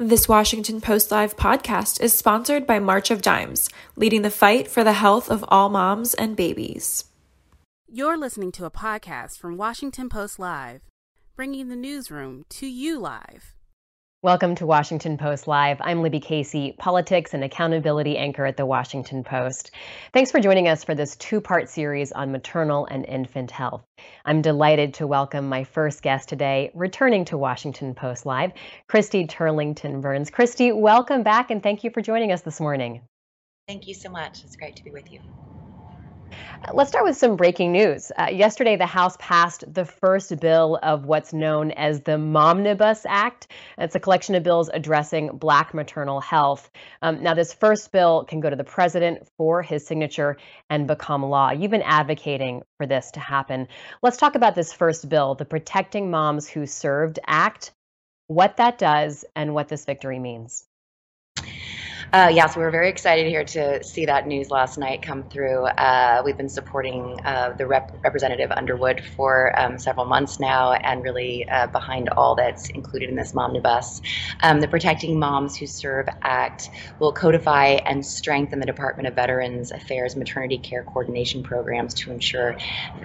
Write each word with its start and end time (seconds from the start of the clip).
This 0.00 0.28
Washington 0.28 0.80
Post 0.80 1.10
Live 1.10 1.36
podcast 1.36 2.00
is 2.00 2.16
sponsored 2.16 2.68
by 2.68 2.78
March 2.78 3.10
of 3.10 3.20
Dimes, 3.20 3.68
leading 3.96 4.22
the 4.22 4.30
fight 4.30 4.68
for 4.68 4.84
the 4.84 4.92
health 4.92 5.28
of 5.28 5.44
all 5.48 5.70
moms 5.70 6.14
and 6.14 6.36
babies. 6.36 7.06
You're 7.88 8.16
listening 8.16 8.52
to 8.52 8.64
a 8.64 8.70
podcast 8.70 9.40
from 9.40 9.56
Washington 9.56 10.08
Post 10.08 10.38
Live, 10.38 10.82
bringing 11.34 11.68
the 11.68 11.74
newsroom 11.74 12.44
to 12.50 12.68
you 12.68 13.00
live. 13.00 13.56
Welcome 14.20 14.56
to 14.56 14.66
Washington 14.66 15.16
Post 15.16 15.46
Live. 15.46 15.80
I'm 15.80 16.02
Libby 16.02 16.18
Casey, 16.18 16.74
politics 16.76 17.34
and 17.34 17.44
accountability 17.44 18.18
anchor 18.18 18.44
at 18.44 18.56
the 18.56 18.66
Washington 18.66 19.22
Post. 19.22 19.70
Thanks 20.12 20.32
for 20.32 20.40
joining 20.40 20.66
us 20.66 20.82
for 20.82 20.96
this 20.96 21.14
two 21.14 21.40
part 21.40 21.68
series 21.68 22.10
on 22.10 22.32
maternal 22.32 22.84
and 22.86 23.06
infant 23.06 23.52
health. 23.52 23.84
I'm 24.24 24.42
delighted 24.42 24.94
to 24.94 25.06
welcome 25.06 25.48
my 25.48 25.62
first 25.62 26.02
guest 26.02 26.28
today, 26.28 26.72
returning 26.74 27.26
to 27.26 27.38
Washington 27.38 27.94
Post 27.94 28.26
Live, 28.26 28.50
Christy 28.88 29.24
Turlington 29.24 30.00
Burns. 30.00 30.30
Christy, 30.30 30.72
welcome 30.72 31.22
back 31.22 31.52
and 31.52 31.62
thank 31.62 31.84
you 31.84 31.90
for 31.90 32.00
joining 32.00 32.32
us 32.32 32.40
this 32.40 32.58
morning. 32.58 33.02
Thank 33.68 33.86
you 33.86 33.94
so 33.94 34.10
much. 34.10 34.42
It's 34.42 34.56
great 34.56 34.74
to 34.74 34.82
be 34.82 34.90
with 34.90 35.12
you. 35.12 35.20
Let's 36.72 36.90
start 36.90 37.04
with 37.04 37.16
some 37.16 37.36
breaking 37.36 37.72
news. 37.72 38.12
Uh, 38.16 38.28
yesterday, 38.30 38.76
the 38.76 38.86
House 38.86 39.16
passed 39.18 39.64
the 39.72 39.84
first 39.84 40.38
bill 40.40 40.78
of 40.82 41.06
what's 41.06 41.32
known 41.32 41.70
as 41.70 42.02
the 42.02 42.18
Momnibus 42.18 43.06
Act. 43.08 43.48
It's 43.78 43.94
a 43.94 44.00
collection 44.00 44.34
of 44.34 44.42
bills 44.42 44.68
addressing 44.72 45.38
Black 45.38 45.72
maternal 45.72 46.20
health. 46.20 46.70
Um, 47.00 47.22
now, 47.22 47.34
this 47.34 47.54
first 47.54 47.90
bill 47.90 48.24
can 48.24 48.40
go 48.40 48.50
to 48.50 48.56
the 48.56 48.64
president 48.64 49.26
for 49.36 49.62
his 49.62 49.86
signature 49.86 50.36
and 50.68 50.86
become 50.86 51.24
law. 51.24 51.50
You've 51.50 51.70
been 51.70 51.82
advocating 51.82 52.62
for 52.76 52.86
this 52.86 53.12
to 53.12 53.20
happen. 53.20 53.68
Let's 54.02 54.18
talk 54.18 54.34
about 54.34 54.54
this 54.54 54.72
first 54.72 55.08
bill, 55.08 55.34
the 55.34 55.46
Protecting 55.46 56.10
Moms 56.10 56.48
Who 56.48 56.66
Served 56.66 57.18
Act, 57.26 57.72
what 58.26 58.58
that 58.58 58.76
does, 58.76 59.24
and 59.34 59.54
what 59.54 59.68
this 59.68 59.86
victory 59.86 60.18
means. 60.18 60.67
Uh, 62.10 62.30
yeah, 62.32 62.46
so 62.46 62.58
we 62.58 62.64
are 62.64 62.70
very 62.70 62.88
excited 62.88 63.26
here 63.26 63.44
to 63.44 63.84
see 63.84 64.06
that 64.06 64.26
news 64.26 64.50
last 64.50 64.78
night 64.78 65.02
come 65.02 65.22
through. 65.24 65.66
Uh, 65.66 66.22
we've 66.24 66.38
been 66.38 66.48
supporting 66.48 67.20
uh, 67.26 67.52
the 67.58 67.66
rep- 67.66 67.94
Representative 68.02 68.50
Underwood 68.50 69.02
for 69.14 69.52
um, 69.60 69.78
several 69.78 70.06
months 70.06 70.40
now 70.40 70.72
and 70.72 71.02
really 71.02 71.46
uh, 71.50 71.66
behind 71.66 72.08
all 72.08 72.34
that's 72.34 72.70
included 72.70 73.10
in 73.10 73.14
this 73.14 73.32
Momnibus. 73.32 74.00
Um, 74.42 74.60
the 74.60 74.68
Protecting 74.68 75.18
Moms 75.18 75.54
Who 75.58 75.66
Serve 75.66 76.08
Act 76.22 76.70
will 76.98 77.12
codify 77.12 77.78
and 77.84 78.04
strengthen 78.04 78.58
the 78.58 78.66
Department 78.66 79.06
of 79.06 79.14
Veterans 79.14 79.70
Affairs 79.70 80.16
maternity 80.16 80.56
care 80.56 80.84
coordination 80.84 81.42
programs 81.42 81.92
to 81.92 82.10
ensure 82.10 82.56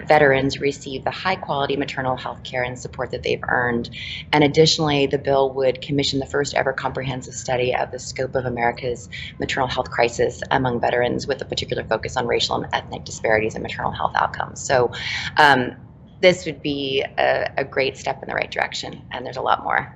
veterans 0.08 0.60
receive 0.60 1.04
the 1.04 1.10
high 1.10 1.36
quality 1.36 1.76
maternal 1.76 2.16
health 2.16 2.42
care 2.42 2.62
and 2.62 2.78
support 2.78 3.10
that 3.10 3.22
they've 3.22 3.44
earned. 3.48 3.90
And 4.32 4.42
additionally, 4.42 5.06
the 5.06 5.18
bill 5.18 5.52
would 5.52 5.82
commission 5.82 6.20
the 6.20 6.26
first 6.26 6.54
ever 6.54 6.72
comprehensive 6.72 7.34
study 7.34 7.74
of 7.74 7.90
the 7.90 7.98
scope 7.98 8.34
of 8.34 8.46
America's 8.46 8.93
maternal 9.38 9.68
health 9.68 9.90
crisis 9.90 10.42
among 10.50 10.80
veterans 10.80 11.26
with 11.26 11.40
a 11.40 11.44
particular 11.44 11.84
focus 11.84 12.16
on 12.16 12.26
racial 12.26 12.56
and 12.56 12.66
ethnic 12.72 13.04
disparities 13.04 13.54
in 13.54 13.62
maternal 13.62 13.92
health 13.92 14.12
outcomes. 14.16 14.60
So 14.60 14.92
um, 15.36 15.76
this 16.20 16.46
would 16.46 16.62
be 16.62 17.04
a, 17.18 17.50
a 17.58 17.64
great 17.64 17.96
step 17.96 18.22
in 18.22 18.28
the 18.28 18.34
right 18.34 18.50
direction, 18.50 19.02
and 19.12 19.24
there's 19.24 19.36
a 19.36 19.42
lot 19.42 19.62
more. 19.62 19.94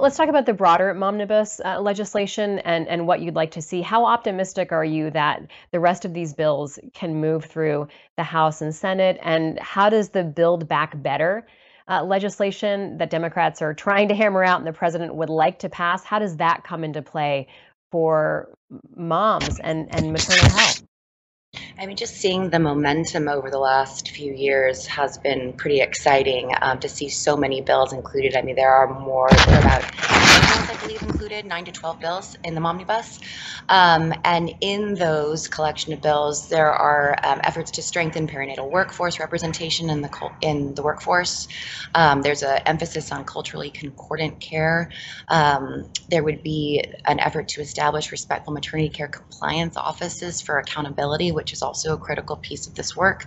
Let's 0.00 0.16
talk 0.16 0.28
about 0.28 0.46
the 0.46 0.52
broader 0.52 0.92
Momnibus 0.94 1.60
uh, 1.64 1.80
legislation 1.80 2.58
and, 2.60 2.88
and 2.88 3.06
what 3.06 3.20
you'd 3.20 3.36
like 3.36 3.52
to 3.52 3.62
see. 3.62 3.80
How 3.82 4.04
optimistic 4.04 4.72
are 4.72 4.84
you 4.84 5.10
that 5.12 5.46
the 5.70 5.80
rest 5.80 6.04
of 6.04 6.12
these 6.12 6.34
bills 6.34 6.78
can 6.92 7.20
move 7.20 7.44
through 7.44 7.88
the 8.16 8.22
House 8.24 8.60
and 8.60 8.74
Senate? 8.74 9.18
And 9.22 9.58
how 9.60 9.88
does 9.88 10.10
the 10.10 10.24
Build 10.24 10.68
Back 10.68 11.00
Better 11.02 11.46
uh, 11.88 12.02
legislation 12.02 12.98
that 12.98 13.10
Democrats 13.10 13.62
are 13.62 13.74
trying 13.74 14.08
to 14.08 14.14
hammer 14.14 14.42
out 14.42 14.58
and 14.58 14.66
the 14.66 14.72
president 14.72 15.14
would 15.14 15.30
like 15.30 15.60
to 15.60 15.68
pass. 15.68 16.04
How 16.04 16.18
does 16.18 16.36
that 16.36 16.64
come 16.64 16.84
into 16.84 17.02
play 17.02 17.48
for 17.92 18.48
moms 18.94 19.60
and, 19.60 19.94
and 19.94 20.12
maternal 20.12 20.50
health? 20.50 20.82
I 21.78 21.86
mean, 21.86 21.96
just 21.96 22.16
seeing 22.16 22.50
the 22.50 22.58
momentum 22.58 23.28
over 23.28 23.50
the 23.50 23.58
last 23.58 24.10
few 24.10 24.32
years 24.32 24.86
has 24.86 25.16
been 25.18 25.52
pretty 25.52 25.80
exciting 25.80 26.52
um, 26.60 26.80
to 26.80 26.88
see 26.88 27.08
so 27.08 27.36
many 27.36 27.60
bills 27.60 27.92
included. 27.92 28.36
I 28.36 28.42
mean, 28.42 28.56
there 28.56 28.72
are 28.72 28.98
more, 29.00 29.28
there 29.30 29.56
are 29.56 29.60
about, 29.60 29.82
I 30.68 30.76
believe, 30.80 31.02
included 31.02 31.46
nine 31.46 31.64
to 31.66 31.72
12 31.72 32.00
bills 32.00 32.36
in 32.42 32.54
the 32.54 32.60
Momnibus. 32.60 33.20
Um, 33.68 34.12
and 34.24 34.52
in 34.60 34.94
those 34.94 35.46
collection 35.46 35.92
of 35.92 36.02
bills, 36.02 36.48
there 36.48 36.72
are 36.72 37.16
um, 37.22 37.40
efforts 37.44 37.70
to 37.72 37.82
strengthen 37.82 38.26
perinatal 38.26 38.70
workforce 38.70 39.20
representation 39.20 39.90
in 39.90 40.02
the 40.02 40.10
in 40.40 40.74
the 40.74 40.82
workforce. 40.82 41.46
Um, 41.94 42.22
there's 42.22 42.42
an 42.42 42.62
emphasis 42.66 43.12
on 43.12 43.24
culturally 43.24 43.70
concordant 43.70 44.40
care. 44.40 44.90
Um, 45.28 45.84
there 46.08 46.24
would 46.24 46.42
be 46.42 46.84
an 47.06 47.20
effort 47.20 47.48
to 47.48 47.60
establish 47.60 48.10
respectful 48.10 48.52
maternity 48.52 48.88
care 48.88 49.08
compliance 49.08 49.76
offices 49.76 50.40
for 50.40 50.58
accountability, 50.58 51.32
which 51.32 51.52
is 51.52 51.62
also 51.62 51.94
a 51.94 51.98
critical 51.98 52.36
piece 52.36 52.66
of 52.66 52.74
this 52.74 52.96
work, 52.96 53.24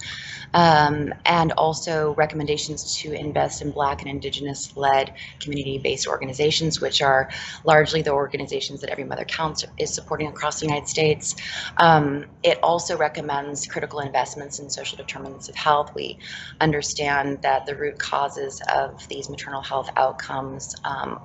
um, 0.54 1.14
and 1.26 1.54
also 1.54 2.14
recommendations 2.16 2.98
to 2.98 3.14
invest 3.14 3.62
in 3.62 3.72
Black 3.72 4.02
and 4.02 4.10
Indigenous-led 4.10 5.14
community-based 5.40 6.08
organizations, 6.08 6.82
which 6.82 7.02
are 7.02 7.29
largely 7.64 8.02
the 8.02 8.12
organizations 8.12 8.82
that 8.82 8.90
Every 8.90 9.04
Mother 9.04 9.26
Counts 9.26 9.66
is 9.78 9.94
supporting 9.94 10.28
across 10.28 10.60
the 10.60 10.66
United 10.66 10.88
States. 10.88 11.36
Um, 11.78 12.26
it 12.44 12.60
also 12.64 12.98
recommends 12.98 13.66
critical 13.66 14.00
investments 14.00 14.60
in 14.60 14.70
social 14.70 14.98
determinants 14.98 15.50
of 15.50 15.56
health. 15.56 15.92
We 15.96 16.20
understand 16.62 17.42
that 17.44 17.66
the 17.66 17.76
root 17.76 18.00
causes 18.00 18.62
of 18.74 19.08
these 19.10 19.30
maternal 19.30 19.62
health 19.62 19.90
outcomes 19.98 20.76
um, 20.84 21.20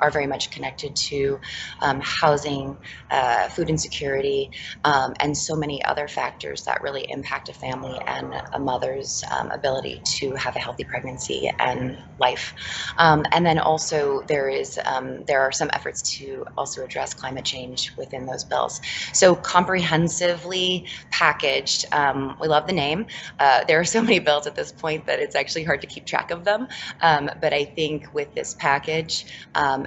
are 0.00 0.10
very 0.10 0.26
much 0.26 0.50
connected 0.50 0.94
to 0.96 1.38
um, 1.80 2.00
housing, 2.02 2.76
uh, 3.10 3.48
food 3.48 3.68
insecurity, 3.70 4.50
um, 4.84 5.14
and 5.20 5.36
so 5.36 5.54
many 5.56 5.84
other 5.84 6.08
factors 6.08 6.64
that 6.64 6.82
really 6.82 7.06
impact 7.08 7.48
a 7.48 7.52
family 7.52 7.98
and 8.06 8.34
a 8.52 8.58
mother's 8.58 9.22
um, 9.30 9.50
ability 9.50 10.02
to 10.04 10.34
have 10.34 10.56
a 10.56 10.58
healthy 10.58 10.84
pregnancy 10.84 11.50
and 11.58 11.96
life. 12.18 12.54
Um, 12.98 13.24
and 13.32 13.44
then 13.44 13.58
also 13.58 14.22
there 14.28 14.48
is 14.48 14.78
um, 14.86 15.24
there 15.26 15.40
are 15.40 15.52
some 15.52 15.70
efforts 15.72 16.02
to 16.18 16.44
also 16.56 16.84
address 16.84 17.14
climate 17.14 17.44
change 17.44 17.92
within 17.96 18.26
those 18.26 18.44
bills. 18.44 18.80
So 19.12 19.34
comprehensively 19.34 20.88
packaged. 21.10 21.84
Um, 21.92 22.36
we 22.40 22.48
love 22.48 22.66
the 22.66 22.72
name. 22.72 23.06
Uh, 23.38 23.64
there 23.64 23.80
are 23.80 23.84
so 23.84 24.02
many 24.02 24.18
bills 24.18 24.46
at 24.46 24.54
this 24.54 24.72
point 24.72 25.06
that 25.06 25.20
it's 25.20 25.36
actually 25.36 25.64
hard 25.64 25.80
to 25.82 25.86
keep 25.86 26.06
track 26.06 26.30
of 26.30 26.44
them. 26.44 26.66
but 27.00 27.52
I 27.52 27.64
think 27.64 28.12
with 28.12 28.34
this 28.34 28.54
package. 28.54 29.26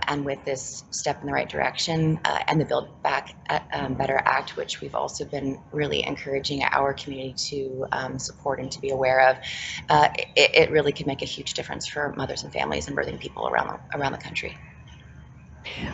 And 0.08 0.26
with 0.26 0.44
this 0.46 0.84
step 0.92 1.22
in 1.22 1.28
the 1.28 1.34
right 1.34 1.50
direction 1.50 2.20
uh, 2.26 2.40
and 2.48 2.60
the 2.60 2.66
Build 2.66 3.02
Back 3.04 3.36
uh, 3.50 3.60
um, 3.74 3.94
Better 3.96 4.22
Act, 4.26 4.56
which 4.58 4.82
we've 4.82 4.96
also 4.96 5.26
been 5.26 5.60
really 5.72 6.06
encouraging 6.06 6.64
our 6.64 6.94
community 6.94 7.34
to 7.50 7.86
um, 7.92 8.20
support 8.20 8.60
and 8.60 8.72
to 8.72 8.80
be 8.82 8.90
aware 8.90 9.30
of, 9.30 9.38
uh, 9.90 10.10
it, 10.36 10.52
it, 10.56 10.72
really 10.72 10.92
can 10.92 11.08
make 11.08 11.22
a 11.22 11.26
huge 11.26 11.54
difference 11.54 11.88
for 11.88 12.14
mothers 12.16 12.44
and 12.44 12.54
families 12.54 12.88
and 12.88 12.98
birthing 12.98 13.20
people 13.20 13.48
around 13.48 13.68
the, 13.68 13.98
around 13.98 14.12
the 14.12 14.18
country. 14.18 14.56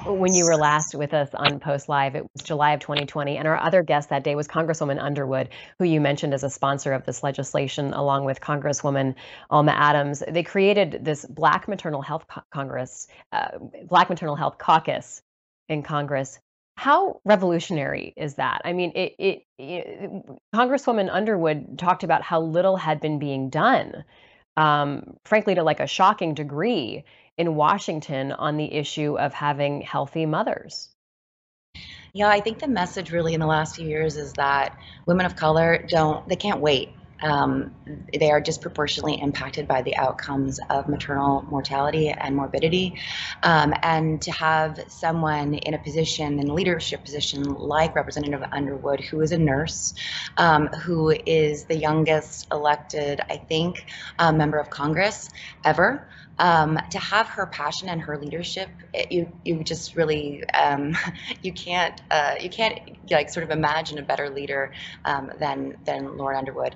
When 0.06 0.34
you 0.34 0.46
were 0.46 0.56
last 0.56 0.96
with 0.96 1.13
us 1.13 1.30
on 1.34 1.59
Post 1.59 1.90
Live, 1.90 2.16
it 2.16 2.24
was 2.34 2.44
July 2.44 2.74
of 2.74 2.80
2020, 2.80 3.38
and 3.38 3.47
our 3.47 3.58
other 3.58 3.84
guest 3.84 4.09
that 4.09 4.24
day 4.24 4.36
was 4.36 4.47
Congresswoman 4.47 5.02
Underwood, 5.02 5.50
who 5.80 5.86
you 5.86 6.00
mentioned 6.02 6.34
as 6.34 6.44
a 6.44 6.50
sponsor 6.50 6.94
of 6.94 7.06
this 7.06 7.24
legislation, 7.24 7.94
along 7.94 8.25
with 8.25 8.41
Congresswoman 8.41 9.16
Alma 9.50 9.74
Adams. 9.74 10.24
They 10.28 10.44
created 10.44 11.03
this 11.03 11.25
Black 11.25 11.68
Maternal 11.68 12.02
Health 12.02 12.25
Congress, 12.52 13.08
uh, 13.31 13.58
Black 13.88 14.09
Maternal 14.09 14.36
Health 14.36 14.58
Caucus 14.58 15.22
in 15.69 15.84
Congress. 15.84 16.40
How 16.78 17.22
revolutionary 17.25 18.13
is 18.18 18.36
that? 18.36 18.62
I 18.66 18.74
mean, 18.74 18.92
it, 18.96 19.16
it, 19.18 19.44
it 19.57 20.25
Congresswoman 20.53 21.09
Underwood 21.12 21.80
talked 21.80 22.03
about 22.03 22.22
how 22.22 22.42
little 22.42 22.75
had 22.75 23.00
been 23.00 23.18
being 23.18 23.50
done, 23.50 24.03
um, 24.57 25.18
frankly, 25.25 25.56
to 25.56 25.63
like 25.63 25.80
a 25.80 25.88
shocking 25.88 26.34
degree 26.34 27.06
in 27.38 27.56
Washington 27.56 28.31
on 28.31 28.57
the 28.57 28.73
issue 28.73 29.18
of 29.18 29.34
having 29.34 29.81
healthy 29.81 30.25
mothers? 30.25 30.89
Yeah, 32.13 32.30
I 32.30 32.39
think 32.39 32.60
the 32.60 32.68
message 32.68 33.12
really 33.12 33.33
in 33.33 33.42
the 33.42 33.45
last 33.45 33.75
few 33.75 33.88
years 33.88 34.15
is 34.15 34.31
that 34.33 34.77
women 35.06 35.25
of 35.25 35.36
color 35.36 35.86
don't, 35.89 36.27
they 36.30 36.38
can't 36.38 36.62
wait. 36.62 36.89
Um, 37.21 37.74
they 38.18 38.30
are 38.30 38.39
disproportionately 38.39 39.19
impacted 39.21 39.68
by 39.68 39.81
the 39.81 39.95
outcomes 39.98 40.60
of 40.69 40.88
maternal 40.88 41.42
mortality 41.50 42.10
and 42.10 42.36
morbidity. 42.36 43.00
Um, 43.44 43.74
and 43.81 44.21
to 44.21 44.31
have 44.31 44.80
someone 44.88 45.56
in 45.56 45.74
a 45.74 45.77
position, 45.77 46.39
in 46.39 46.50
a 46.50 46.54
leadership 46.54 47.04
position 47.04 47.44
like 47.44 47.95
Representative 47.95 48.44
Underwood, 48.51 49.01
who 49.01 49.21
is 49.21 49.31
a 49.31 49.38
nurse, 49.38 49.94
um, 50.38 50.68
who 50.68 51.10
is 51.25 51.65
the 51.65 51.75
youngest 51.75 52.48
elected, 52.51 53.21
I 53.30 53.38
think, 53.38 53.86
uh, 54.19 54.31
member 54.31 54.57
of 54.57 54.69
Congress 54.69 55.30
ever 55.63 56.07
um, 56.38 56.80
to 56.92 57.00
have 57.00 57.28
her 57.28 57.48
passion 57.48 57.90
and 57.90 58.02
her 58.02 58.18
leadership, 58.18 58.70
it, 58.94 59.12
you 59.12 59.32
you 59.44 59.64
just 59.64 59.96
really 59.96 60.44
um, 60.54 60.96
you 61.42 61.54
can't 61.54 62.02
uh, 62.12 62.36
you 62.40 62.50
can't 62.50 62.80
like 63.10 63.30
sort 63.30 63.44
of 63.44 63.52
imagine 63.52 63.98
a 63.98 64.04
better 64.04 64.30
leader 64.30 64.72
um, 65.06 65.32
than 65.40 65.78
than 65.86 66.18
Lauren 66.18 66.38
Underwood. 66.38 66.76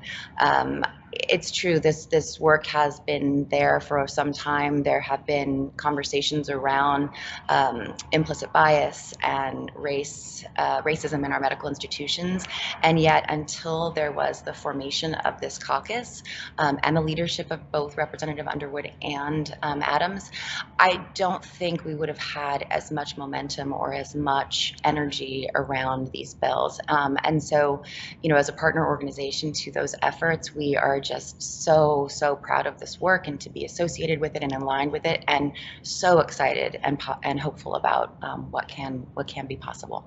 It's 1.12 1.52
true. 1.52 1.80
This 1.80 2.06
this 2.06 2.40
work 2.40 2.68
has 2.68 3.00
been 3.00 3.48
there 3.50 3.80
for 3.80 4.08
some 4.08 4.32
time. 4.32 4.84
There 4.84 5.02
have 5.02 5.26
been 5.26 5.72
conversations 5.76 6.50
around 6.50 7.10
um, 7.48 7.96
implicit 8.12 8.54
bias 8.54 9.14
and 9.24 9.72
race 9.76 10.46
uh, 10.58 10.82
racism 10.84 11.26
in 11.26 11.32
our 11.32 11.40
medical 11.40 11.68
institutions, 11.68 12.46
and 12.84 13.00
yet 13.00 13.26
until 13.30 13.92
there 13.92 14.12
was 14.12 14.44
the 14.44 14.54
formation 14.54 15.16
of 15.16 15.42
this 15.42 15.58
caucus 15.58 16.22
um, 16.58 16.80
and 16.84 16.96
the 16.96 17.02
leadership 17.02 17.52
of 17.52 17.72
both 17.72 17.98
Representative 17.98 18.48
Underwood 18.48 18.92
and 19.02 19.56
um, 19.64 19.82
Adams, 19.82 20.32
I 20.78 21.06
don't 21.16 21.44
think 21.44 21.86
we 21.86 21.96
would 21.96 22.10
have 22.10 22.20
had 22.20 22.66
as 22.70 22.92
much 22.92 23.18
momentum 23.18 23.74
or 23.74 23.94
as 23.94 24.16
much 24.16 24.76
energy 24.84 25.50
around 25.56 26.12
these 26.12 26.34
bills. 26.34 26.80
Um, 26.88 27.18
and 27.24 27.42
so, 27.42 27.84
you 28.22 28.30
know, 28.30 28.36
as 28.36 28.50
a 28.50 28.54
partner 28.54 28.86
organization 28.86 29.54
to 29.54 29.72
those 29.72 29.96
efforts, 30.02 30.54
we 30.54 30.76
are 30.76 30.99
just 31.00 31.64
so, 31.64 32.08
so 32.10 32.36
proud 32.36 32.68
of 32.68 32.80
this 32.80 33.00
work 33.00 33.28
and 33.28 33.40
to 33.42 33.50
be 33.50 33.66
associated 33.66 34.20
with 34.20 34.36
it 34.36 34.44
and 34.44 34.64
line 34.64 34.92
with 34.92 35.06
it, 35.06 35.24
and 35.28 35.52
so 35.84 36.20
excited 36.20 36.78
and, 36.84 37.02
and 37.24 37.40
hopeful 37.40 37.76
about 37.76 38.18
um, 38.22 38.48
what 38.52 38.68
can 38.68 39.08
what 39.14 39.28
can 39.28 39.48
be 39.48 39.58
possible. 39.58 40.06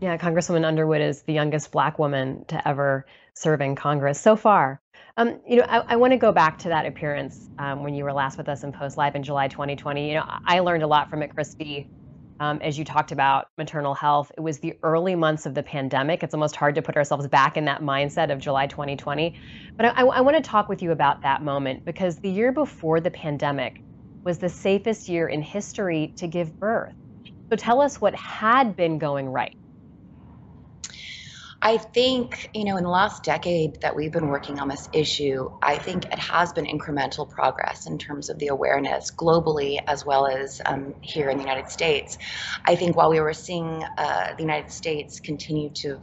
Yeah, 0.00 0.16
Congresswoman 0.16 0.64
Underwood 0.64 1.02
is 1.02 1.22
the 1.22 1.34
youngest 1.34 1.72
Black 1.72 1.98
woman 1.98 2.44
to 2.48 2.66
ever 2.66 3.04
serve 3.34 3.60
in 3.60 3.74
Congress 3.76 4.18
so 4.18 4.34
far. 4.34 4.80
Um, 5.18 5.40
you 5.46 5.56
know, 5.56 5.66
I, 5.68 5.80
I 5.88 5.96
want 5.96 6.12
to 6.12 6.16
go 6.16 6.32
back 6.32 6.58
to 6.60 6.68
that 6.68 6.86
appearance 6.86 7.50
um, 7.58 7.82
when 7.82 7.94
you 7.94 8.04
were 8.04 8.12
last 8.12 8.38
with 8.38 8.48
us 8.48 8.64
in 8.64 8.72
Post 8.72 8.96
Live 8.96 9.14
in 9.14 9.22
July 9.22 9.48
2020. 9.48 10.08
You 10.08 10.14
know, 10.14 10.24
I 10.46 10.60
learned 10.60 10.82
a 10.82 10.86
lot 10.86 11.10
from 11.10 11.22
it, 11.22 11.34
Christy, 11.34 11.90
um, 12.40 12.58
as 12.62 12.78
you 12.78 12.84
talked 12.84 13.12
about 13.12 13.48
maternal 13.58 13.94
health. 13.94 14.32
It 14.36 14.40
was 14.40 14.58
the 14.58 14.76
early 14.82 15.14
months 15.14 15.46
of 15.46 15.54
the 15.54 15.62
pandemic. 15.62 16.22
It's 16.22 16.34
almost 16.34 16.56
hard 16.56 16.74
to 16.74 16.82
put 16.82 16.96
ourselves 16.96 17.28
back 17.28 17.56
in 17.56 17.66
that 17.66 17.82
mindset 17.82 18.32
of 18.32 18.40
July 18.40 18.66
2020. 18.66 19.38
But 19.76 19.86
I, 19.86 20.02
I 20.02 20.20
want 20.22 20.36
to 20.36 20.42
talk 20.42 20.68
with 20.68 20.82
you 20.82 20.90
about 20.90 21.22
that 21.22 21.42
moment 21.42 21.84
because 21.84 22.18
the 22.18 22.30
year 22.30 22.50
before 22.50 22.98
the 22.98 23.10
pandemic 23.10 23.82
was 24.24 24.38
the 24.38 24.48
safest 24.48 25.08
year 25.08 25.28
in 25.28 25.42
history 25.42 26.12
to 26.16 26.26
give 26.26 26.58
birth. 26.58 26.94
So 27.50 27.56
tell 27.56 27.80
us 27.80 28.00
what 28.00 28.14
had 28.14 28.74
been 28.74 28.98
going 28.98 29.28
right. 29.28 29.56
I 31.62 31.76
think, 31.76 32.48
you 32.54 32.64
know, 32.64 32.78
in 32.78 32.84
the 32.84 32.90
last 32.90 33.22
decade 33.22 33.82
that 33.82 33.94
we've 33.94 34.12
been 34.12 34.28
working 34.28 34.58
on 34.60 34.68
this 34.68 34.88
issue, 34.94 35.50
I 35.62 35.76
think 35.76 36.06
it 36.06 36.18
has 36.18 36.54
been 36.54 36.64
incremental 36.64 37.28
progress 37.28 37.86
in 37.86 37.98
terms 37.98 38.30
of 38.30 38.38
the 38.38 38.46
awareness 38.46 39.10
globally 39.10 39.78
as 39.86 40.06
well 40.06 40.26
as 40.26 40.62
um, 40.64 40.94
here 41.02 41.28
in 41.28 41.36
the 41.36 41.42
United 41.42 41.68
States. 41.68 42.16
I 42.64 42.76
think 42.76 42.96
while 42.96 43.10
we 43.10 43.20
were 43.20 43.34
seeing 43.34 43.84
uh, 43.98 44.34
the 44.36 44.42
United 44.42 44.72
States 44.72 45.20
continue 45.20 45.68
to 45.70 46.00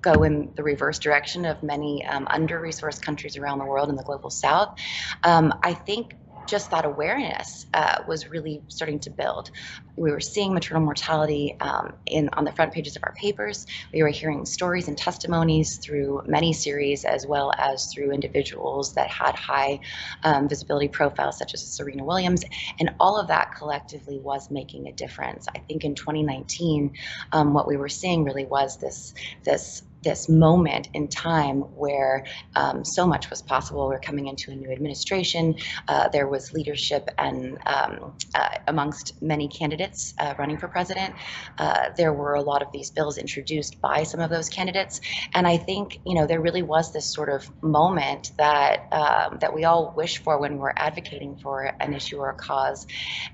go 0.00 0.22
in 0.22 0.52
the 0.56 0.62
reverse 0.62 0.98
direction 0.98 1.44
of 1.44 1.62
many 1.62 2.04
um, 2.06 2.26
under 2.30 2.60
resourced 2.60 3.02
countries 3.02 3.36
around 3.36 3.58
the 3.58 3.64
world 3.66 3.90
in 3.90 3.96
the 3.96 4.02
global 4.02 4.30
south, 4.30 4.78
um, 5.22 5.52
I 5.62 5.74
think 5.74 6.16
just 6.46 6.70
that 6.70 6.84
awareness 6.84 7.66
uh, 7.74 7.98
was 8.06 8.30
really 8.30 8.62
starting 8.68 8.98
to 9.00 9.10
build. 9.10 9.50
We 9.96 10.10
were 10.10 10.20
seeing 10.20 10.52
maternal 10.52 10.82
mortality 10.82 11.56
um, 11.60 11.94
in 12.06 12.28
on 12.32 12.44
the 12.44 12.52
front 12.52 12.72
pages 12.72 12.96
of 12.96 13.04
our 13.04 13.12
papers. 13.12 13.66
We 13.92 14.02
were 14.02 14.08
hearing 14.08 14.44
stories 14.44 14.88
and 14.88 14.98
testimonies 14.98 15.76
through 15.76 16.22
many 16.26 16.52
series, 16.52 17.04
as 17.04 17.26
well 17.26 17.52
as 17.58 17.92
through 17.92 18.10
individuals 18.10 18.94
that 18.94 19.08
had 19.08 19.34
high 19.36 19.80
um, 20.24 20.48
visibility 20.48 20.88
profiles, 20.88 21.38
such 21.38 21.54
as 21.54 21.62
Serena 21.62 22.04
Williams, 22.04 22.44
and 22.80 22.90
all 22.98 23.18
of 23.18 23.28
that 23.28 23.54
collectively 23.54 24.18
was 24.18 24.50
making 24.50 24.88
a 24.88 24.92
difference. 24.92 25.46
I 25.54 25.60
think 25.60 25.84
in 25.84 25.94
2019, 25.94 26.92
um, 27.32 27.54
what 27.54 27.68
we 27.68 27.76
were 27.76 27.88
seeing 27.88 28.24
really 28.24 28.44
was 28.44 28.78
this 28.78 29.14
this 29.44 29.82
this 30.04 30.28
moment 30.28 30.88
in 30.94 31.08
time 31.08 31.60
where 31.76 32.24
um, 32.54 32.84
so 32.84 33.06
much 33.06 33.30
was 33.30 33.42
possible. 33.42 33.88
We're 33.88 33.98
coming 33.98 34.28
into 34.28 34.50
a 34.50 34.54
new 34.54 34.70
administration. 34.70 35.56
Uh, 35.88 36.08
there 36.08 36.28
was 36.28 36.52
leadership 36.52 37.08
and 37.18 37.58
um, 37.66 38.14
uh, 38.34 38.58
amongst 38.68 39.20
many 39.22 39.48
candidates 39.48 40.14
uh, 40.18 40.34
running 40.38 40.58
for 40.58 40.68
president. 40.68 41.14
Uh, 41.58 41.90
there 41.96 42.12
were 42.12 42.34
a 42.34 42.42
lot 42.42 42.62
of 42.62 42.70
these 42.72 42.90
bills 42.90 43.18
introduced 43.18 43.80
by 43.80 44.02
some 44.02 44.20
of 44.20 44.30
those 44.30 44.48
candidates, 44.48 45.00
and 45.34 45.46
I 45.46 45.56
think 45.56 46.00
you 46.06 46.14
know 46.14 46.26
there 46.26 46.40
really 46.40 46.62
was 46.62 46.92
this 46.92 47.06
sort 47.06 47.28
of 47.28 47.50
moment 47.62 48.32
that 48.38 48.88
um, 48.92 49.38
that 49.40 49.54
we 49.54 49.64
all 49.64 49.92
wish 49.96 50.18
for 50.18 50.38
when 50.38 50.58
we're 50.58 50.72
advocating 50.76 51.36
for 51.36 51.74
an 51.80 51.94
issue 51.94 52.18
or 52.18 52.30
a 52.30 52.34
cause. 52.34 52.86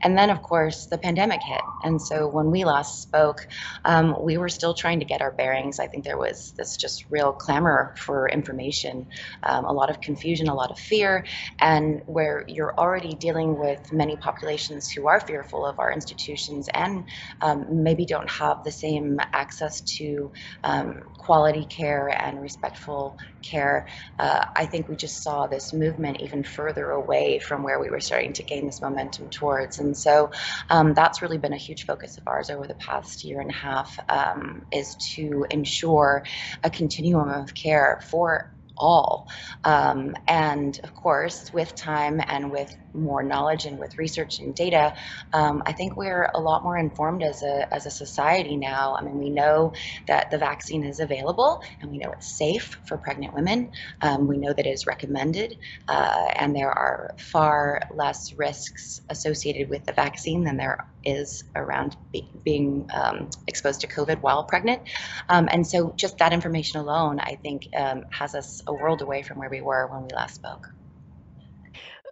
And 0.03 0.17
then, 0.17 0.31
of 0.31 0.43
course, 0.43 0.87
the 0.87 0.99
pandemic 0.99 1.41
hit, 1.43 1.63
and 1.83 2.01
so 2.01 2.29
when 2.29 2.51
we 2.51 2.65
last 2.65 3.03
spoke, 3.03 3.47
um, 3.85 4.17
we 4.23 4.39
were 4.39 4.49
still 4.49 4.75
trying 4.75 5.01
to 5.01 5.07
get 5.07 5.21
our 5.21 5.33
bearings. 5.33 5.79
I 5.81 5.87
think 5.87 6.05
there 6.05 6.19
was 6.19 6.53
this 6.61 6.77
just 6.77 7.07
real 7.11 7.33
clamor 7.33 7.95
for 7.97 8.29
information, 8.29 9.07
um, 9.45 9.65
a 9.65 9.73
lot 9.73 9.89
of 9.89 10.01
confusion, 10.01 10.49
a 10.49 10.55
lot 10.55 10.71
of 10.71 10.79
fear, 10.79 11.25
and 11.59 12.03
where 12.07 12.45
you're 12.47 12.75
already 12.79 13.15
dealing 13.15 13.59
with 13.59 13.81
many 13.93 14.17
populations 14.17 14.91
who 14.91 15.09
are 15.09 15.21
fearful 15.21 15.65
of 15.65 15.79
our 15.79 15.91
institutions 15.91 16.69
and 16.75 17.05
um, 17.41 17.67
maybe 17.71 18.05
don't 18.05 18.31
have 18.31 18.63
the 18.63 18.71
same 18.71 19.19
access 19.33 19.81
to 19.81 20.31
um, 20.65 21.01
quality 21.17 21.65
care 21.65 22.09
and 22.09 22.43
respectful 22.43 23.17
care. 23.43 23.87
Uh, 24.19 24.45
I 24.55 24.67
think 24.67 24.89
we 24.89 24.97
just 24.97 25.23
saw 25.23 25.47
this 25.47 25.73
movement 25.73 26.21
even 26.21 26.45
further 26.45 26.91
away 26.91 27.39
from 27.39 27.63
where 27.63 27.81
we 27.81 27.89
were 27.89 28.01
starting 28.01 28.35
to 28.35 28.43
gain 28.43 28.67
this 28.67 28.83
momentum 28.83 29.31
towards. 29.31 29.79
And 29.79 29.97
so 29.97 30.31
um, 30.69 30.93
that's 30.93 31.23
really 31.23 31.39
been 31.39 31.55
a 31.55 31.65
huge 31.69 31.87
focus 31.87 32.19
of 32.19 32.25
ours 32.27 32.51
over 32.51 32.67
the 32.67 32.75
past 32.75 33.25
year 33.25 33.41
and 33.41 33.51
a 33.51 33.55
half 33.55 33.99
um, 34.09 34.63
is 34.73 34.95
to 35.15 35.47
ensure 35.51 36.23
a 36.63 36.71
continuum 36.71 37.29
of 37.29 37.55
care 37.55 38.01
for 38.11 38.51
all. 38.77 39.29
Um, 39.65 40.17
and 40.27 40.81
of 40.83 40.95
course, 40.95 41.53
with 41.53 41.75
time 41.77 42.21
and 42.27 42.51
with 42.51 42.75
more 42.93 43.23
knowledge 43.23 43.67
and 43.67 43.79
with 43.79 43.99
research 43.99 44.39
and 44.39 44.55
data, 44.55 44.95
um, 45.33 45.63
I 45.67 45.73
think 45.73 45.97
we're 45.97 46.31
a 46.35 46.41
lot 46.41 46.63
more 46.63 46.77
informed 46.77 47.23
as 47.23 47.43
a, 47.43 47.73
as 47.73 47.87
a 47.87 47.91
society 47.91 48.57
now. 48.57 48.97
I 48.97 49.03
mean, 49.03 49.19
we 49.19 49.31
know 49.31 49.73
that 50.07 50.31
the 50.31 50.39
vaccine 50.39 50.85
is 50.85 51.01
available 51.01 51.63
and 51.81 51.91
we 51.91 51.99
know 51.99 52.11
it's 52.13 52.27
safe 52.39 52.79
for 52.87 52.97
pregnant 52.97 53.35
women. 53.35 53.73
Um, 54.01 54.27
we 54.27 54.37
know 54.37 54.53
that 54.53 54.67
it 54.67 54.71
is 54.71 54.87
recommended 54.87 55.59
uh, 55.89 56.29
and 56.37 56.55
there 56.55 56.71
are 56.71 57.15
far 57.19 57.83
less 57.95 58.33
risks 58.35 59.01
associated 59.09 59.69
with 59.69 59.85
the 59.85 59.93
vaccine 59.93 60.45
than 60.45 60.57
there 60.57 60.87
is 61.05 61.45
around 61.55 61.97
be, 62.13 62.29
being 62.45 62.89
um, 62.95 63.31
exposed 63.47 63.81
to 63.81 63.87
COVID 63.87 64.21
while 64.21 64.45
pregnant. 64.45 64.83
Um, 65.29 65.49
and 65.51 65.67
so 65.67 65.93
just 65.97 66.19
that 66.19 66.33
information 66.33 66.81
alone, 66.81 67.21
I 67.21 67.37
think, 67.43 67.69
um, 67.77 68.05
has 68.11 68.35
us 68.35 68.63
a 68.67 68.73
world 68.73 69.03
away 69.03 69.23
from 69.23 69.39
where 69.39 69.51
we 69.51 69.61
were 69.61 69.87
when 69.87 70.03
we 70.03 70.09
last 70.15 70.35
spoke. 70.35 70.69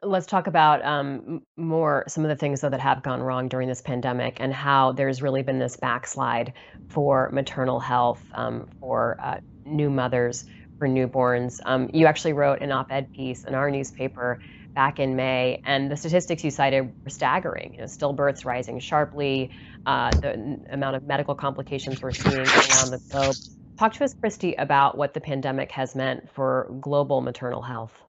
Let's 0.03 0.27
talk 0.27 0.47
about 0.47 0.85
um, 0.85 1.43
more 1.57 2.05
some 2.07 2.25
of 2.25 2.29
the 2.29 2.37
things 2.37 2.61
though, 2.61 2.71
that 2.71 2.81
have 2.81 3.03
gone 3.03 3.21
wrong 3.21 3.49
during 3.49 3.69
this 3.69 3.81
pandemic 3.81 4.37
and 4.39 4.55
how 4.55 4.93
there's 4.93 5.23
really 5.23 5.43
been 5.43 5.59
this 5.59 5.77
backslide 5.77 6.53
for 6.89 7.31
maternal 7.33 7.81
health 7.81 8.23
um, 8.35 8.69
for 8.79 9.19
uh, 9.21 9.39
new 9.65 9.91
mothers, 9.91 10.45
for 10.79 10.87
newborns. 10.89 11.61
Um, 11.65 11.91
you 11.93 12.07
actually 12.07 12.33
wrote 12.33 12.61
an 12.61 12.71
op-ed 12.71 13.13
piece 13.13 13.45
in 13.45 13.55
our 13.55 13.71
newspaper 13.71 14.39
back 14.75 15.01
in 15.01 15.17
May, 15.17 15.61
and 15.65 15.91
the 15.91 15.97
statistics 15.97 16.45
you 16.45 16.53
cited 16.53 16.93
were 17.03 17.11
staggering. 17.11 17.75
You 17.75 17.81
know, 17.81 17.87
stillbirths 17.87 18.45
rising 18.45 18.79
sharply, 18.79 19.51
uh, 19.87 20.11
the 20.13 20.61
amount 20.71 20.95
of 20.95 21.03
medical 21.05 21.35
complications 21.35 22.01
we're 22.01 22.13
seeing 22.13 22.37
around 22.37 22.91
the 22.91 23.03
globe. 23.11 23.35
Talk 23.77 23.95
to 23.95 24.05
us, 24.05 24.15
Christy, 24.15 24.55
about 24.55 24.97
what 24.97 25.15
the 25.15 25.21
pandemic 25.21 25.73
has 25.73 25.97
meant 25.97 26.31
for 26.31 26.73
global 26.81 27.21
maternal 27.21 27.63
health. 27.63 28.05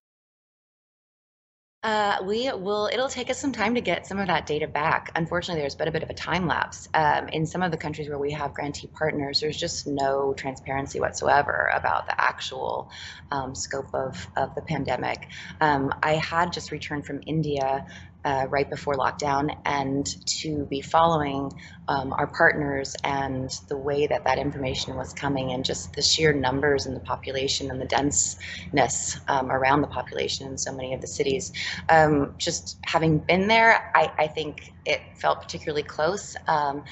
Uh, 1.81 2.17
we 2.25 2.51
will, 2.51 2.89
it'll 2.91 3.07
take 3.07 3.29
us 3.29 3.39
some 3.39 3.53
time 3.53 3.75
to 3.75 3.79
get 3.79 4.05
some 4.05 4.19
of 4.19 4.27
that 4.27 4.45
data 4.45 4.67
back. 4.67 5.11
Unfortunately, 5.15 5.61
there's 5.61 5.75
been 5.75 5.87
a 5.87 5.91
bit 5.91 6.03
of 6.03 6.09
a 6.09 6.13
time 6.13 6.45
lapse. 6.45 6.89
Um, 6.93 7.29
in 7.29 7.45
some 7.45 7.61
of 7.61 7.71
the 7.71 7.77
countries 7.77 8.09
where 8.09 8.17
we 8.17 8.33
have 8.33 8.53
grantee 8.53 8.87
partners, 8.87 9.39
there's 9.39 9.55
just 9.55 9.87
no 9.87 10.33
transparency 10.33 10.99
whatsoever 10.99 11.71
about 11.73 12.05
the 12.07 12.19
actual 12.19 12.91
um, 13.31 13.55
scope 13.55 13.93
of, 13.93 14.27
of 14.35 14.55
the 14.55 14.61
pandemic. 14.61 15.29
Um, 15.61 15.93
I 16.03 16.15
had 16.15 16.51
just 16.51 16.71
returned 16.71 17.05
from 17.05 17.21
India 17.25 17.85
uh, 18.29 18.45
right 18.49 18.69
before 18.69 18.93
lockdown 18.93 19.57
and 19.65 20.05
to 20.27 20.65
be 20.65 20.81
following 20.81 21.51
um, 21.87 22.13
our 22.13 22.27
partners 22.27 22.95
and 23.03 23.49
the 23.69 23.75
way 23.75 24.05
that 24.05 24.23
that 24.23 24.37
information 24.37 24.95
was 24.95 25.13
coming 25.13 25.51
and 25.51 25.65
just 25.65 25.93
the 25.93 26.01
sheer 26.03 26.31
numbers 26.31 26.85
in 26.85 26.93
the 26.93 26.99
population 26.99 27.71
and 27.71 27.81
the 27.81 27.85
denseness 27.85 29.19
um, 29.29 29.49
around 29.49 29.81
the 29.81 29.87
population 29.87 30.45
in 30.45 30.59
so 30.59 30.71
many 30.71 30.93
of 30.93 31.01
the 31.01 31.07
cities. 31.07 31.51
Um, 31.89 32.35
just 32.37 32.77
having 32.83 33.17
been 33.17 33.47
there, 33.47 33.91
I, 33.95 34.11
I, 34.19 34.27
think 34.27 34.73
it 34.85 35.01
felt 35.15 35.41
particularly 35.41 35.81
close. 35.81 36.35
Um, 36.47 36.83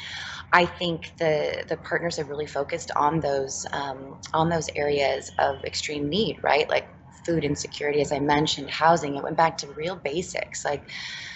I 0.52 0.66
think 0.66 1.14
the 1.18 1.66
the 1.68 1.78
partners 1.78 2.18
have 2.18 2.30
really 2.30 2.48
focused 2.48 2.90
on 2.96 3.20
those 3.20 3.68
um, 3.74 4.18
on 4.34 4.50
those 4.50 4.70
areas 4.76 5.32
of 5.38 5.64
extreme 5.66 6.10
need, 6.10 6.44
right? 6.44 6.68
Like 6.68 6.88
food 7.28 7.44
insecurity, 7.44 8.02
as 8.02 8.12
I 8.12 8.20
mentioned, 8.20 8.72
housing. 8.72 9.16
It 9.16 9.24
went 9.24 9.38
back 9.38 9.58
to 9.60 9.68
real 9.74 9.96
basics 9.98 10.66
like 10.66 10.90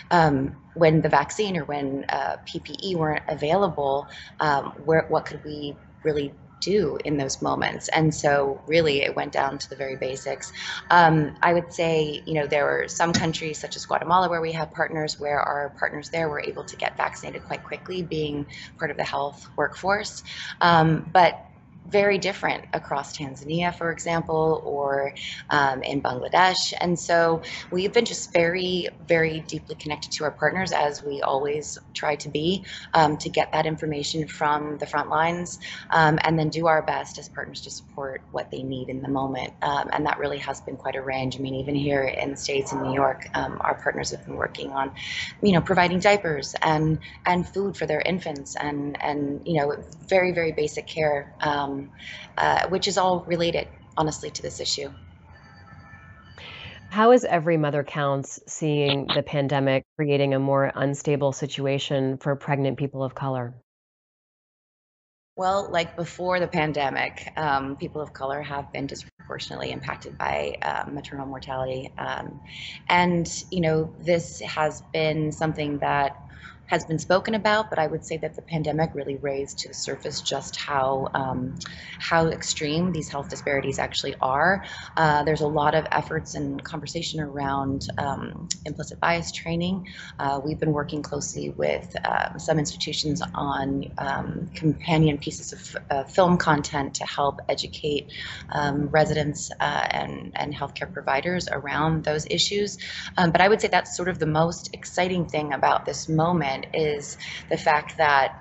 um, 0.09 0.55
when 0.73 1.01
the 1.01 1.09
vaccine 1.09 1.57
or 1.57 1.65
when 1.65 2.05
uh, 2.09 2.37
PPE 2.47 2.95
weren't 2.95 3.23
available. 3.29 4.07
Um, 4.39 4.73
where 4.85 5.05
what 5.09 5.25
could 5.25 5.43
we 5.43 5.75
really 6.03 6.33
do 6.61 6.97
in 7.03 7.17
those 7.17 7.41
moments. 7.41 7.89
And 7.89 8.13
so, 8.13 8.61
really, 8.67 9.01
it 9.01 9.15
went 9.15 9.33
down 9.33 9.57
to 9.57 9.69
the 9.69 9.75
very 9.75 9.97
basics. 9.97 10.51
Um, 10.89 11.35
I 11.41 11.53
would 11.53 11.73
say, 11.73 12.23
you 12.25 12.35
know, 12.35 12.47
there 12.47 12.65
were 12.65 12.87
some 12.87 13.11
countries 13.11 13.59
such 13.59 13.75
as 13.75 13.85
Guatemala 13.85 14.29
where 14.29 14.41
we 14.41 14.53
have 14.53 14.71
partners 14.71 15.19
where 15.19 15.41
our 15.41 15.75
partners 15.77 16.09
there 16.09 16.29
were 16.29 16.39
able 16.39 16.63
to 16.65 16.77
get 16.77 16.95
vaccinated 16.97 17.43
quite 17.43 17.63
quickly, 17.63 18.03
being 18.03 18.45
part 18.77 18.91
of 18.91 18.97
the 18.97 19.03
health 19.03 19.49
workforce. 19.57 20.23
Um, 20.61 21.09
but 21.11 21.50
very 21.91 22.17
different 22.17 22.65
across 22.73 23.17
Tanzania, 23.17 23.75
for 23.75 23.91
example, 23.91 24.61
or 24.65 25.13
um, 25.49 25.83
in 25.83 26.01
Bangladesh. 26.01 26.73
And 26.79 26.97
so 26.97 27.41
we've 27.69 27.91
been 27.91 28.05
just 28.05 28.31
very, 28.33 28.87
very 29.07 29.41
deeply 29.41 29.75
connected 29.75 30.11
to 30.13 30.23
our 30.23 30.31
partners, 30.31 30.71
as 30.71 31.03
we 31.03 31.21
always 31.21 31.77
try 31.93 32.15
to 32.15 32.29
be, 32.29 32.63
um, 32.93 33.17
to 33.17 33.29
get 33.29 33.51
that 33.51 33.65
information 33.65 34.27
from 34.27 34.77
the 34.77 34.85
front 34.85 35.09
lines 35.09 35.59
um, 35.89 36.17
and 36.23 36.39
then 36.39 36.49
do 36.49 36.67
our 36.67 36.81
best 36.81 37.17
as 37.17 37.27
partners 37.29 37.61
to 37.61 37.69
support 37.69 38.21
what 38.31 38.49
they 38.51 38.63
need 38.63 38.89
in 38.89 39.01
the 39.01 39.09
moment. 39.09 39.53
Um, 39.61 39.89
and 39.91 40.05
that 40.05 40.17
really 40.17 40.37
has 40.39 40.61
been 40.61 40.77
quite 40.77 40.95
a 40.95 41.01
range. 41.01 41.35
I 41.35 41.39
mean, 41.39 41.55
even 41.55 41.75
here 41.75 42.03
in 42.03 42.31
the 42.31 42.37
States, 42.37 42.71
in 42.71 42.81
New 42.81 42.93
York, 42.93 43.27
um, 43.33 43.57
our 43.61 43.75
partners 43.75 44.11
have 44.11 44.25
been 44.25 44.35
working 44.35 44.71
on, 44.71 44.91
you 45.41 45.51
know, 45.51 45.61
providing 45.61 45.99
diapers 45.99 46.55
and, 46.61 46.99
and 47.25 47.47
food 47.47 47.75
for 47.75 47.85
their 47.85 48.01
infants 48.01 48.55
and, 48.55 49.01
and 49.01 49.41
you 49.45 49.59
know, 49.59 49.75
very, 50.07 50.31
very 50.31 50.51
basic 50.51 50.87
care. 50.87 51.33
Um, 51.41 51.80
uh, 52.37 52.67
which 52.69 52.87
is 52.87 52.97
all 52.97 53.23
related, 53.27 53.67
honestly, 53.97 54.29
to 54.31 54.41
this 54.41 54.59
issue. 54.59 54.89
How 56.89 57.13
is 57.13 57.23
Every 57.23 57.55
Mother 57.55 57.83
Counts 57.85 58.39
seeing 58.47 59.07
the 59.07 59.23
pandemic 59.23 59.85
creating 59.95 60.33
a 60.33 60.39
more 60.39 60.73
unstable 60.75 61.31
situation 61.31 62.17
for 62.17 62.35
pregnant 62.35 62.77
people 62.77 63.01
of 63.01 63.15
color? 63.15 63.53
Well, 65.37 65.69
like 65.71 65.95
before 65.95 66.41
the 66.41 66.47
pandemic, 66.47 67.31
um, 67.37 67.77
people 67.77 68.01
of 68.01 68.11
color 68.11 68.41
have 68.41 68.73
been 68.73 68.87
disproportionately 68.87 69.71
impacted 69.71 70.17
by 70.17 70.57
uh, 70.61 70.83
maternal 70.91 71.25
mortality. 71.25 71.89
Um, 71.97 72.41
and, 72.89 73.25
you 73.49 73.61
know, 73.61 73.95
this 74.01 74.41
has 74.41 74.83
been 74.91 75.31
something 75.31 75.79
that 75.79 76.17
has 76.71 76.85
been 76.85 76.99
spoken 76.99 77.35
about, 77.35 77.69
but 77.69 77.79
I 77.79 77.85
would 77.85 78.05
say 78.05 78.15
that 78.19 78.33
the 78.33 78.41
pandemic 78.41 78.91
really 78.95 79.17
raised 79.17 79.59
to 79.59 79.67
the 79.67 79.73
surface 79.73 80.21
just 80.21 80.55
how 80.55 81.09
um, 81.13 81.59
how 81.99 82.27
extreme 82.27 82.93
these 82.93 83.09
health 83.09 83.27
disparities 83.27 83.77
actually 83.77 84.15
are. 84.21 84.63
Uh, 84.95 85.25
there's 85.25 85.41
a 85.41 85.47
lot 85.47 85.75
of 85.75 85.85
efforts 85.91 86.33
and 86.35 86.63
conversation 86.63 87.19
around 87.19 87.87
um, 87.97 88.47
implicit 88.65 89.01
bias 89.01 89.33
training. 89.33 89.85
Uh, 90.17 90.39
we've 90.45 90.61
been 90.61 90.71
working 90.71 91.01
closely 91.01 91.49
with 91.49 91.93
uh, 92.05 92.37
some 92.37 92.57
institutions 92.57 93.21
on 93.35 93.83
um, 93.97 94.49
companion 94.55 95.17
pieces 95.17 95.51
of 95.51 95.77
uh, 95.89 96.03
film 96.05 96.37
content 96.37 96.95
to 96.95 97.05
help 97.05 97.41
educate 97.49 98.13
um, 98.53 98.87
residents 98.87 99.51
uh, 99.59 99.87
and 99.91 100.31
and 100.35 100.55
healthcare 100.55 100.91
providers 100.91 101.49
around 101.51 102.05
those 102.05 102.25
issues. 102.29 102.77
Um, 103.17 103.31
but 103.33 103.41
I 103.41 103.49
would 103.49 103.59
say 103.59 103.67
that's 103.67 103.93
sort 103.97 104.07
of 104.07 104.19
the 104.19 104.25
most 104.25 104.69
exciting 104.73 105.27
thing 105.27 105.51
about 105.51 105.85
this 105.85 106.07
moment 106.07 106.60
is 106.73 107.17
the 107.49 107.57
fact 107.57 107.97
that 107.97 108.37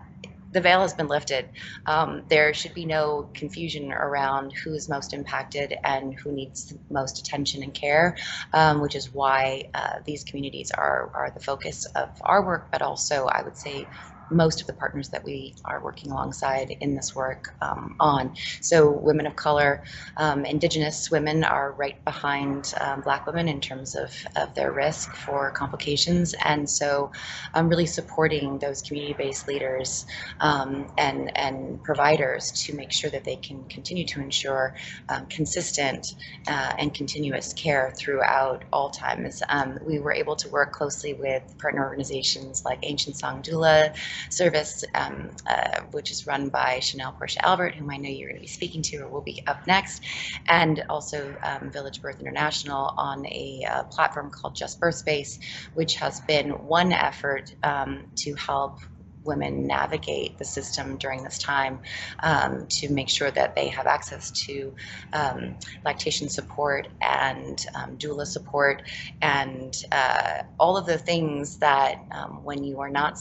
the 0.52 0.60
veil 0.60 0.80
has 0.80 0.94
been 0.94 1.06
lifted. 1.06 1.48
Um, 1.86 2.22
there 2.28 2.52
should 2.54 2.74
be 2.74 2.84
no 2.84 3.30
confusion 3.34 3.92
around 3.92 4.52
who 4.52 4.74
is 4.74 4.88
most 4.88 5.12
impacted 5.14 5.74
and 5.84 6.14
who 6.14 6.32
needs 6.32 6.74
most 6.90 7.20
attention 7.20 7.62
and 7.62 7.72
care, 7.72 8.16
um, 8.52 8.80
which 8.80 8.94
is 8.96 9.12
why 9.12 9.70
uh, 9.74 10.00
these 10.04 10.24
communities 10.24 10.70
are, 10.72 11.10
are 11.14 11.30
the 11.32 11.40
focus 11.40 11.86
of 11.94 12.10
our 12.22 12.44
work, 12.44 12.70
but 12.72 12.82
also, 12.82 13.26
I 13.26 13.42
would 13.42 13.56
say, 13.56 13.88
most 14.30 14.60
of 14.60 14.66
the 14.66 14.72
partners 14.72 15.08
that 15.10 15.24
we 15.24 15.54
are 15.64 15.80
working 15.82 16.10
alongside 16.10 16.76
in 16.80 16.94
this 16.94 17.14
work 17.14 17.54
um, 17.60 17.96
on. 18.00 18.34
So 18.60 18.90
women 18.90 19.26
of 19.26 19.36
color, 19.36 19.82
um, 20.16 20.44
indigenous 20.44 21.10
women 21.10 21.44
are 21.44 21.72
right 21.72 22.02
behind 22.04 22.72
um, 22.80 23.00
black 23.00 23.26
women 23.26 23.48
in 23.48 23.60
terms 23.60 23.96
of, 23.96 24.14
of 24.36 24.54
their 24.54 24.72
risk 24.72 25.14
for 25.14 25.50
complications. 25.50 26.34
And 26.44 26.68
so 26.68 27.10
I'm 27.54 27.68
really 27.68 27.86
supporting 27.86 28.58
those 28.58 28.82
community-based 28.82 29.48
leaders 29.48 30.06
um, 30.40 30.90
and, 30.98 31.36
and 31.36 31.82
providers 31.82 32.52
to 32.64 32.74
make 32.74 32.92
sure 32.92 33.10
that 33.10 33.24
they 33.24 33.36
can 33.36 33.64
continue 33.64 34.04
to 34.06 34.20
ensure 34.20 34.74
um, 35.08 35.26
consistent 35.26 36.14
uh, 36.46 36.72
and 36.78 36.94
continuous 36.94 37.52
care 37.52 37.92
throughout 37.96 38.64
all 38.72 38.90
times. 38.90 39.42
Um, 39.48 39.78
we 39.84 39.98
were 39.98 40.12
able 40.12 40.36
to 40.36 40.48
work 40.48 40.72
closely 40.72 41.14
with 41.14 41.42
partner 41.58 41.84
organizations 41.84 42.64
like 42.64 42.78
Ancient 42.82 43.16
Song 43.16 43.42
Doula, 43.42 43.96
service, 44.30 44.84
um, 44.94 45.30
uh, 45.46 45.82
which 45.92 46.10
is 46.10 46.26
run 46.26 46.48
by 46.48 46.80
Chanel 46.80 47.14
Porchia-Albert, 47.20 47.74
whom 47.74 47.90
I 47.90 47.96
know 47.96 48.08
you're 48.08 48.28
going 48.28 48.36
to 48.36 48.42
be 48.42 48.46
speaking 48.46 48.82
to 48.82 48.98
or 48.98 49.08
will 49.08 49.22
be 49.22 49.42
up 49.46 49.66
next, 49.66 50.02
and 50.48 50.82
also 50.88 51.36
um, 51.42 51.70
Village 51.72 52.00
Birth 52.02 52.20
International 52.20 52.92
on 52.96 53.26
a 53.26 53.64
uh, 53.70 53.82
platform 53.84 54.30
called 54.30 54.54
Just 54.56 54.80
Birth 54.80 54.96
Space, 54.96 55.38
which 55.74 55.96
has 55.96 56.20
been 56.28 56.50
one 56.50 56.92
effort 56.92 57.54
um, 57.62 58.06
to 58.16 58.34
help 58.34 58.78
women 59.24 59.66
navigate 59.66 60.38
the 60.38 60.44
system 60.44 60.96
during 60.96 61.22
this 61.22 61.38
time 61.38 61.80
um, 62.22 62.66
to 62.68 62.90
make 62.92 63.08
sure 63.08 63.30
that 63.30 63.54
they 63.54 63.68
have 63.68 63.86
access 63.86 64.30
to 64.30 64.72
um, 65.12 65.56
lactation 65.84 66.28
support 66.28 66.88
and 67.00 67.66
um, 67.74 67.96
doula 67.98 68.26
support 68.26 68.82
and 69.20 69.74
uh, 69.92 70.42
all 70.58 70.76
of 70.76 70.86
the 70.86 70.98
things 70.98 71.58
that 71.58 72.04
um, 72.12 72.40
when 72.44 72.64
you 72.64 72.80
are 72.80 72.90
not 72.90 73.18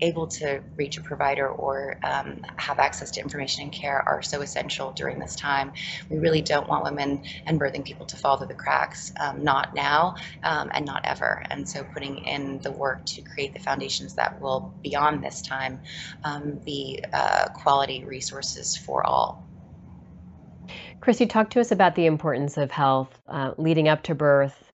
able 0.00 0.26
to 0.26 0.62
reach 0.76 0.98
a 0.98 1.00
provider 1.00 1.48
or 1.48 1.96
um, 2.04 2.40
have 2.56 2.78
access 2.78 3.10
to 3.12 3.20
information 3.20 3.62
and 3.62 3.72
care 3.72 4.02
are 4.06 4.22
so 4.22 4.42
essential 4.42 4.92
during 4.92 5.18
this 5.18 5.36
time. 5.36 5.72
We 6.10 6.18
really 6.18 6.42
don't 6.42 6.68
want 6.68 6.84
women 6.84 7.22
and 7.46 7.58
birthing 7.58 7.84
people 7.84 8.04
to 8.06 8.16
fall 8.16 8.36
through 8.36 8.48
the 8.48 8.54
cracks, 8.54 9.12
um, 9.20 9.42
not 9.42 9.74
now 9.74 10.16
and 10.42 10.84
not 10.84 11.02
ever. 11.04 11.42
And 11.50 11.68
so 11.68 11.84
putting 11.84 12.18
in 12.18 12.60
the 12.62 12.72
work 12.72 13.04
to 13.06 13.22
create 13.22 13.54
the 13.54 13.60
foundations 13.60 14.14
that 14.14 14.40
will, 14.40 14.74
beyond 14.82 15.22
this 15.22 15.35
time 15.42 15.80
um, 16.24 16.60
be 16.64 17.02
uh, 17.12 17.48
quality 17.54 18.04
resources 18.04 18.76
for 18.76 19.06
all. 19.06 19.46
Christy, 21.00 21.26
talk 21.26 21.50
to 21.50 21.60
us 21.60 21.70
about 21.70 21.94
the 21.94 22.06
importance 22.06 22.56
of 22.56 22.70
health 22.70 23.20
uh, 23.28 23.52
leading 23.58 23.88
up 23.88 24.02
to 24.04 24.14
birth, 24.14 24.66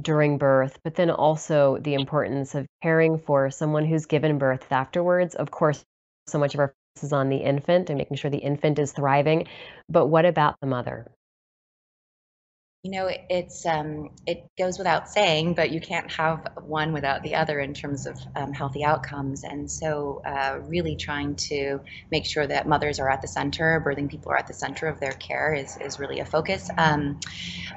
during 0.00 0.38
birth, 0.38 0.78
but 0.84 0.94
then 0.94 1.10
also 1.10 1.78
the 1.78 1.94
importance 1.94 2.54
of 2.54 2.66
caring 2.82 3.18
for 3.18 3.50
someone 3.50 3.84
who's 3.84 4.06
given 4.06 4.38
birth 4.38 4.70
afterwards. 4.70 5.34
Of 5.34 5.50
course, 5.50 5.84
so 6.26 6.38
much 6.38 6.54
of 6.54 6.60
our 6.60 6.68
focus 6.68 7.04
is 7.04 7.12
on 7.12 7.28
the 7.28 7.38
infant 7.38 7.90
and 7.90 7.98
making 7.98 8.16
sure 8.16 8.30
the 8.30 8.38
infant 8.38 8.78
is 8.78 8.92
thriving, 8.92 9.48
but 9.88 10.06
what 10.06 10.24
about 10.24 10.56
the 10.60 10.66
mother? 10.66 11.10
You 12.82 12.92
know, 12.92 13.10
it's 13.28 13.66
um, 13.66 14.08
it 14.26 14.48
goes 14.56 14.78
without 14.78 15.06
saying, 15.06 15.52
but 15.52 15.70
you 15.70 15.82
can't 15.82 16.10
have 16.12 16.48
one 16.64 16.94
without 16.94 17.22
the 17.22 17.34
other 17.34 17.60
in 17.60 17.74
terms 17.74 18.06
of 18.06 18.18
um, 18.34 18.54
healthy 18.54 18.82
outcomes. 18.84 19.44
And 19.44 19.70
so, 19.70 20.22
uh, 20.24 20.60
really 20.62 20.96
trying 20.96 21.34
to 21.50 21.80
make 22.10 22.24
sure 22.24 22.46
that 22.46 22.66
mothers 22.66 22.98
are 22.98 23.10
at 23.10 23.20
the 23.20 23.28
center, 23.28 23.82
birthing 23.84 24.08
people 24.08 24.32
are 24.32 24.38
at 24.38 24.46
the 24.46 24.54
center 24.54 24.86
of 24.86 24.98
their 24.98 25.12
care 25.12 25.52
is 25.52 25.76
is 25.76 25.98
really 25.98 26.20
a 26.20 26.24
focus. 26.24 26.70
Um, 26.78 27.20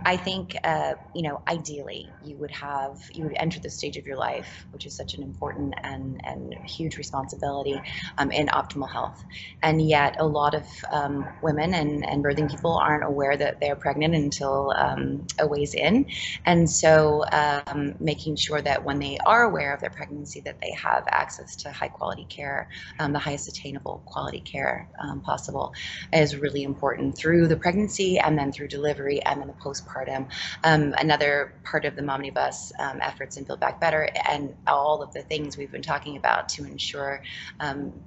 I 0.06 0.16
think, 0.16 0.56
uh, 0.64 0.94
you 1.14 1.24
know, 1.24 1.42
ideally, 1.50 2.08
you 2.24 2.38
would 2.38 2.52
have 2.52 2.98
you 3.14 3.26
would 3.26 3.36
enter 3.36 3.60
the 3.60 3.70
stage 3.70 3.98
of 3.98 4.06
your 4.06 4.18
life, 4.18 4.66
which 4.72 4.86
is 4.86 4.96
such 4.96 5.16
an 5.16 5.24
important 5.24 5.74
and 5.84 6.22
and 6.24 6.54
huge 6.66 6.96
responsibility, 6.98 7.78
um, 8.18 8.32
in 8.32 8.48
optimal 8.48 8.90
health. 8.90 9.22
And 9.62 9.82
yet, 9.82 10.16
a 10.20 10.26
lot 10.26 10.56
of 10.56 10.66
um, 10.94 11.28
women 11.42 11.74
and 11.74 12.06
and 12.06 12.24
birthing 12.24 12.50
people 12.50 12.78
aren't 12.78 13.04
aware 13.04 13.36
that 13.36 13.60
they're 13.60 13.76
pregnant 13.76 14.16
until 14.16 14.72
uh, 14.74 14.93
um, 14.94 15.26
a 15.40 15.48
ways 15.48 15.74
in. 15.74 16.06
And 16.46 16.70
so 16.70 17.26
um, 17.32 17.96
making 18.00 18.36
sure 18.36 18.62
that 18.62 18.84
when 18.84 19.00
they 19.00 19.18
are 19.26 19.44
aware 19.44 19.74
of 19.74 19.82
their 19.82 19.90
pregnancy 19.90 20.42
that 20.42 20.60
they 20.62 20.72
have 20.72 21.04
access 21.08 21.56
to 21.58 21.72
high 21.72 21.88
quality 21.88 22.26
care, 22.30 22.70
um, 23.00 23.14
the 23.14 23.20
highest 23.20 23.48
attainable 23.48 24.02
quality 24.06 24.40
care 24.40 24.90
um, 25.00 25.22
possible 25.22 25.74
is 26.12 26.38
really 26.38 26.64
important 26.64 27.18
through 27.18 27.48
the 27.48 27.58
pregnancy 27.58 28.20
and 28.20 28.38
then 28.38 28.52
through 28.52 28.68
delivery 28.68 29.22
and 29.24 29.42
then 29.42 29.48
the 29.48 29.54
postpartum. 29.54 30.28
Um, 30.64 30.94
another 30.98 31.54
part 31.64 31.86
of 31.86 31.96
the 31.96 32.02
Momnibus 32.02 32.72
efforts 33.02 33.38
in 33.38 33.44
Build 33.44 33.60
Back 33.60 33.80
Better 33.80 34.10
and 34.30 34.54
all 34.68 35.02
of 35.02 35.12
the 35.14 35.22
things 35.24 35.58
we've 35.58 35.72
been 35.72 35.82
talking 35.82 36.18
about 36.18 36.50
to 36.50 36.66
ensure 36.66 37.22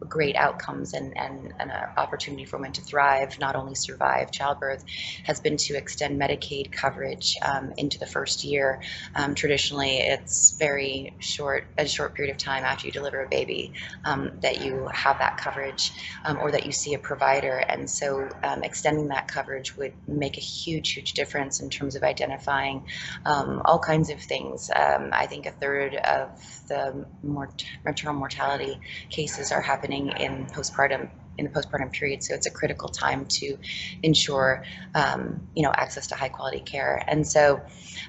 great 0.08 0.36
outcomes 0.36 0.94
and, 0.94 1.16
and 1.16 1.52
an 1.58 1.70
opportunity 1.96 2.44
for 2.44 2.56
women 2.56 2.72
to 2.72 2.80
thrive, 2.80 3.38
not 3.38 3.56
only 3.56 3.74
survive 3.74 4.30
childbirth, 4.30 4.84
has 5.24 5.40
been 5.40 5.56
to 5.56 5.76
extend 5.76 6.20
Medicaid 6.20 6.72
coverage 6.76 7.36
um, 7.42 7.72
into 7.76 7.98
the 7.98 8.06
first 8.06 8.44
year. 8.44 8.80
Um, 9.14 9.34
traditionally, 9.34 9.98
it's 9.98 10.56
very 10.58 11.14
short, 11.18 11.66
a 11.78 11.86
short 11.86 12.14
period 12.14 12.32
of 12.32 12.38
time 12.38 12.64
after 12.64 12.86
you 12.86 12.92
deliver 12.92 13.22
a 13.22 13.28
baby 13.28 13.72
um, 14.04 14.30
that 14.42 14.64
you 14.64 14.88
have 14.92 15.18
that 15.18 15.36
coverage 15.38 15.92
um, 16.24 16.38
or 16.38 16.50
that 16.52 16.66
you 16.66 16.72
see 16.72 16.94
a 16.94 16.98
provider. 16.98 17.58
And 17.68 17.88
so 17.88 18.28
um, 18.44 18.62
extending 18.62 19.08
that 19.08 19.28
coverage 19.28 19.76
would 19.76 19.94
make 20.06 20.36
a 20.36 20.40
huge, 20.40 20.92
huge 20.92 21.14
difference 21.14 21.60
in 21.60 21.70
terms 21.70 21.96
of 21.96 22.02
identifying 22.02 22.82
all 23.24 23.78
kinds 23.78 24.10
of 24.10 24.20
things. 24.20 24.70
I 24.74 25.26
think 25.26 25.46
a 25.46 25.50
third 25.50 25.96
of 25.96 26.30
the 26.68 27.06
mort- 27.22 27.64
maternal 27.84 28.14
mortality 28.14 28.78
cases 29.10 29.52
are 29.52 29.62
happening 29.62 30.12
in 30.18 30.46
postpartum 30.46 31.08
in 31.38 31.44
the 31.44 31.50
postpartum 31.50 31.92
period. 31.92 32.22
So 32.22 32.34
it's 32.34 32.46
a 32.46 32.50
critical 32.50 32.88
time 32.88 33.26
to 33.26 33.58
ensure, 34.02 34.64
um, 34.94 35.48
you 35.54 35.62
know, 35.62 35.72
access 35.74 36.06
to 36.08 36.14
high 36.14 36.28
quality 36.28 36.60
care. 36.60 37.02
And 37.06 37.26
so, 37.26 37.60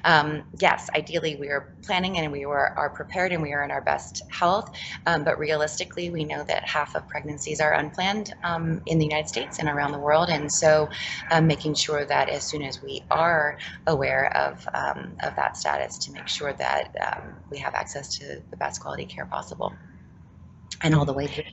um, 0.04 0.44
yes, 0.60 0.90
ideally 0.96 1.36
we 1.36 1.50
are 1.50 1.74
planning 1.82 2.18
and 2.18 2.32
we 2.32 2.46
are, 2.46 2.74
are 2.78 2.90
prepared 2.90 3.32
and 3.32 3.42
we 3.42 3.54
are 3.54 3.64
in 3.64 3.72
our 3.72 3.82
best 3.82 4.22
health. 4.30 4.72
Um, 5.06 5.24
but 5.24 5.38
realistically, 5.40 6.10
we 6.10 6.24
know 6.24 6.44
that 6.44 6.68
half 6.68 6.96
of 6.96 7.08
pregnancies 7.08 7.60
are 7.60 7.74
unplanned 7.74 8.34
um, 8.44 8.82
in 8.86 8.98
the 8.98 9.06
United 9.06 9.28
States 9.28 9.60
and 9.60 9.68
around 9.68 9.92
the 9.92 10.00
world. 10.00 10.30
And 10.30 10.52
so, 10.52 10.90
um, 11.32 11.48
making 11.48 11.76
sure 11.76 12.06
that 12.06 12.30
as 12.30 12.44
soon 12.44 12.64
as 12.64 12.82
we 12.82 13.04
are 13.12 13.58
aware 13.86 14.36
of 14.36 14.68
um, 14.74 15.18
of 15.24 15.36
that 15.36 15.58
status, 15.58 15.98
to 16.00 16.12
make 16.12 16.28
sure 16.28 16.54
that 16.54 16.94
we 17.50 17.58
have 17.58 17.74
access 17.76 18.18
to 18.18 18.42
the 18.50 18.58
best 18.58 18.82
quality 18.82 19.06
care 19.06 19.26
possible 19.26 19.74
and 20.82 20.96
all 20.96 21.06
the 21.06 21.14
way 21.14 21.28
through. 21.28 21.44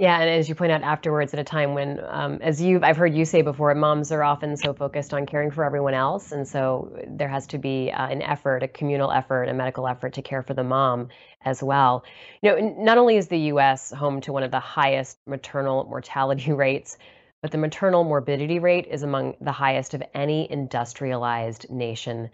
Yeah, 0.00 0.18
and 0.18 0.30
as 0.30 0.48
you 0.48 0.54
point 0.54 0.72
out 0.72 0.82
afterwards, 0.82 1.34
at 1.34 1.40
a 1.40 1.44
time 1.44 1.74
when, 1.74 2.00
um, 2.08 2.38
as 2.40 2.58
you, 2.58 2.80
I've 2.82 2.96
heard 2.96 3.14
you 3.14 3.26
say 3.26 3.42
before, 3.42 3.74
moms 3.74 4.10
are 4.12 4.24
often 4.24 4.56
so 4.56 4.72
focused 4.72 5.12
on 5.12 5.26
caring 5.26 5.50
for 5.50 5.62
everyone 5.62 5.92
else, 5.92 6.32
and 6.32 6.48
so 6.48 6.90
there 7.06 7.28
has 7.28 7.46
to 7.48 7.58
be 7.58 7.92
uh, 7.92 8.06
an 8.08 8.22
effort, 8.22 8.62
a 8.62 8.68
communal 8.68 9.12
effort, 9.12 9.44
a 9.50 9.52
medical 9.52 9.86
effort 9.86 10.14
to 10.14 10.22
care 10.22 10.42
for 10.42 10.54
the 10.54 10.64
mom 10.64 11.10
as 11.44 11.62
well. 11.62 12.02
You 12.40 12.50
know, 12.50 12.76
not 12.78 12.96
only 12.96 13.18
is 13.18 13.28
the 13.28 13.40
U.S. 13.52 13.92
home 13.92 14.22
to 14.22 14.32
one 14.32 14.42
of 14.42 14.50
the 14.50 14.58
highest 14.58 15.18
maternal 15.26 15.84
mortality 15.84 16.52
rates, 16.54 16.96
but 17.42 17.50
the 17.50 17.58
maternal 17.58 18.02
morbidity 18.02 18.58
rate 18.58 18.86
is 18.90 19.02
among 19.02 19.36
the 19.42 19.52
highest 19.52 19.92
of 19.92 20.02
any 20.14 20.50
industrialized 20.50 21.68
nation. 21.68 22.30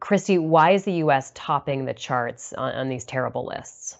Christy, 0.00 0.38
why 0.38 0.72
is 0.72 0.84
the 0.84 0.94
U.S. 1.04 1.30
topping 1.36 1.84
the 1.84 1.94
charts 1.94 2.52
on, 2.52 2.74
on 2.74 2.88
these 2.88 3.04
terrible 3.04 3.46
lists? 3.46 3.99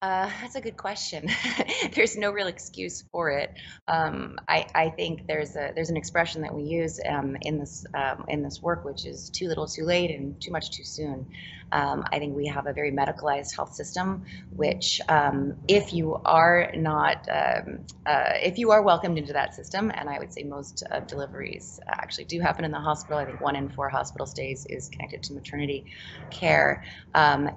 Uh, 0.00 0.30
that's 0.40 0.54
a 0.54 0.60
good 0.60 0.76
question. 0.76 1.28
there's 1.92 2.16
no 2.16 2.30
real 2.30 2.46
excuse 2.46 3.02
for 3.10 3.30
it. 3.30 3.52
Um, 3.88 4.38
I, 4.46 4.64
I, 4.72 4.90
think 4.90 5.26
there's 5.26 5.56
a 5.56 5.72
there's 5.74 5.90
an 5.90 5.96
expression 5.96 6.40
that 6.42 6.54
we 6.54 6.62
use 6.62 7.00
um, 7.08 7.36
in 7.40 7.58
this 7.58 7.84
um, 7.94 8.24
in 8.28 8.40
this 8.40 8.62
work, 8.62 8.84
which 8.84 9.04
is 9.04 9.28
too 9.28 9.48
little, 9.48 9.66
too 9.66 9.84
late, 9.84 10.12
and 10.12 10.40
too 10.40 10.52
much, 10.52 10.70
too 10.70 10.84
soon. 10.84 11.26
Um, 11.72 12.04
I 12.12 12.18
think 12.18 12.34
we 12.34 12.46
have 12.46 12.66
a 12.66 12.72
very 12.72 12.92
medicalized 12.92 13.54
health 13.54 13.74
system, 13.74 14.24
which, 14.56 15.00
um, 15.08 15.54
if 15.68 15.92
you 15.92 16.14
are 16.24 16.72
not, 16.74 17.28
um, 17.28 17.80
uh, 18.06 18.32
if 18.42 18.56
you 18.56 18.70
are 18.70 18.80
welcomed 18.82 19.18
into 19.18 19.34
that 19.34 19.54
system, 19.54 19.92
and 19.94 20.08
I 20.08 20.18
would 20.18 20.32
say 20.32 20.44
most 20.44 20.82
uh, 20.90 21.00
deliveries 21.00 21.78
actually 21.88 22.24
do 22.24 22.40
happen 22.40 22.64
in 22.64 22.70
the 22.70 22.80
hospital. 22.80 23.18
I 23.18 23.26
think 23.26 23.40
one 23.40 23.54
in 23.54 23.68
four 23.68 23.88
hospital 23.88 24.26
stays 24.26 24.64
is 24.70 24.88
connected 24.88 25.22
to 25.24 25.34
maternity 25.34 25.86
care. 26.30 26.84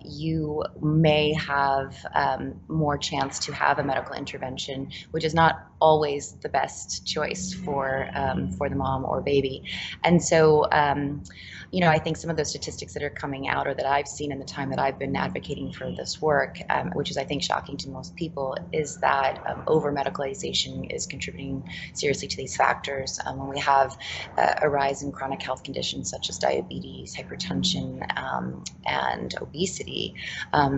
you 0.04 0.64
may 0.82 1.34
have 1.34 1.96
um, 2.40 2.60
more 2.68 2.98
chance 2.98 3.40
to 3.40 3.54
have 3.54 3.80
a 3.80 3.84
medical 3.84 4.16
intervention, 4.16 4.90
which 5.12 5.24
is 5.24 5.34
not 5.34 5.56
always 5.80 6.36
the 6.42 6.50
best 6.50 7.06
choice 7.08 7.54
for 7.54 8.08
um, 8.16 8.52
for 8.52 8.70
the 8.70 8.76
mom 8.76 9.06
or 9.06 9.22
baby. 9.22 9.64
And 10.04 10.22
so, 10.22 10.68
um, 10.72 11.24
you 11.72 11.80
know, 11.80 11.88
I 11.88 12.00
think 12.00 12.18
some 12.18 12.30
of 12.30 12.36
those 12.36 12.50
statistics 12.50 12.94
that 12.94 13.04
are 13.04 13.10
coming 13.10 13.48
out 13.48 13.66
or 13.66 13.74
that 13.74 13.86
I've 13.86 14.08
seen 14.08 14.32
in 14.32 14.40
the 14.40 14.46
time 14.46 14.70
that 14.72 14.80
I've 14.80 15.00
been 15.00 15.16
advocating 15.16 15.72
for 15.72 15.90
this 15.96 16.22
work, 16.22 16.58
um, 16.70 16.92
which 16.92 17.10
is 17.10 17.18
I 17.18 17.24
think 17.24 17.44
shocking 17.44 17.78
to 17.78 17.90
most 17.90 18.16
people, 18.16 18.58
is 18.74 18.98
that 19.00 19.40
um, 19.50 19.64
over 19.68 19.94
medicalization 19.94 20.94
is 20.94 21.06
contributing 21.06 21.64
seriously 21.94 22.28
to 22.28 22.38
these 22.38 22.58
factors. 22.58 23.20
Um, 23.26 23.40
when 23.40 23.48
we 23.50 23.60
have 23.60 23.98
uh, 24.38 24.56
a 24.62 24.70
rise 24.70 25.02
in 25.02 25.14
chronic 25.14 25.42
health 25.42 25.64
conditions 25.64 26.10
such 26.10 26.30
as 26.30 26.38
diabetes, 26.38 27.16
hypertension, 27.16 28.02
um, 28.18 28.64
and 28.86 29.34
obesity, 29.42 30.16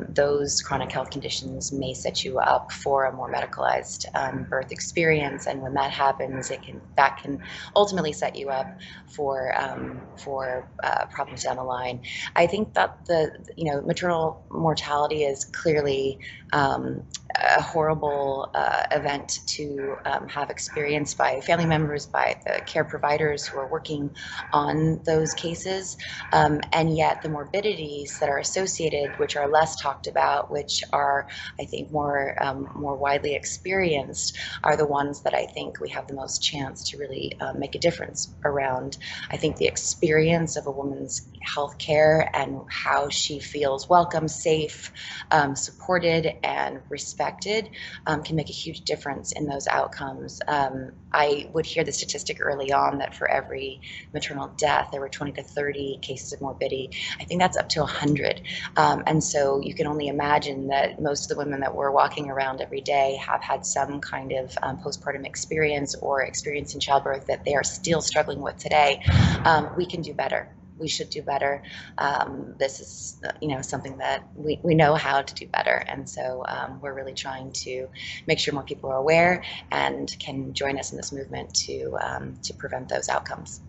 those 0.09 0.61
chronic 0.61 0.91
health 0.91 1.09
conditions 1.09 1.71
may 1.71 1.93
set 1.93 2.23
you 2.23 2.37
up 2.37 2.71
for 2.71 3.05
a 3.05 3.13
more 3.13 3.31
medicalized 3.31 4.05
um, 4.13 4.45
birth 4.49 4.71
experience, 4.71 5.47
and 5.47 5.61
when 5.61 5.73
that 5.73 5.91
happens, 5.91 6.51
it 6.51 6.61
can 6.61 6.81
that 6.97 7.17
can 7.17 7.39
ultimately 7.75 8.13
set 8.13 8.35
you 8.35 8.49
up 8.49 8.67
for 9.07 9.53
um, 9.59 10.01
for 10.15 10.69
uh, 10.83 11.05
problems 11.07 11.43
down 11.43 11.55
the 11.55 11.63
line. 11.63 12.01
I 12.35 12.47
think 12.47 12.73
that 12.73 13.05
the 13.05 13.31
you 13.55 13.71
know 13.71 13.81
maternal 13.81 14.45
mortality 14.51 15.23
is 15.23 15.45
clearly 15.45 16.19
um, 16.51 17.03
a 17.35 17.61
horrible 17.61 18.51
uh, 18.53 18.83
event 18.91 19.39
to 19.47 19.95
um, 20.05 20.27
have 20.27 20.49
experienced 20.49 21.17
by 21.17 21.41
family 21.41 21.65
members, 21.65 22.05
by 22.05 22.35
the 22.45 22.61
care 22.61 22.83
providers 22.83 23.47
who 23.47 23.57
are 23.57 23.67
working 23.67 24.11
on 24.51 25.01
those 25.05 25.33
cases. 25.33 25.97
Um, 26.31 26.61
and 26.71 26.95
yet, 26.95 27.21
the 27.21 27.29
morbidities 27.29 28.19
that 28.19 28.29
are 28.29 28.37
associated, 28.37 29.17
which 29.17 29.35
are 29.35 29.47
less 29.47 29.81
talked 29.81 30.07
about, 30.07 30.51
which 30.51 30.83
are, 30.93 31.27
I 31.59 31.65
think, 31.65 31.91
more 31.91 32.35
um, 32.43 32.69
more 32.75 32.95
widely 32.95 33.35
experienced, 33.35 34.37
are 34.63 34.77
the 34.77 34.85
ones 34.85 35.21
that 35.23 35.33
I 35.33 35.45
think 35.45 35.79
we 35.79 35.89
have 35.89 36.07
the 36.07 36.13
most 36.13 36.43
chance 36.43 36.89
to 36.91 36.97
really 36.97 37.35
uh, 37.41 37.53
make 37.53 37.75
a 37.75 37.79
difference 37.79 38.33
around. 38.45 38.97
I 39.31 39.37
think 39.37 39.57
the 39.57 39.65
experience 39.65 40.55
of 40.55 40.67
a 40.67 40.71
woman's 40.73 41.27
health 41.43 41.77
care 41.77 42.29
and 42.33 42.61
how 42.69 43.09
she 43.09 43.39
feels 43.39 43.89
welcome, 43.89 44.27
safe, 44.27 44.91
um, 45.31 45.55
supported, 45.55 46.33
and 46.43 46.81
respected 46.89 47.69
um, 48.07 48.23
can 48.23 48.35
make 48.35 48.49
a 48.49 48.53
huge 48.53 48.81
difference 48.81 49.31
in 49.33 49.45
those 49.45 49.67
outcomes. 49.67 50.41
Um, 50.47 50.91
I 51.11 51.49
would 51.53 51.65
hear 51.65 51.83
the 51.83 51.91
statistic 51.91 52.39
early 52.41 52.71
on 52.71 52.97
that 52.97 53.15
for 53.15 53.29
every 53.29 53.81
maternal 54.13 54.51
death, 54.57 54.89
there 54.91 55.01
were 55.01 55.09
20 55.09 55.33
to 55.33 55.43
30 55.43 55.99
cases 56.01 56.33
of 56.33 56.41
morbidity. 56.41 56.91
I 57.19 57.25
think 57.25 57.39
that's 57.39 57.57
up 57.57 57.69
to 57.69 57.81
100. 57.81 58.41
Um, 58.77 59.03
and 59.05 59.23
so 59.23 59.61
you 59.61 59.75
can 59.75 59.85
only 59.85 60.07
imagine 60.07 60.67
that 60.67 61.01
most 61.01 61.29
of 61.29 61.37
the 61.37 61.43
women 61.43 61.59
that 61.59 61.75
we're 61.75 61.91
walking 61.91 62.29
around 62.29 62.61
every 62.61 62.81
day 62.81 63.19
have 63.25 63.41
had 63.41 63.65
some 63.65 64.01
kind 64.01 64.31
of 64.31 64.57
um, 64.63 64.77
postpartum 64.77 65.25
experience 65.25 65.93
or 65.95 66.23
experience 66.23 66.73
in 66.73 66.79
childbirth 66.79 67.27
that 67.27 67.45
they 67.45 67.53
are 67.53 67.63
still 67.63 68.01
struggling 68.01 68.41
with 68.41 68.57
today. 68.57 69.01
Um, 69.45 69.69
we 69.77 69.85
can 69.85 70.01
do 70.01 70.13
better 70.13 70.49
we 70.77 70.87
should 70.87 71.09
do 71.09 71.21
better. 71.21 71.63
Um, 71.97 72.55
this 72.57 72.79
is, 72.79 73.21
you 73.41 73.49
know, 73.49 73.61
something 73.61 73.97
that 73.97 74.27
we, 74.35 74.59
we 74.63 74.75
know 74.75 74.95
how 74.95 75.21
to 75.21 75.33
do 75.33 75.47
better. 75.47 75.83
And 75.87 76.09
so 76.09 76.43
um, 76.47 76.81
we're 76.81 76.93
really 76.93 77.13
trying 77.13 77.51
to 77.53 77.87
make 78.27 78.39
sure 78.39 78.53
more 78.53 78.63
people 78.63 78.89
are 78.89 78.97
aware 78.97 79.43
and 79.71 80.13
can 80.19 80.53
join 80.53 80.79
us 80.79 80.91
in 80.91 80.97
this 80.97 81.11
movement 81.11 81.53
to, 81.65 81.97
um, 82.01 82.35
to 82.43 82.53
prevent 82.53 82.89
those 82.89 83.09
outcomes. 83.09 83.61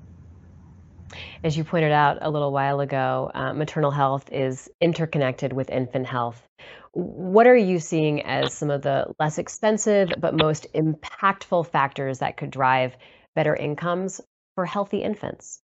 As 1.44 1.56
you 1.56 1.64
pointed 1.64 1.92
out 1.92 2.18
a 2.22 2.30
little 2.30 2.52
while 2.52 2.80
ago, 2.80 3.30
uh, 3.34 3.52
maternal 3.52 3.90
health 3.90 4.32
is 4.32 4.68
interconnected 4.80 5.52
with 5.52 5.70
infant 5.70 6.06
health. 6.06 6.42
What 6.92 7.46
are 7.46 7.56
you 7.56 7.78
seeing 7.78 8.22
as 8.22 8.52
some 8.52 8.70
of 8.70 8.82
the 8.82 9.12
less 9.20 9.38
expensive 9.38 10.12
but 10.18 10.34
most 10.34 10.66
impactful 10.74 11.66
factors 11.68 12.20
that 12.20 12.36
could 12.36 12.50
drive 12.50 12.96
better 13.34 13.54
incomes 13.54 14.20
for 14.54 14.64
healthy 14.64 15.02
infants? 15.02 15.60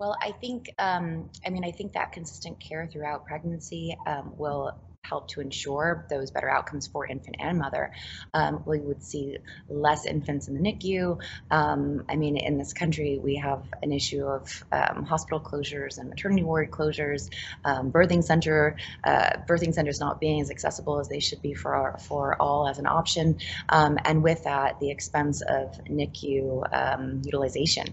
Well, 0.00 0.16
I 0.22 0.32
think, 0.32 0.70
um, 0.78 1.28
I 1.46 1.50
mean, 1.50 1.62
I 1.62 1.70
think 1.70 1.92
that 1.92 2.10
consistent 2.10 2.58
care 2.58 2.88
throughout 2.90 3.26
pregnancy 3.26 3.94
um, 4.06 4.32
will 4.38 4.72
help 5.02 5.28
to 5.28 5.40
ensure 5.40 6.06
those 6.10 6.30
better 6.30 6.48
outcomes 6.48 6.86
for 6.86 7.06
infant 7.06 7.36
and 7.38 7.58
mother. 7.58 7.92
Um, 8.34 8.62
we 8.66 8.80
would 8.80 9.02
see 9.02 9.38
less 9.68 10.06
infants 10.06 10.48
in 10.48 10.54
the 10.54 10.60
NICU. 10.60 11.20
Um, 11.50 12.04
I 12.08 12.16
mean, 12.16 12.36
in 12.36 12.58
this 12.58 12.72
country, 12.72 13.18
we 13.18 13.36
have 13.36 13.64
an 13.82 13.92
issue 13.92 14.24
of 14.24 14.64
um, 14.70 15.04
hospital 15.04 15.40
closures 15.40 15.98
and 15.98 16.08
maternity 16.08 16.42
ward 16.42 16.70
closures, 16.70 17.28
um, 17.64 17.90
birthing 17.90 18.22
center, 18.22 18.76
uh, 19.04 19.30
birthing 19.48 19.74
centers 19.74 20.00
not 20.00 20.20
being 20.20 20.40
as 20.40 20.50
accessible 20.50 21.00
as 21.00 21.08
they 21.08 21.20
should 21.20 21.42
be 21.42 21.54
for 21.54 21.74
our, 21.74 21.98
for 21.98 22.40
all 22.40 22.68
as 22.68 22.78
an 22.78 22.86
option, 22.86 23.38
um, 23.68 23.98
and 24.04 24.22
with 24.22 24.44
that, 24.44 24.78
the 24.80 24.90
expense 24.90 25.42
of 25.42 25.72
NICU 25.86 26.62
um, 26.72 27.22
utilization. 27.24 27.86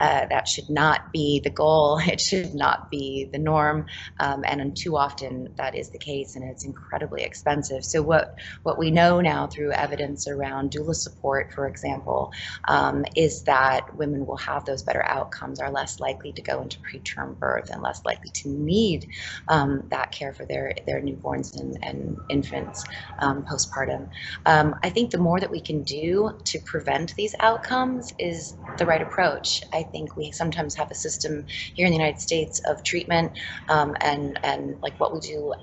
Uh, 0.00 0.26
that 0.26 0.48
should 0.48 0.70
not 0.70 1.12
be 1.12 1.40
the 1.42 1.50
goal. 1.50 2.00
It 2.14 2.20
should 2.20 2.54
not 2.54 2.90
be 2.92 3.28
the 3.30 3.38
norm, 3.38 3.86
and 4.20 4.76
too 4.76 4.96
often 4.96 5.52
that 5.56 5.74
is 5.74 5.90
the 5.90 5.98
case, 5.98 6.36
and 6.36 6.44
it's 6.54 6.64
incredibly 6.64 7.22
expensive. 7.22 7.84
So 7.84 8.02
what 8.02 8.38
what 8.62 8.78
we 8.78 8.90
know 8.90 9.20
now 9.20 9.46
through 9.48 9.72
evidence 9.72 10.28
around 10.28 10.70
doula 10.70 10.94
support, 10.94 11.52
for 11.52 11.66
example, 11.66 12.32
um, 12.68 13.04
is 13.16 13.42
that 13.44 13.96
women 13.96 14.26
will 14.26 14.36
have 14.38 14.64
those 14.64 14.82
better 14.82 15.04
outcomes, 15.04 15.60
are 15.60 15.70
less 15.70 16.00
likely 16.00 16.32
to 16.32 16.42
go 16.42 16.62
into 16.62 16.78
preterm 16.80 17.38
birth, 17.38 17.70
and 17.70 17.82
less 17.82 18.00
likely 18.04 18.30
to 18.30 18.48
need 18.48 19.08
um, 19.48 19.82
that 19.90 20.12
care 20.12 20.32
for 20.32 20.46
their 20.46 20.74
their 20.86 21.02
newborns 21.02 21.58
and, 21.60 21.76
and 21.82 22.16
infants 22.30 22.84
um, 23.18 23.44
postpartum. 23.44 24.08
Um, 24.46 24.76
I 24.82 24.90
think 24.90 25.10
the 25.10 25.18
more 25.18 25.40
that 25.40 25.50
we 25.50 25.60
can 25.60 25.82
do 25.82 26.38
to 26.44 26.58
prevent 26.60 27.14
these 27.16 27.34
outcomes 27.40 28.12
is 28.18 28.54
the 28.78 28.86
right 28.86 29.02
approach. 29.02 29.62
I 29.72 29.82
think 29.82 30.16
we 30.16 30.30
sometimes 30.30 30.74
have 30.76 30.90
a 30.90 30.94
system 30.94 31.46
here 31.74 31.86
in 31.86 31.92
the 31.92 31.98
United 31.98 32.20
States 32.20 32.60
of 32.68 32.82
treatment 32.84 33.32
um, 33.68 33.96
and 34.00 34.38
and 34.44 34.76
like 34.82 34.98
what 35.00 35.12
we 35.12 35.20
do 35.20 35.54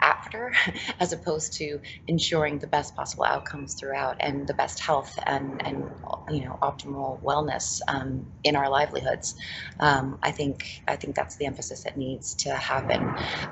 after, 0.00 0.52
as 1.00 1.12
opposed 1.12 1.54
to 1.54 1.80
ensuring 2.06 2.58
the 2.58 2.66
best 2.66 2.94
possible 2.94 3.24
outcomes 3.24 3.74
throughout 3.74 4.16
and 4.20 4.46
the 4.46 4.54
best 4.54 4.80
health 4.80 5.18
and, 5.26 5.64
and 5.66 5.84
you 6.30 6.44
know 6.44 6.58
optimal 6.62 7.22
wellness 7.22 7.80
um, 7.88 8.26
in 8.44 8.56
our 8.56 8.68
livelihoods. 8.68 9.34
Um, 9.80 10.18
I 10.22 10.30
think 10.30 10.82
I 10.88 10.96
think 10.96 11.14
that's 11.16 11.36
the 11.36 11.46
emphasis 11.46 11.84
that 11.84 11.96
needs 11.96 12.34
to 12.36 12.54
happen. 12.54 13.02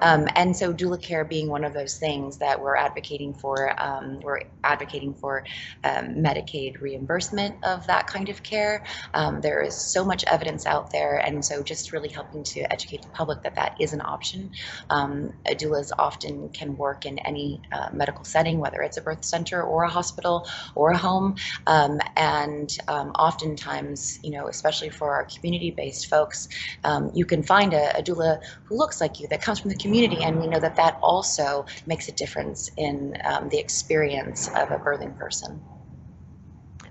Um, 0.00 0.26
and 0.37 0.57
so 0.57 0.72
doula 0.72 1.02
care 1.02 1.24
being 1.24 1.48
one 1.48 1.64
of 1.64 1.72
those 1.72 1.96
things 1.96 2.38
that 2.38 2.61
we're 2.61 2.76
advocating 2.76 3.35
for, 3.35 3.74
um, 3.83 4.20
we're 4.22 4.40
advocating 4.64 5.14
for 5.14 5.44
um, 5.85 6.14
Medicaid 6.16 6.81
reimbursement 6.81 7.57
of 7.64 7.87
that 7.87 8.07
kind 8.07 8.28
of 8.28 8.42
care. 8.42 8.85
Um, 9.14 9.40
there 9.40 9.62
is 9.62 9.74
so 9.74 10.05
much 10.05 10.24
evidence 10.24 10.66
out 10.66 10.90
there, 10.92 11.16
and 11.16 11.44
so 11.44 11.62
just 11.62 11.92
really 11.92 12.09
helping 12.09 12.44
to 12.44 12.61
educate 12.72 13.02
the 13.02 13.09
public 13.09 13.42
that 13.42 13.55
that 13.57 13.76
is 13.81 13.92
an 13.92 14.00
option. 14.00 14.50
Um, 14.90 15.33
doulas 15.46 15.90
often 15.98 16.32
can 16.53 16.77
work 16.77 17.07
in 17.07 17.18
any 17.21 17.61
uh, 17.73 17.88
medical 17.92 18.25
setting, 18.25 18.59
whether 18.59 18.81
it's 18.83 18.97
a 18.97 19.03
birth 19.03 19.25
center 19.25 19.62
or 19.62 19.85
a 19.85 19.90
hospital 19.90 20.47
or 20.75 20.90
a 20.90 20.99
home, 20.99 21.37
um, 21.66 22.01
and 22.16 22.77
um, 22.88 23.11
oftentimes, 23.11 24.18
you 24.23 24.31
know, 24.31 24.49
especially 24.49 24.90
for 24.90 25.14
our 25.14 25.25
community-based 25.25 26.07
folks, 26.07 26.49
um, 26.85 27.11
you 27.14 27.25
can 27.25 27.42
find 27.42 27.73
a, 27.75 27.99
a 27.99 28.03
doula 28.03 28.38
who 28.64 28.77
looks 28.77 29.01
like 29.01 29.21
you 29.21 29.27
that 29.29 29.42
comes 29.42 29.59
from 29.61 29.71
the 29.71 29.77
community, 29.77 30.18
and 30.23 30.40
we 30.40 30.47
know 30.47 30.61
that 30.61 30.77
that 30.77 30.99
also 31.03 31.64
makes 31.87 32.09
a 32.09 32.12
difference 32.12 32.71
in 32.77 33.16
um, 33.25 33.49
the 33.49 33.59
experience 33.59 34.49
of 34.49 34.71
a 34.71 34.79
birthing 34.79 35.16
person. 35.18 35.61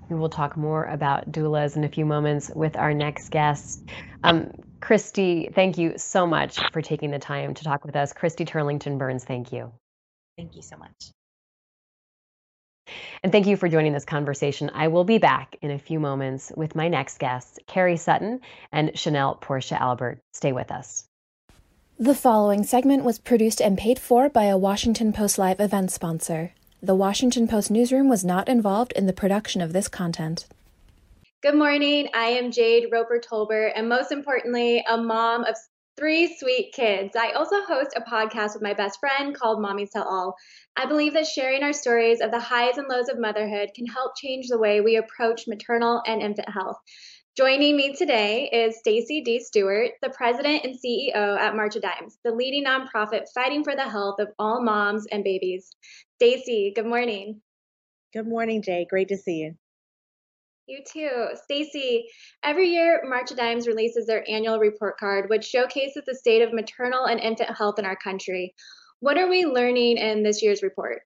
We 0.08 0.16
will 0.18 0.28
talk 0.28 0.56
more 0.56 0.84
about 0.84 1.32
doulas 1.32 1.76
in 1.76 1.84
a 1.84 1.88
few 1.88 2.04
moments 2.04 2.50
with 2.54 2.76
our 2.76 2.92
next 2.92 3.30
guest. 3.30 3.82
Um, 4.22 4.50
Christy, 4.82 5.48
thank 5.54 5.78
you 5.78 5.94
so 5.96 6.26
much 6.26 6.58
for 6.72 6.82
taking 6.82 7.12
the 7.12 7.18
time 7.20 7.54
to 7.54 7.62
talk 7.62 7.84
with 7.84 7.94
us. 7.94 8.12
Christy 8.12 8.44
Turlington 8.44 8.98
Burns, 8.98 9.24
thank 9.24 9.52
you. 9.52 9.72
Thank 10.36 10.56
you 10.56 10.62
so 10.62 10.76
much. 10.76 11.12
And 13.22 13.30
thank 13.30 13.46
you 13.46 13.56
for 13.56 13.68
joining 13.68 13.92
this 13.92 14.04
conversation. 14.04 14.72
I 14.74 14.88
will 14.88 15.04
be 15.04 15.18
back 15.18 15.54
in 15.62 15.70
a 15.70 15.78
few 15.78 16.00
moments 16.00 16.50
with 16.56 16.74
my 16.74 16.88
next 16.88 17.20
guests, 17.20 17.60
Karey 17.68 17.96
Sutton 17.96 18.40
and 18.72 18.98
Chanel 18.98 19.38
Porchia-Albert. 19.40 20.18
Stay 20.32 20.50
with 20.50 20.72
us. 20.72 21.04
The 21.96 22.16
following 22.16 22.64
segment 22.64 23.04
was 23.04 23.20
produced 23.20 23.62
and 23.62 23.78
paid 23.78 24.00
for 24.00 24.28
by 24.28 24.46
a 24.46 24.58
Washington 24.58 25.12
Post 25.12 25.38
Live 25.38 25.60
event 25.60 25.92
sponsor. 25.92 26.54
The 26.82 26.96
Washington 26.96 27.46
Post 27.46 27.70
newsroom 27.70 28.08
was 28.08 28.24
not 28.24 28.48
involved 28.48 28.92
in 28.96 29.06
the 29.06 29.12
production 29.12 29.62
of 29.62 29.72
this 29.72 29.86
content. 29.86 30.46
Good 31.42 31.56
morning. 31.56 32.08
I 32.14 32.28
am 32.28 32.52
Jade 32.52 32.90
Roper 32.92 33.18
Tolbert, 33.18 33.72
and 33.74 33.88
most 33.88 34.12
importantly, 34.12 34.84
a 34.88 34.96
mom 34.96 35.42
of 35.42 35.56
three 35.96 36.36
sweet 36.38 36.72
kids. 36.72 37.16
I 37.16 37.32
also 37.32 37.62
host 37.62 37.96
a 37.96 38.00
podcast 38.00 38.54
with 38.54 38.62
my 38.62 38.74
best 38.74 39.00
friend 39.00 39.34
called 39.34 39.58
Mommies 39.58 39.90
Tell 39.90 40.04
All. 40.04 40.36
I 40.76 40.86
believe 40.86 41.14
that 41.14 41.26
sharing 41.26 41.64
our 41.64 41.72
stories 41.72 42.20
of 42.20 42.30
the 42.30 42.38
highs 42.38 42.78
and 42.78 42.86
lows 42.86 43.08
of 43.08 43.18
motherhood 43.18 43.70
can 43.74 43.86
help 43.86 44.12
change 44.16 44.46
the 44.46 44.58
way 44.58 44.80
we 44.80 44.94
approach 44.94 45.48
maternal 45.48 46.00
and 46.06 46.22
infant 46.22 46.48
health. 46.48 46.76
Joining 47.36 47.76
me 47.76 47.92
today 47.92 48.48
is 48.52 48.78
Stacey 48.78 49.22
D. 49.22 49.40
Stewart, 49.40 49.90
the 50.00 50.10
president 50.10 50.62
and 50.62 50.76
CEO 50.78 51.36
at 51.40 51.56
March 51.56 51.74
of 51.74 51.82
Dimes, 51.82 52.18
the 52.22 52.30
leading 52.30 52.66
nonprofit 52.66 53.24
fighting 53.34 53.64
for 53.64 53.74
the 53.74 53.90
health 53.90 54.20
of 54.20 54.28
all 54.38 54.62
moms 54.62 55.06
and 55.10 55.24
babies. 55.24 55.74
Stacey, 56.18 56.72
good 56.72 56.86
morning. 56.86 57.42
Good 58.12 58.28
morning, 58.28 58.62
Jay. 58.62 58.86
Great 58.88 59.08
to 59.08 59.16
see 59.16 59.38
you. 59.38 59.56
You 60.72 60.82
too. 60.90 61.36
Stacey, 61.44 62.06
every 62.42 62.70
year 62.70 63.02
March 63.04 63.30
of 63.30 63.36
Dimes 63.36 63.66
releases 63.66 64.06
their 64.06 64.24
annual 64.26 64.58
report 64.58 64.96
card, 64.96 65.28
which 65.28 65.44
showcases 65.44 66.02
the 66.06 66.14
state 66.14 66.40
of 66.40 66.54
maternal 66.54 67.04
and 67.04 67.20
infant 67.20 67.50
health 67.54 67.78
in 67.78 67.84
our 67.84 67.94
country. 67.94 68.54
What 69.00 69.18
are 69.18 69.28
we 69.28 69.44
learning 69.44 69.98
in 69.98 70.22
this 70.22 70.42
year's 70.42 70.62
report? 70.62 71.02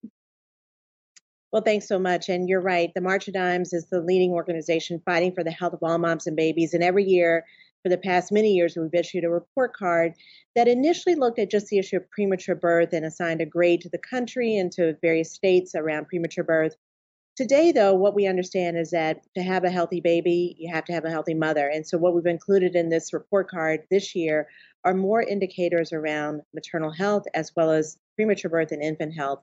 Well, 1.50 1.62
thanks 1.62 1.88
so 1.88 1.98
much. 1.98 2.29
And 2.29 2.48
you're 2.48 2.61
right. 2.61 2.92
The 2.94 3.00
March 3.00 3.26
of 3.26 3.35
Dimes 3.35 3.72
is 3.72 3.87
the 3.87 4.00
leading 4.00 4.31
organization 4.31 5.02
fighting 5.05 5.35
for 5.35 5.42
the 5.42 5.50
health 5.50 5.72
of 5.72 5.83
all 5.83 5.98
moms 5.98 6.29
and 6.29 6.37
babies. 6.37 6.72
And 6.72 6.85
every 6.85 7.02
year, 7.02 7.44
for 7.83 7.88
the 7.88 7.98
past 7.98 8.31
many 8.31 8.52
years, 8.52 8.76
we've 8.76 8.94
issued 8.94 9.24
a 9.24 9.29
report 9.29 9.74
card 9.74 10.12
that 10.55 10.68
initially 10.68 11.16
looked 11.16 11.40
at 11.40 11.50
just 11.50 11.66
the 11.66 11.79
issue 11.79 11.96
of 11.96 12.09
premature 12.12 12.55
birth 12.55 12.92
and 12.92 13.05
assigned 13.05 13.40
a 13.40 13.46
grade 13.46 13.81
to 13.81 13.88
the 13.88 13.98
country 13.98 14.59
and 14.59 14.70
to 14.72 14.96
various 15.02 15.33
states 15.33 15.74
around 15.74 16.07
premature 16.07 16.44
birth. 16.44 16.76
Today, 17.37 17.70
though, 17.70 17.92
what 17.92 18.14
we 18.14 18.27
understand 18.27 18.79
is 18.79 18.90
that 18.92 19.20
to 19.35 19.42
have 19.42 19.64
a 19.64 19.70
healthy 19.70 20.01
baby, 20.01 20.57
you 20.59 20.72
have 20.72 20.87
to 20.87 20.94
have 20.94 21.05
a 21.05 21.11
healthy 21.11 21.35
mother. 21.35 21.68
And 21.68 21.87
so, 21.87 21.99
what 21.99 22.14
we've 22.14 22.25
included 22.25 22.75
in 22.75 22.88
this 22.88 23.12
report 23.12 23.51
card 23.51 23.81
this 23.90 24.14
year 24.14 24.49
are 24.85 24.94
more 24.94 25.20
indicators 25.20 25.92
around 25.92 26.40
maternal 26.55 26.90
health 26.90 27.25
as 27.35 27.53
well 27.55 27.72
as 27.72 27.99
premature 28.14 28.51
birth 28.51 28.72
and 28.72 28.83
infant 28.83 29.12
health. 29.14 29.42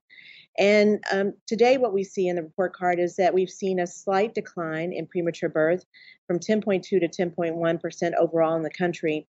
And 0.57 1.03
um, 1.11 1.33
today, 1.45 1.77
what 1.77 1.93
we 1.93 2.03
see 2.03 2.27
in 2.27 2.35
the 2.35 2.41
report 2.41 2.73
card 2.73 2.99
is 2.99 3.15
that 3.17 3.35
we've 3.35 3.49
seen 3.49 3.79
a 3.79 3.85
slight 3.85 4.33
decline 4.33 4.91
in 4.91 5.05
premature 5.05 5.49
birth 5.49 5.85
from 6.25 6.39
10.2 6.39 6.81
to 6.83 6.99
10.1% 7.07 8.11
overall 8.19 8.55
in 8.55 8.63
the 8.63 8.71
country. 8.71 9.27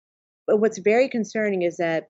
But 0.48 0.58
what's 0.58 0.78
very 0.78 1.10
concerning 1.10 1.64
is 1.64 1.78
that 1.78 2.08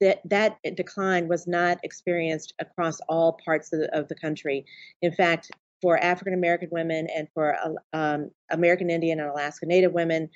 that, 0.00 0.20
that 0.28 0.58
decline 0.74 1.28
was 1.28 1.46
not 1.46 1.78
experienced 1.82 2.54
across 2.58 3.00
all 3.08 3.38
parts 3.44 3.72
of 3.72 3.80
the, 3.80 3.96
of 3.96 4.08
the 4.08 4.14
country. 4.14 4.64
In 5.02 5.12
fact, 5.12 5.50
for 5.80 5.96
African 5.98 6.34
American 6.34 6.68
women 6.72 7.06
and 7.14 7.28
for 7.34 7.56
um, 7.92 8.30
American 8.50 8.90
Indian 8.90 9.20
and 9.20 9.30
Alaska 9.30 9.66
Native 9.66 9.92
women, 9.92 10.28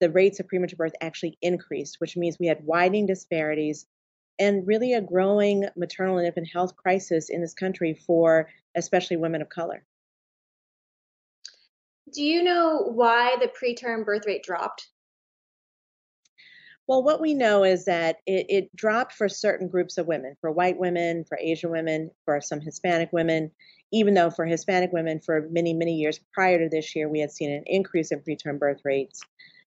the 0.00 0.10
rates 0.10 0.40
of 0.40 0.48
premature 0.48 0.76
birth 0.76 0.94
actually 1.00 1.38
increased, 1.42 1.96
which 2.00 2.16
means 2.16 2.38
we 2.38 2.46
had 2.46 2.64
widening 2.64 3.06
disparities 3.06 3.86
and 4.38 4.66
really 4.66 4.94
a 4.94 5.00
growing 5.00 5.66
maternal 5.76 6.18
and 6.18 6.26
infant 6.26 6.48
health 6.52 6.74
crisis 6.76 7.28
in 7.28 7.40
this 7.40 7.54
country 7.54 7.94
for 8.06 8.48
especially 8.74 9.16
women 9.16 9.42
of 9.42 9.48
color. 9.48 9.84
Do 12.12 12.22
you 12.24 12.42
know 12.42 12.78
why 12.78 13.36
the 13.40 13.48
preterm 13.48 14.04
birth 14.04 14.26
rate 14.26 14.42
dropped? 14.42 14.88
Well, 16.90 17.04
what 17.04 17.20
we 17.20 17.34
know 17.34 17.62
is 17.62 17.84
that 17.84 18.16
it, 18.26 18.46
it, 18.48 18.74
dropped 18.74 19.12
for 19.12 19.28
certain 19.28 19.68
groups 19.68 19.96
of 19.96 20.08
women, 20.08 20.34
for 20.40 20.50
white 20.50 20.76
women, 20.76 21.24
for 21.24 21.38
Asian 21.40 21.70
women, 21.70 22.10
for 22.24 22.40
some 22.40 22.60
Hispanic 22.60 23.10
women, 23.12 23.52
even 23.92 24.14
though 24.14 24.28
for 24.28 24.44
Hispanic 24.44 24.92
women, 24.92 25.20
for 25.20 25.46
many, 25.52 25.72
many 25.72 25.94
years 25.94 26.18
prior 26.32 26.58
to 26.58 26.68
this 26.68 26.96
year, 26.96 27.08
we 27.08 27.20
had 27.20 27.30
seen 27.30 27.52
an 27.52 27.62
increase 27.66 28.10
in 28.10 28.18
preterm 28.18 28.58
birth 28.58 28.80
rates. 28.84 29.22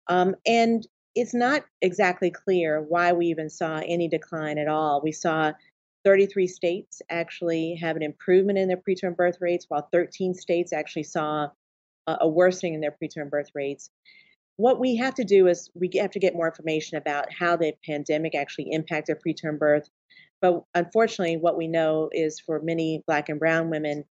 Um, 0.07 0.37
and 0.47 0.87
it's 1.17 1.35
not 1.35 1.65
exactly 1.83 2.31
clear 2.31 2.81
why 2.81 3.13
we 3.13 3.27
even 3.27 3.51
saw 3.51 3.83
any 3.85 4.07
decline 4.07 4.57
at 4.57 4.69
all. 4.69 5.01
We 5.03 5.11
saw 5.11 5.55
33 6.05 6.47
states 6.47 7.03
actually 7.11 7.81
have 7.83 7.97
an 7.97 8.05
improvement 8.05 8.59
in 8.59 8.69
their 8.69 8.77
preterm 8.77 9.17
birth 9.17 9.39
rates, 9.41 9.67
while 9.67 9.89
13 9.91 10.35
states 10.35 10.73
actually 10.73 11.03
saw 11.03 11.49
a 12.07 12.29
worsening 12.29 12.75
in 12.75 12.81
their 12.81 12.97
preterm 13.03 13.29
birth 13.29 13.51
rates. 13.57 13.91
What 14.59 14.81
we 14.81 14.97
have 14.97 15.15
to 15.15 15.25
do 15.25 15.47
is 15.47 15.71
we 15.75 15.89
have 16.01 16.11
to 16.11 16.19
get 16.19 16.35
more 16.35 16.49
information 16.49 16.99
about 16.99 17.33
how 17.33 17.57
the 17.57 17.75
pandemic 17.87 18.35
actually 18.35 18.73
impacted 18.73 19.19
preterm 19.25 19.57
birth. 19.57 19.89
But 20.43 20.65
unfortunately, 20.75 21.37
what 21.37 21.57
we 21.57 21.69
know 21.69 22.11
is 22.13 22.41
for 22.41 22.61
many 22.61 23.05
Black 23.07 23.29
and 23.29 23.39
Brown 23.39 23.71
women, 23.71 24.05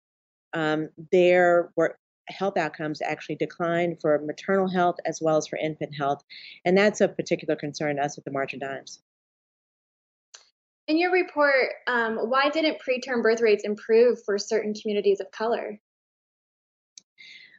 um, 0.52 0.90
there 1.10 1.70
were 1.76 1.98
health 2.28 2.58
outcomes 2.58 3.00
actually 3.00 3.36
declined 3.36 4.02
for 4.02 4.18
maternal 4.18 4.68
health 4.68 4.96
as 5.06 5.18
well 5.18 5.38
as 5.38 5.46
for 5.46 5.56
infant 5.56 5.94
health. 5.96 6.22
And 6.66 6.76
that's 6.76 7.00
of 7.00 7.16
particular 7.16 7.56
concern 7.56 7.96
to 7.96 8.02
us 8.02 8.18
at 8.18 8.24
the 8.26 8.30
March 8.30 8.52
of 8.52 8.60
Dimes. 8.60 9.00
In 10.88 10.98
your 10.98 11.10
report, 11.10 11.72
um, 11.86 12.16
why 12.16 12.50
didn't 12.50 12.82
preterm 12.86 13.22
birth 13.22 13.40
rates 13.40 13.64
improve 13.64 14.22
for 14.26 14.36
certain 14.36 14.74
communities 14.74 15.20
of 15.20 15.30
color? 15.30 15.80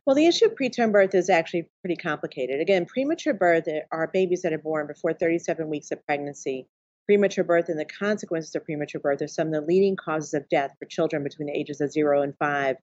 Well, 0.05 0.15
the 0.15 0.27
issue 0.27 0.45
of 0.45 0.53
preterm 0.53 0.91
birth 0.91 1.15
is 1.15 1.31
actually 1.31 1.67
pretty 1.81 1.95
complicated. 1.95 2.61
Again, 2.61 2.85
premature 2.85 3.33
birth 3.33 3.67
are 3.91 4.07
babies 4.13 4.43
that 4.43 4.53
are 4.53 4.59
born 4.59 4.85
before 4.85 5.13
37 5.13 5.67
weeks 5.67 5.89
of 5.89 6.05
pregnancy. 6.05 6.67
Premature 7.07 7.43
birth 7.43 7.69
and 7.69 7.79
the 7.79 7.85
consequences 7.85 8.53
of 8.53 8.63
premature 8.63 9.01
birth 9.01 9.23
are 9.23 9.27
some 9.27 9.47
of 9.47 9.53
the 9.53 9.61
leading 9.61 9.95
causes 9.95 10.35
of 10.35 10.47
death 10.49 10.75
for 10.77 10.85
children 10.85 11.23
between 11.23 11.47
the 11.47 11.57
ages 11.57 11.81
of 11.81 11.91
zero 11.91 12.21
and 12.21 12.37
five. 12.37 12.75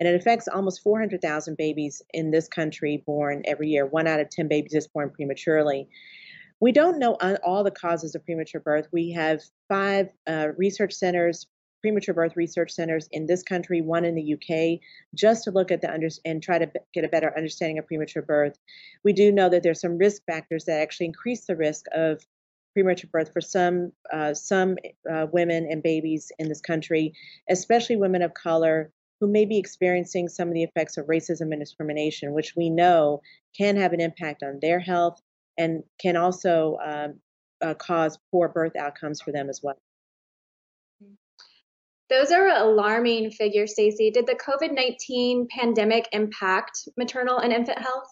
And 0.00 0.08
it 0.08 0.14
affects 0.14 0.48
almost 0.48 0.82
400,000 0.82 1.58
babies 1.58 2.00
in 2.14 2.30
this 2.30 2.48
country 2.48 3.02
born 3.06 3.42
every 3.44 3.68
year. 3.68 3.84
One 3.84 4.06
out 4.06 4.20
of 4.20 4.30
10 4.30 4.48
babies 4.48 4.72
is 4.72 4.88
born 4.88 5.10
prematurely. 5.10 5.88
We 6.60 6.72
don't 6.72 6.98
know 6.98 7.18
all 7.44 7.64
the 7.64 7.70
causes 7.70 8.14
of 8.14 8.24
premature 8.24 8.62
birth. 8.62 8.88
We 8.92 9.10
have 9.10 9.42
five 9.68 10.08
uh, 10.26 10.48
research 10.56 10.94
centers, 10.94 11.46
premature 11.82 12.14
birth 12.14 12.36
research 12.36 12.70
centers 12.70 13.08
in 13.12 13.26
this 13.26 13.42
country, 13.42 13.82
one 13.82 14.04
in 14.04 14.14
the 14.14 14.34
UK, 14.34 14.80
just 15.14 15.44
to 15.44 15.50
look 15.50 15.70
at 15.70 15.80
the 15.80 15.92
under 15.92 16.08
and 16.24 16.42
try 16.42 16.58
to 16.58 16.70
get 16.94 17.04
a 17.04 17.08
better 17.08 17.36
understanding 17.36 17.78
of 17.78 17.86
premature 17.86 18.22
birth. 18.22 18.56
We 19.04 19.12
do 19.12 19.30
know 19.30 19.48
that 19.48 19.62
there's 19.62 19.80
some 19.80 19.98
risk 19.98 20.22
factors 20.24 20.64
that 20.64 20.80
actually 20.80 21.06
increase 21.06 21.44
the 21.46 21.56
risk 21.56 21.86
of 21.92 22.24
premature 22.72 23.10
birth 23.12 23.32
for 23.32 23.40
some 23.40 23.92
uh, 24.12 24.32
some 24.32 24.76
uh, 25.12 25.26
women 25.32 25.66
and 25.70 25.82
babies 25.82 26.32
in 26.38 26.48
this 26.48 26.60
country, 26.60 27.12
especially 27.50 27.96
women 27.96 28.22
of 28.22 28.32
color 28.32 28.90
who 29.20 29.28
may 29.28 29.44
be 29.44 29.58
experiencing 29.58 30.28
some 30.28 30.48
of 30.48 30.54
the 30.54 30.64
effects 30.64 30.96
of 30.96 31.06
racism 31.06 31.52
and 31.52 31.60
discrimination, 31.60 32.32
which 32.32 32.54
we 32.56 32.70
know 32.70 33.20
can 33.56 33.76
have 33.76 33.92
an 33.92 34.00
impact 34.00 34.42
on 34.42 34.58
their 34.60 34.80
health 34.80 35.20
and 35.58 35.84
can 36.00 36.16
also 36.16 36.78
um, 36.84 37.20
uh, 37.60 37.74
cause 37.74 38.18
poor 38.30 38.48
birth 38.48 38.74
outcomes 38.76 39.20
for 39.20 39.30
them 39.30 39.48
as 39.48 39.60
well. 39.62 39.78
Those 42.10 42.30
are 42.30 42.48
alarming 42.48 43.30
figures, 43.30 43.72
Stacey. 43.72 44.10
Did 44.10 44.26
the 44.26 44.34
COVID 44.34 44.74
19 44.74 45.48
pandemic 45.48 46.08
impact 46.12 46.88
maternal 46.96 47.38
and 47.38 47.52
infant 47.52 47.78
health? 47.78 48.06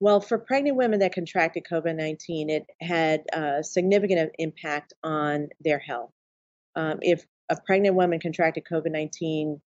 Well, 0.00 0.20
for 0.20 0.38
pregnant 0.38 0.76
women 0.76 1.00
that 1.00 1.14
contracted 1.14 1.64
COVID 1.70 1.96
19, 1.96 2.50
it 2.50 2.66
had 2.80 3.22
a 3.32 3.62
significant 3.62 4.32
impact 4.38 4.92
on 5.02 5.48
their 5.60 5.78
health. 5.78 6.12
Um, 6.76 6.98
if 7.00 7.24
a 7.48 7.56
pregnant 7.64 7.94
woman 7.94 8.20
contracted 8.20 8.64
COVID 8.70 8.90
19 8.90 9.60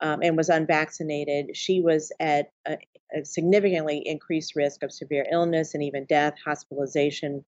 um, 0.00 0.20
and 0.22 0.36
was 0.36 0.48
unvaccinated, 0.48 1.56
she 1.56 1.80
was 1.80 2.12
at 2.20 2.52
a, 2.66 2.76
a, 3.14 3.24
significantly 3.24 4.02
increased 4.04 4.56
risk 4.56 4.82
of 4.82 4.92
severe 4.92 5.26
illness 5.30 5.74
and 5.74 5.82
even 5.82 6.04
death, 6.04 6.34
hospitalization. 6.44 7.44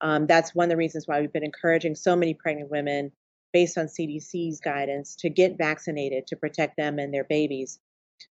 Um, 0.00 0.26
that's 0.26 0.54
one 0.54 0.64
of 0.64 0.70
the 0.70 0.76
reasons 0.76 1.06
why 1.06 1.20
we've 1.20 1.32
been 1.32 1.44
encouraging 1.44 1.94
so 1.94 2.14
many 2.14 2.34
pregnant 2.34 2.70
women, 2.70 3.12
based 3.54 3.78
on 3.78 3.86
CDC's 3.86 4.60
guidance, 4.60 5.16
to 5.20 5.30
get 5.30 5.56
vaccinated 5.56 6.26
to 6.26 6.36
protect 6.36 6.76
them 6.76 6.98
and 6.98 7.14
their 7.14 7.24
babies. 7.24 7.78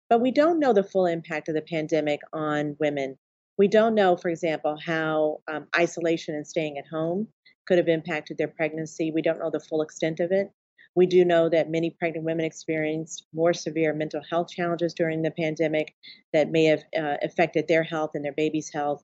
But 0.10 0.22
we 0.22 0.32
don't 0.32 0.60
know 0.60 0.74
the 0.74 0.84
full 0.84 1.08
impact 1.08 1.50
of 1.50 1.56
the 1.56 1.62
pandemic 1.62 2.20
on 2.32 2.76
women. 2.80 3.18
We 3.58 3.68
don't 3.68 3.96
know, 3.96 4.18
for 4.18 4.30
example, 4.30 4.78
how 4.86 5.40
um, 5.52 5.68
isolation 5.76 6.36
and 6.36 6.46
staying 6.46 6.78
at 6.78 6.88
home 6.88 7.28
could 7.66 7.78
have 7.78 7.88
impacted 7.88 8.38
their 8.38 8.48
pregnancy. 8.48 9.12
We 9.12 9.22
don't 9.22 9.40
know 9.40 9.50
the 9.50 9.60
full 9.60 9.82
extent 9.82 10.20
of 10.20 10.32
it. 10.32 10.52
We 10.96 11.06
do 11.08 11.26
know 11.26 11.50
that 11.50 11.72
many 11.72 11.90
pregnant 11.90 12.26
women 12.26 12.46
experienced 12.46 13.26
more 13.34 13.54
severe 13.54 13.94
mental 13.94 14.22
health 14.30 14.50
challenges 14.50 14.94
during 14.94 15.22
the 15.22 15.32
pandemic 15.32 15.96
that 16.34 16.52
may 16.52 16.66
have 16.66 16.84
uh, 16.96 17.18
affected 17.24 17.68
their 17.68 17.84
health 17.84 18.12
and 18.14 18.24
their 18.24 18.34
baby's 18.34 18.72
health. 18.72 19.04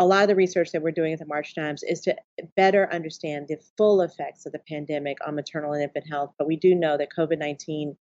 A 0.00 0.04
lot 0.04 0.22
of 0.22 0.28
the 0.28 0.34
research 0.34 0.72
that 0.72 0.82
we're 0.82 0.90
doing 0.90 1.12
at 1.12 1.18
the 1.18 1.26
March 1.26 1.54
Dimes 1.54 1.82
is 1.82 2.00
to 2.00 2.16
better 2.56 2.92
understand 2.92 3.46
the 3.48 3.58
full 3.76 4.00
effects 4.00 4.46
of 4.46 4.52
the 4.52 4.58
pandemic 4.66 5.18
on 5.26 5.34
maternal 5.34 5.74
and 5.74 5.82
infant 5.82 6.08
health. 6.08 6.32
But 6.38 6.48
we 6.48 6.56
do 6.56 6.74
know 6.74 6.96
that 6.96 7.10
COVID 7.16 7.38
19 7.38 7.96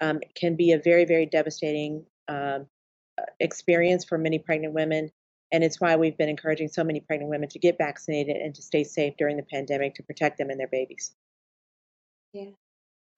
um, 0.00 0.20
can 0.34 0.56
be 0.56 0.72
a 0.72 0.78
very, 0.78 1.04
very 1.04 1.26
devastating 1.26 2.06
um, 2.28 2.66
experience 3.40 4.04
for 4.04 4.18
many 4.18 4.38
pregnant 4.38 4.72
women. 4.72 5.10
And 5.52 5.62
it's 5.62 5.80
why 5.80 5.96
we've 5.96 6.16
been 6.16 6.28
encouraging 6.28 6.68
so 6.68 6.82
many 6.82 7.00
pregnant 7.00 7.28
women 7.28 7.48
to 7.50 7.58
get 7.58 7.76
vaccinated 7.76 8.36
and 8.36 8.54
to 8.54 8.62
stay 8.62 8.84
safe 8.84 9.14
during 9.18 9.36
the 9.36 9.42
pandemic 9.42 9.96
to 9.96 10.02
protect 10.02 10.38
them 10.38 10.48
and 10.48 10.58
their 10.58 10.68
babies. 10.68 11.12
Yeah. 12.32 12.50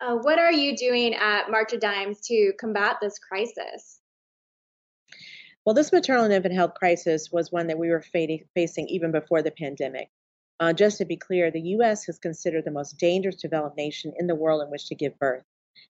Uh, 0.01 0.17
what 0.17 0.39
are 0.39 0.53
you 0.53 0.77
doing 0.77 1.15
at 1.15 1.51
March 1.51 1.73
of 1.73 1.81
Dimes 1.81 2.21
to 2.23 2.53
combat 2.59 2.97
this 3.01 3.19
crisis? 3.19 4.01
Well, 5.65 5.75
this 5.75 5.93
maternal 5.93 6.25
and 6.25 6.33
infant 6.33 6.55
health 6.55 6.75
crisis 6.75 7.33
was 7.33 7.51
one 7.51 7.69
that 7.69 7.79
we 7.79 7.89
were 7.89 8.05
facing 8.55 8.89
even 8.89 9.13
before 9.13 9.41
the 9.41 9.51
pandemic. 9.51 10.11
Uh, 10.61 10.75
just 10.75 10.99
to 10.99 11.07
be 11.07 11.17
clear, 11.17 11.51
the 11.51 11.61
U.S. 11.61 12.09
is 12.09 12.19
considered 12.19 12.65
the 12.65 12.71
most 12.71 12.99
dangerous 12.99 13.37
developed 13.37 13.77
nation 13.77 14.13
in 14.19 14.27
the 14.27 14.35
world 14.35 14.63
in 14.63 14.71
which 14.71 14.87
to 14.89 14.95
give 14.95 15.19
birth. 15.19 15.43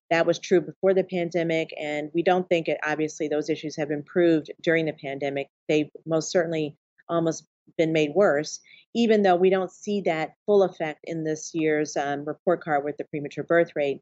That 0.09 0.25
was 0.25 0.39
true 0.39 0.61
before 0.61 0.93
the 0.93 1.03
pandemic, 1.03 1.73
and 1.79 2.09
we 2.13 2.23
don't 2.23 2.47
think 2.47 2.67
it, 2.67 2.79
obviously 2.83 3.27
those 3.27 3.49
issues 3.49 3.75
have 3.75 3.91
improved 3.91 4.49
during 4.61 4.85
the 4.85 4.93
pandemic. 4.93 5.49
They've 5.67 5.89
most 6.05 6.31
certainly 6.31 6.77
almost 7.09 7.45
been 7.77 7.91
made 7.91 8.13
worse, 8.15 8.61
even 8.93 9.23
though 9.23 9.35
we 9.35 9.49
don't 9.49 9.71
see 9.71 10.01
that 10.01 10.35
full 10.45 10.63
effect 10.63 11.01
in 11.03 11.23
this 11.23 11.53
year's 11.53 11.97
um, 11.97 12.23
report 12.23 12.63
card 12.63 12.85
with 12.85 12.97
the 12.97 13.03
premature 13.03 13.43
birth 13.43 13.71
rate. 13.75 14.01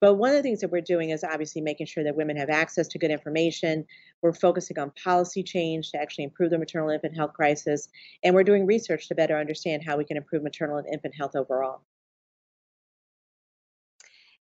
But 0.00 0.14
one 0.14 0.30
of 0.30 0.36
the 0.36 0.42
things 0.42 0.60
that 0.60 0.70
we're 0.70 0.80
doing 0.80 1.10
is 1.10 1.22
obviously 1.22 1.60
making 1.60 1.86
sure 1.86 2.02
that 2.04 2.16
women 2.16 2.36
have 2.36 2.48
access 2.48 2.88
to 2.88 2.98
good 2.98 3.10
information. 3.10 3.84
We're 4.22 4.32
focusing 4.32 4.78
on 4.78 4.92
policy 4.92 5.42
change 5.42 5.90
to 5.90 6.00
actually 6.00 6.24
improve 6.24 6.50
the 6.50 6.58
maternal 6.58 6.88
and 6.88 6.96
infant 6.96 7.16
health 7.16 7.34
crisis. 7.34 7.88
And 8.24 8.34
we're 8.34 8.44
doing 8.44 8.66
research 8.66 9.08
to 9.08 9.14
better 9.14 9.38
understand 9.38 9.84
how 9.84 9.98
we 9.98 10.04
can 10.04 10.16
improve 10.16 10.42
maternal 10.42 10.78
and 10.78 10.86
infant 10.86 11.14
health 11.14 11.36
overall. 11.36 11.82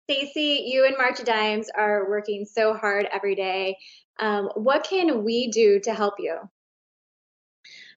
Stacey, 0.08 0.64
you 0.66 0.84
and 0.84 0.96
March 0.96 1.22
Dimes 1.24 1.68
are 1.76 2.08
working 2.08 2.44
so 2.44 2.74
hard 2.74 3.08
every 3.12 3.34
day. 3.34 3.76
Um, 4.20 4.48
what 4.54 4.84
can 4.84 5.24
we 5.24 5.48
do 5.48 5.80
to 5.80 5.94
help 5.94 6.14
you? 6.18 6.36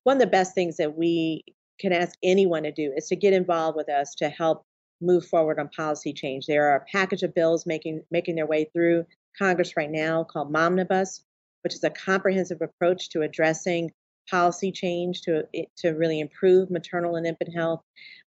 One 0.04 0.18
of 0.18 0.22
the 0.22 0.28
best 0.28 0.56
things 0.56 0.78
that 0.78 0.96
we 0.96 1.44
can 1.80 1.92
ask 1.92 2.18
anyone 2.24 2.64
to 2.64 2.72
do 2.72 2.94
is 2.96 3.08
to 3.08 3.16
get 3.16 3.34
involved 3.34 3.76
with 3.76 3.90
us 3.90 4.16
to 4.16 4.30
help 4.30 4.66
move 5.02 5.26
forward 5.26 5.60
on 5.60 5.70
policy 5.70 6.14
change. 6.14 6.46
There 6.46 6.72
are 6.72 6.78
a 6.78 6.86
package 6.92 7.24
of 7.24 7.36
bills 7.36 7.66
making 7.66 8.04
making 8.12 8.36
their 8.36 8.48
way 8.48 8.70
through 8.74 9.06
Congress 9.38 9.76
right 9.76 9.92
now 9.92 10.24
called 10.24 10.54
Momnibus, 10.54 11.22
which 11.64 11.76
is 11.76 11.84
a 11.84 11.90
comprehensive 11.90 12.62
approach 12.62 13.10
to 13.10 13.22
addressing 13.22 13.92
policy 14.30 14.72
change 14.72 15.22
to 15.22 15.44
to 15.78 15.90
really 15.92 16.20
improve 16.20 16.72
maternal 16.72 17.16
and 17.16 17.28
infant 17.28 17.54
health. 17.54 17.82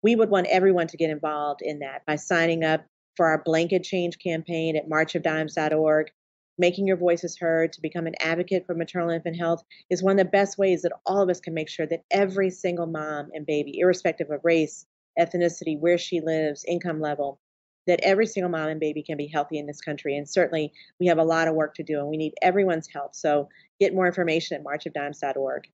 We 0.02 0.16
would 0.16 0.30
want 0.30 0.46
everyone 0.48 0.88
to 0.88 0.96
get 0.96 1.10
involved 1.10 1.62
in 1.62 1.80
that 1.80 2.04
by 2.06 2.16
signing 2.16 2.64
up 2.64 2.84
for 3.16 3.26
our 3.26 3.42
blanket 3.42 3.82
change 3.82 4.18
campaign 4.18 4.76
at 4.76 4.88
marchofdimes.org. 4.88 6.10
Making 6.58 6.86
your 6.86 6.96
voices 6.96 7.36
heard 7.38 7.72
to 7.74 7.82
become 7.82 8.06
an 8.06 8.14
advocate 8.20 8.64
for 8.66 8.74
maternal 8.74 9.10
infant 9.10 9.36
health 9.36 9.62
is 9.90 10.02
one 10.02 10.18
of 10.18 10.24
the 10.24 10.30
best 10.30 10.56
ways 10.56 10.82
that 10.82 10.92
all 11.04 11.20
of 11.20 11.28
us 11.28 11.40
can 11.40 11.52
make 11.52 11.68
sure 11.68 11.86
that 11.86 12.04
every 12.10 12.50
single 12.50 12.86
mom 12.86 13.30
and 13.34 13.44
baby, 13.44 13.78
irrespective 13.78 14.30
of 14.30 14.40
race, 14.42 14.86
ethnicity, 15.18 15.78
where 15.78 15.98
she 15.98 16.20
lives, 16.20 16.64
income 16.66 17.00
level, 17.00 17.40
that 17.86 18.00
every 18.02 18.26
single 18.26 18.50
mom 18.50 18.68
and 18.68 18.80
baby 18.80 19.02
can 19.02 19.16
be 19.16 19.26
healthy 19.26 19.58
in 19.58 19.66
this 19.66 19.80
country. 19.80 20.16
And 20.16 20.28
certainly 20.28 20.72
we 20.98 21.06
have 21.06 21.18
a 21.18 21.24
lot 21.24 21.48
of 21.48 21.54
work 21.54 21.74
to 21.74 21.82
do 21.82 21.98
and 21.98 22.08
we 22.08 22.16
need 22.16 22.34
everyone's 22.42 22.88
help. 22.92 23.14
So 23.14 23.48
get 23.80 23.94
more 23.94 24.06
information 24.06 24.56
at 24.56 24.64
marchofdimes.org. 24.64 25.64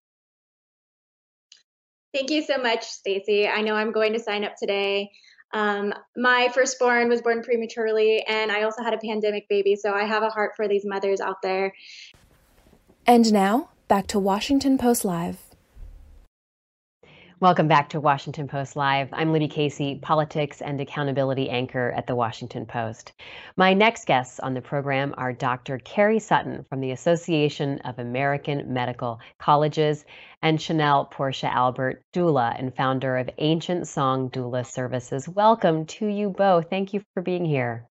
Thank 2.14 2.30
you 2.30 2.42
so 2.42 2.58
much, 2.58 2.84
Stacey. 2.84 3.48
I 3.48 3.62
know 3.62 3.74
I'm 3.74 3.90
going 3.90 4.12
to 4.12 4.18
sign 4.18 4.44
up 4.44 4.56
today. 4.56 5.10
Um, 5.54 5.94
my 6.16 6.50
firstborn 6.52 7.08
was 7.08 7.22
born 7.22 7.42
prematurely, 7.42 8.22
and 8.26 8.50
I 8.50 8.62
also 8.62 8.82
had 8.82 8.94
a 8.94 8.98
pandemic 8.98 9.48
baby, 9.48 9.76
so 9.76 9.92
I 9.92 10.04
have 10.04 10.22
a 10.22 10.28
heart 10.28 10.52
for 10.56 10.68
these 10.68 10.84
mothers 10.84 11.20
out 11.20 11.42
there. 11.42 11.74
And 13.06 13.32
now, 13.32 13.70
back 13.88 14.06
to 14.08 14.18
Washington 14.18 14.78
Post 14.78 15.04
Live. 15.04 15.51
Welcome 17.42 17.66
back 17.66 17.88
to 17.88 18.00
Washington 18.00 18.46
Post 18.46 18.76
Live. 18.76 19.08
I'm 19.12 19.32
Libby 19.32 19.48
Casey, 19.48 19.98
politics 20.00 20.60
and 20.60 20.80
accountability 20.80 21.50
anchor 21.50 21.90
at 21.90 22.06
the 22.06 22.14
Washington 22.14 22.66
Post. 22.66 23.14
My 23.56 23.74
next 23.74 24.06
guests 24.06 24.38
on 24.38 24.54
the 24.54 24.60
program 24.60 25.12
are 25.18 25.32
Dr. 25.32 25.80
Karey 25.80 26.22
Sutton 26.22 26.64
from 26.68 26.80
the 26.80 26.92
Association 26.92 27.80
of 27.80 27.98
American 27.98 28.72
Medical 28.72 29.18
Colleges 29.40 30.04
and 30.42 30.62
Chanel 30.62 31.10
Porchia-Albert, 31.12 32.04
doula 32.14 32.56
and 32.56 32.72
founder 32.76 33.16
of 33.16 33.28
Ancient 33.38 33.88
Song 33.88 34.30
Doula 34.30 34.64
Services. 34.64 35.28
Welcome 35.28 35.86
to 35.86 36.06
you 36.06 36.30
both. 36.30 36.70
Thank 36.70 36.94
you 36.94 37.02
for 37.12 37.24
being 37.24 37.44
here. 37.44 37.88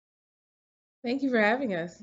Thank 1.03 1.23
you 1.23 1.29
for 1.29 1.41
having 1.41 1.73
us. 1.73 2.01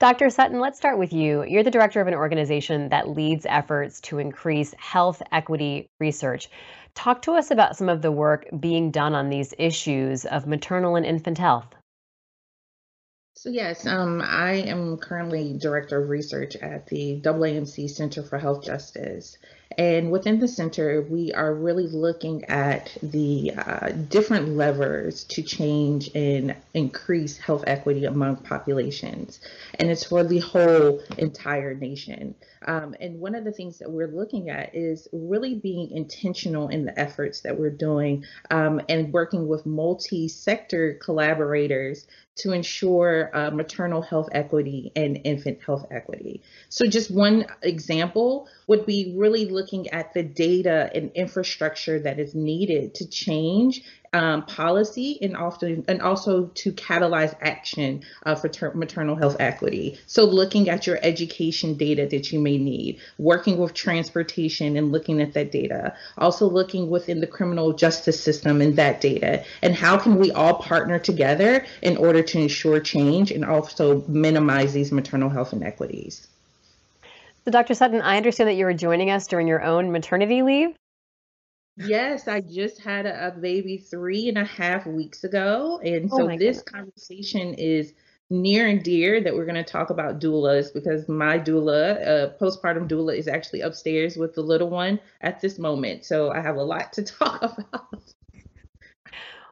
Dr. 0.00 0.30
Sutton, 0.30 0.60
let's 0.60 0.78
start 0.78 0.98
with 0.98 1.12
you. 1.12 1.44
You're 1.44 1.62
the 1.62 1.70
director 1.70 2.00
of 2.00 2.08
an 2.08 2.14
organization 2.14 2.88
that 2.88 3.10
leads 3.10 3.44
efforts 3.44 4.00
to 4.02 4.18
increase 4.18 4.74
health 4.78 5.20
equity 5.30 5.90
research. 6.00 6.48
Talk 6.94 7.20
to 7.22 7.32
us 7.32 7.50
about 7.50 7.76
some 7.76 7.90
of 7.90 8.00
the 8.00 8.10
work 8.10 8.46
being 8.58 8.92
done 8.92 9.14
on 9.14 9.28
these 9.28 9.52
issues 9.58 10.24
of 10.24 10.46
maternal 10.46 10.96
and 10.96 11.04
infant 11.04 11.36
health. 11.36 11.66
So 13.34 13.50
yes, 13.50 13.86
um, 13.86 14.22
I 14.24 14.52
am 14.52 14.96
currently 14.96 15.58
director 15.58 16.02
of 16.02 16.08
research 16.08 16.56
at 16.56 16.86
the 16.86 17.20
AAMC 17.20 17.90
Center 17.90 18.22
for 18.22 18.38
Health 18.38 18.64
Justice, 18.64 19.36
and 19.78 20.10
within 20.10 20.40
the 20.40 20.48
center, 20.48 21.02
we 21.02 21.32
are 21.32 21.54
really 21.54 21.86
looking 21.86 22.44
at 22.46 22.96
the 23.02 23.52
uh, 23.56 23.90
different 23.90 24.48
levers 24.56 25.24
to 25.24 25.42
change 25.42 26.10
and 26.14 26.56
increase 26.74 27.38
health 27.38 27.64
equity 27.66 28.04
among 28.04 28.36
populations. 28.36 29.40
And 29.78 29.88
it's 29.88 30.04
for 30.04 30.24
the 30.24 30.40
whole 30.40 31.00
entire 31.18 31.74
nation. 31.74 32.34
Um, 32.66 32.94
and 33.00 33.20
one 33.20 33.34
of 33.34 33.44
the 33.44 33.52
things 33.52 33.78
that 33.78 33.90
we're 33.90 34.08
looking 34.08 34.50
at 34.50 34.74
is 34.74 35.08
really 35.12 35.54
being 35.54 35.90
intentional 35.92 36.68
in 36.68 36.84
the 36.84 36.98
efforts 36.98 37.40
that 37.42 37.58
we're 37.58 37.70
doing 37.70 38.24
um, 38.50 38.80
and 38.88 39.12
working 39.12 39.46
with 39.46 39.66
multi 39.66 40.28
sector 40.28 40.94
collaborators 40.94 42.06
to 42.40 42.52
ensure 42.52 43.30
uh, 43.34 43.50
maternal 43.50 44.02
health 44.02 44.28
equity 44.32 44.92
and 44.96 45.20
infant 45.24 45.58
health 45.64 45.86
equity. 45.90 46.42
So, 46.68 46.86
just 46.86 47.10
one 47.10 47.46
example 47.62 48.48
would 48.66 48.86
be 48.86 49.14
really 49.16 49.46
looking 49.46 49.88
at 49.88 50.12
the 50.14 50.22
data 50.22 50.90
and 50.94 51.10
infrastructure 51.14 51.98
that 52.00 52.18
is 52.18 52.34
needed 52.34 52.94
to 52.96 53.08
change 53.08 53.82
um, 54.12 54.44
policy 54.44 55.18
and 55.22 55.36
often 55.36 55.84
and 55.86 56.02
also 56.02 56.46
to 56.46 56.72
catalyze 56.72 57.34
action 57.40 58.02
uh, 58.26 58.34
for 58.34 58.48
ter- 58.48 58.74
maternal 58.74 59.14
health 59.14 59.36
equity. 59.38 59.98
So 60.06 60.24
looking 60.24 60.68
at 60.68 60.86
your 60.86 60.98
education 61.02 61.74
data 61.74 62.06
that 62.10 62.32
you 62.32 62.40
may 62.40 62.58
need, 62.58 62.98
working 63.18 63.58
with 63.58 63.74
transportation 63.74 64.76
and 64.76 64.90
looking 64.90 65.20
at 65.20 65.34
that 65.34 65.52
data, 65.52 65.94
also 66.18 66.48
looking 66.48 66.90
within 66.90 67.20
the 67.20 67.26
criminal 67.26 67.72
justice 67.72 68.20
system 68.20 68.60
and 68.60 68.76
that 68.76 69.00
data, 69.00 69.44
and 69.62 69.74
how 69.74 69.96
can 69.96 70.16
we 70.16 70.32
all 70.32 70.54
partner 70.54 70.98
together 70.98 71.64
in 71.82 71.96
order 71.96 72.22
to 72.22 72.40
ensure 72.40 72.80
change 72.80 73.30
and 73.30 73.44
also 73.44 74.02
minimize 74.08 74.72
these 74.72 74.90
maternal 74.90 75.28
health 75.28 75.52
inequities. 75.52 76.26
So, 77.44 77.52
Dr. 77.52 77.74
Sutton, 77.74 78.02
I 78.02 78.16
understand 78.16 78.48
that 78.48 78.54
you 78.54 78.64
were 78.64 78.74
joining 78.74 79.10
us 79.10 79.26
during 79.26 79.48
your 79.48 79.62
own 79.62 79.92
maternity 79.92 80.42
leave. 80.42 80.74
Yes, 81.76 82.28
I 82.28 82.40
just 82.40 82.80
had 82.80 83.06
a, 83.06 83.28
a 83.28 83.30
baby 83.32 83.78
three 83.78 84.28
and 84.28 84.38
a 84.38 84.44
half 84.44 84.86
weeks 84.86 85.24
ago. 85.24 85.80
And 85.82 86.10
Oh 86.10 86.12
so 86.12 86.24
my 86.24 86.36
this 86.36 86.62
goodness. 86.62 86.62
conversation 86.62 87.54
is 87.54 87.94
near 88.28 88.68
and 88.68 88.82
dear 88.82 89.20
that 89.22 89.34
we're 89.34 89.44
going 89.46 89.56
to 89.56 89.64
talk 89.64 89.90
about 89.90 90.20
doulas 90.20 90.72
because 90.72 91.08
my 91.08 91.38
doula, 91.38 92.06
uh, 92.06 92.30
postpartum 92.40 92.88
doula, 92.88 93.16
is 93.16 93.26
actually 93.28 93.62
upstairs 93.62 94.16
with 94.16 94.34
the 94.34 94.42
little 94.42 94.70
one 94.70 95.00
at 95.22 95.40
this 95.40 95.58
moment. 95.58 96.04
So 96.04 96.30
I 96.30 96.40
have 96.40 96.56
a 96.56 96.62
lot 96.62 96.92
to 96.94 97.02
talk 97.04 97.42
about. 97.42 98.14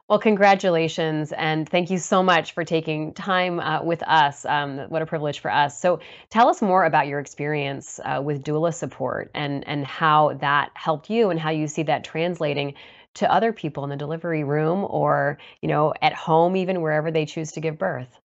Well, 0.09 0.17
congratulations, 0.17 1.31
and 1.33 1.69
thank 1.69 1.91
you 1.91 1.99
so 1.99 2.23
much 2.23 2.53
for 2.53 2.65
taking 2.65 3.13
time 3.13 3.59
uh, 3.59 3.83
with 3.83 4.01
us. 4.01 4.43
Um, 4.43 4.79
what 4.89 5.03
a 5.03 5.05
privilege 5.05 5.39
for 5.39 5.51
us. 5.51 5.79
So, 5.79 5.99
tell 6.31 6.49
us 6.49 6.63
more 6.63 6.83
about 6.83 7.05
your 7.05 7.19
experience 7.19 7.99
uh, 8.03 8.19
with 8.19 8.43
doula 8.43 8.73
support 8.73 9.29
and 9.35 9.67
and 9.67 9.85
how 9.85 10.33
that 10.41 10.71
helped 10.73 11.11
you, 11.11 11.29
and 11.29 11.39
how 11.39 11.51
you 11.51 11.67
see 11.67 11.83
that 11.83 12.03
translating 12.03 12.73
to 13.15 13.31
other 13.31 13.53
people 13.53 13.83
in 13.83 13.91
the 13.91 13.95
delivery 13.97 14.43
room, 14.43 14.83
or 14.89 15.37
you 15.61 15.67
know, 15.69 15.93
at 16.01 16.13
home, 16.13 16.55
even 16.55 16.81
wherever 16.81 17.11
they 17.11 17.27
choose 17.27 17.51
to 17.51 17.61
give 17.61 17.77
birth. 17.77 18.19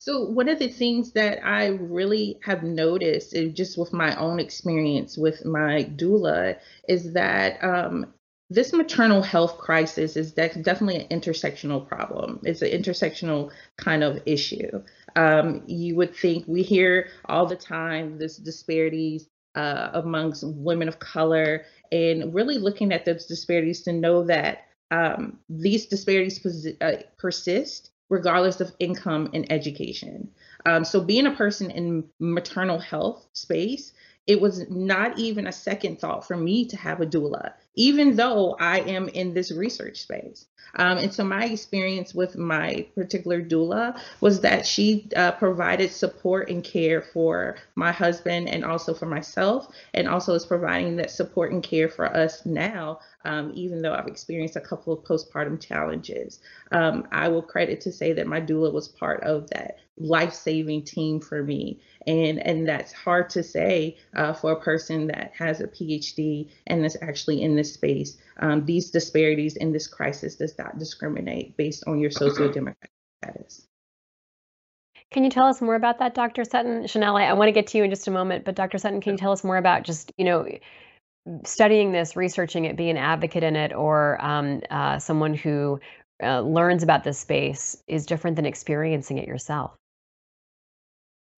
So 0.00 0.20
one 0.26 0.50
of 0.50 0.58
the 0.58 0.68
things 0.68 1.12
that 1.12 1.42
I 1.46 1.68
really 1.68 2.38
have 2.42 2.62
noticed, 2.62 3.34
just 3.54 3.78
with 3.78 3.94
my 3.94 4.14
own 4.16 4.38
experience 4.38 5.16
with 5.16 5.46
my 5.46 5.84
doula, 5.96 6.58
is 6.86 7.14
that 7.14 7.64
um, 7.64 8.12
this 8.54 8.72
maternal 8.72 9.22
health 9.22 9.58
crisis 9.58 10.16
is 10.16 10.32
de- 10.32 10.62
definitely 10.62 11.04
an 11.04 11.20
intersectional 11.20 11.86
problem. 11.86 12.40
It's 12.44 12.62
an 12.62 12.70
intersectional 12.70 13.50
kind 13.76 14.04
of 14.04 14.22
issue. 14.26 14.82
Um, 15.16 15.62
you 15.66 15.96
would 15.96 16.14
think 16.14 16.46
we 16.46 16.62
hear 16.62 17.08
all 17.26 17.46
the 17.46 17.56
time 17.56 18.18
this 18.18 18.36
disparities 18.36 19.28
uh, 19.54 19.90
amongst 19.94 20.44
women 20.46 20.88
of 20.88 20.98
color, 20.98 21.64
and 21.92 22.34
really 22.34 22.58
looking 22.58 22.92
at 22.92 23.04
those 23.04 23.26
disparities 23.26 23.82
to 23.82 23.92
know 23.92 24.24
that 24.24 24.66
um, 24.90 25.38
these 25.48 25.86
disparities 25.86 26.66
uh, 26.80 26.96
persist 27.18 27.90
regardless 28.10 28.60
of 28.60 28.72
income 28.78 29.30
and 29.32 29.50
education. 29.50 30.30
Um, 30.66 30.84
so 30.84 31.00
being 31.00 31.26
a 31.26 31.34
person 31.34 31.70
in 31.70 32.04
maternal 32.20 32.78
health 32.78 33.26
space, 33.32 33.92
it 34.26 34.40
was 34.40 34.68
not 34.70 35.18
even 35.18 35.46
a 35.46 35.52
second 35.52 36.00
thought 36.00 36.26
for 36.26 36.36
me 36.36 36.66
to 36.66 36.76
have 36.76 37.00
a 37.00 37.06
doula, 37.06 37.52
even 37.74 38.16
though 38.16 38.56
I 38.58 38.80
am 38.80 39.08
in 39.08 39.34
this 39.34 39.50
research 39.52 40.00
space. 40.02 40.46
Um, 40.76 40.98
and 40.98 41.12
so 41.12 41.24
my 41.24 41.44
experience 41.44 42.14
with 42.14 42.36
my 42.36 42.86
particular 42.94 43.40
doula 43.42 43.98
was 44.20 44.40
that 44.40 44.66
she 44.66 45.08
uh, 45.14 45.32
provided 45.32 45.90
support 45.90 46.50
and 46.50 46.64
care 46.64 47.00
for 47.00 47.56
my 47.74 47.92
husband 47.92 48.48
and 48.48 48.64
also 48.64 48.94
for 48.94 49.06
myself, 49.06 49.68
and 49.92 50.08
also 50.08 50.34
is 50.34 50.46
providing 50.46 50.96
that 50.96 51.10
support 51.10 51.52
and 51.52 51.62
care 51.62 51.88
for 51.88 52.06
us 52.06 52.44
now, 52.44 52.98
um, 53.24 53.52
even 53.54 53.82
though 53.82 53.94
I've 53.94 54.08
experienced 54.08 54.56
a 54.56 54.60
couple 54.60 54.92
of 54.92 55.04
postpartum 55.04 55.60
challenges. 55.64 56.40
Um, 56.72 57.06
I 57.12 57.28
will 57.28 57.42
credit 57.42 57.80
to 57.82 57.92
say 57.92 58.12
that 58.14 58.26
my 58.26 58.40
doula 58.40 58.72
was 58.72 58.88
part 58.88 59.22
of 59.22 59.48
that 59.50 59.78
life-saving 59.96 60.82
team 60.82 61.20
for 61.20 61.42
me 61.42 61.80
and 62.06 62.44
and 62.44 62.68
that's 62.68 62.92
hard 62.92 63.30
to 63.30 63.44
say 63.44 63.96
uh, 64.16 64.32
for 64.32 64.50
a 64.50 64.60
person 64.60 65.06
that 65.06 65.32
has 65.38 65.60
a 65.60 65.68
phd 65.68 66.50
and 66.66 66.84
is 66.84 66.96
actually 67.00 67.40
in 67.42 67.54
this 67.54 67.63
space 67.64 68.16
um, 68.40 68.64
these 68.66 68.90
disparities 68.90 69.56
in 69.56 69.72
this 69.72 69.86
crisis 69.86 70.36
does 70.36 70.56
not 70.58 70.78
discriminate 70.78 71.56
based 71.56 71.84
on 71.86 71.98
your 71.98 72.10
sociodemographic 72.10 72.74
status 73.22 73.66
Can 75.10 75.24
you 75.24 75.30
tell 75.30 75.46
us 75.46 75.60
more 75.62 75.76
about 75.76 75.98
that, 76.00 76.14
Dr. 76.14 76.44
Sutton? 76.44 76.86
Chanel, 76.86 77.16
I, 77.16 77.24
I 77.24 77.32
want 77.34 77.48
to 77.48 77.52
get 77.52 77.68
to 77.68 77.78
you 77.78 77.84
in 77.84 77.90
just 77.90 78.08
a 78.08 78.10
moment, 78.10 78.44
but 78.44 78.56
Dr. 78.56 78.78
Sutton, 78.78 79.00
can 79.00 79.12
you 79.12 79.18
tell 79.18 79.32
us 79.32 79.44
more 79.44 79.56
about 79.56 79.84
just, 79.84 80.12
you 80.18 80.24
know, 80.24 80.46
studying 81.44 81.92
this, 81.92 82.16
researching 82.16 82.64
it, 82.64 82.76
being 82.76 82.90
an 82.90 82.96
advocate 82.96 83.42
in 83.42 83.56
it, 83.56 83.72
or 83.72 84.22
um, 84.24 84.60
uh, 84.70 84.98
someone 84.98 85.34
who 85.34 85.80
uh, 86.22 86.40
learns 86.40 86.82
about 86.82 87.04
this 87.04 87.18
space 87.18 87.82
is 87.86 88.06
different 88.06 88.36
than 88.36 88.46
experiencing 88.46 89.18
it 89.18 89.28
yourself? 89.28 89.76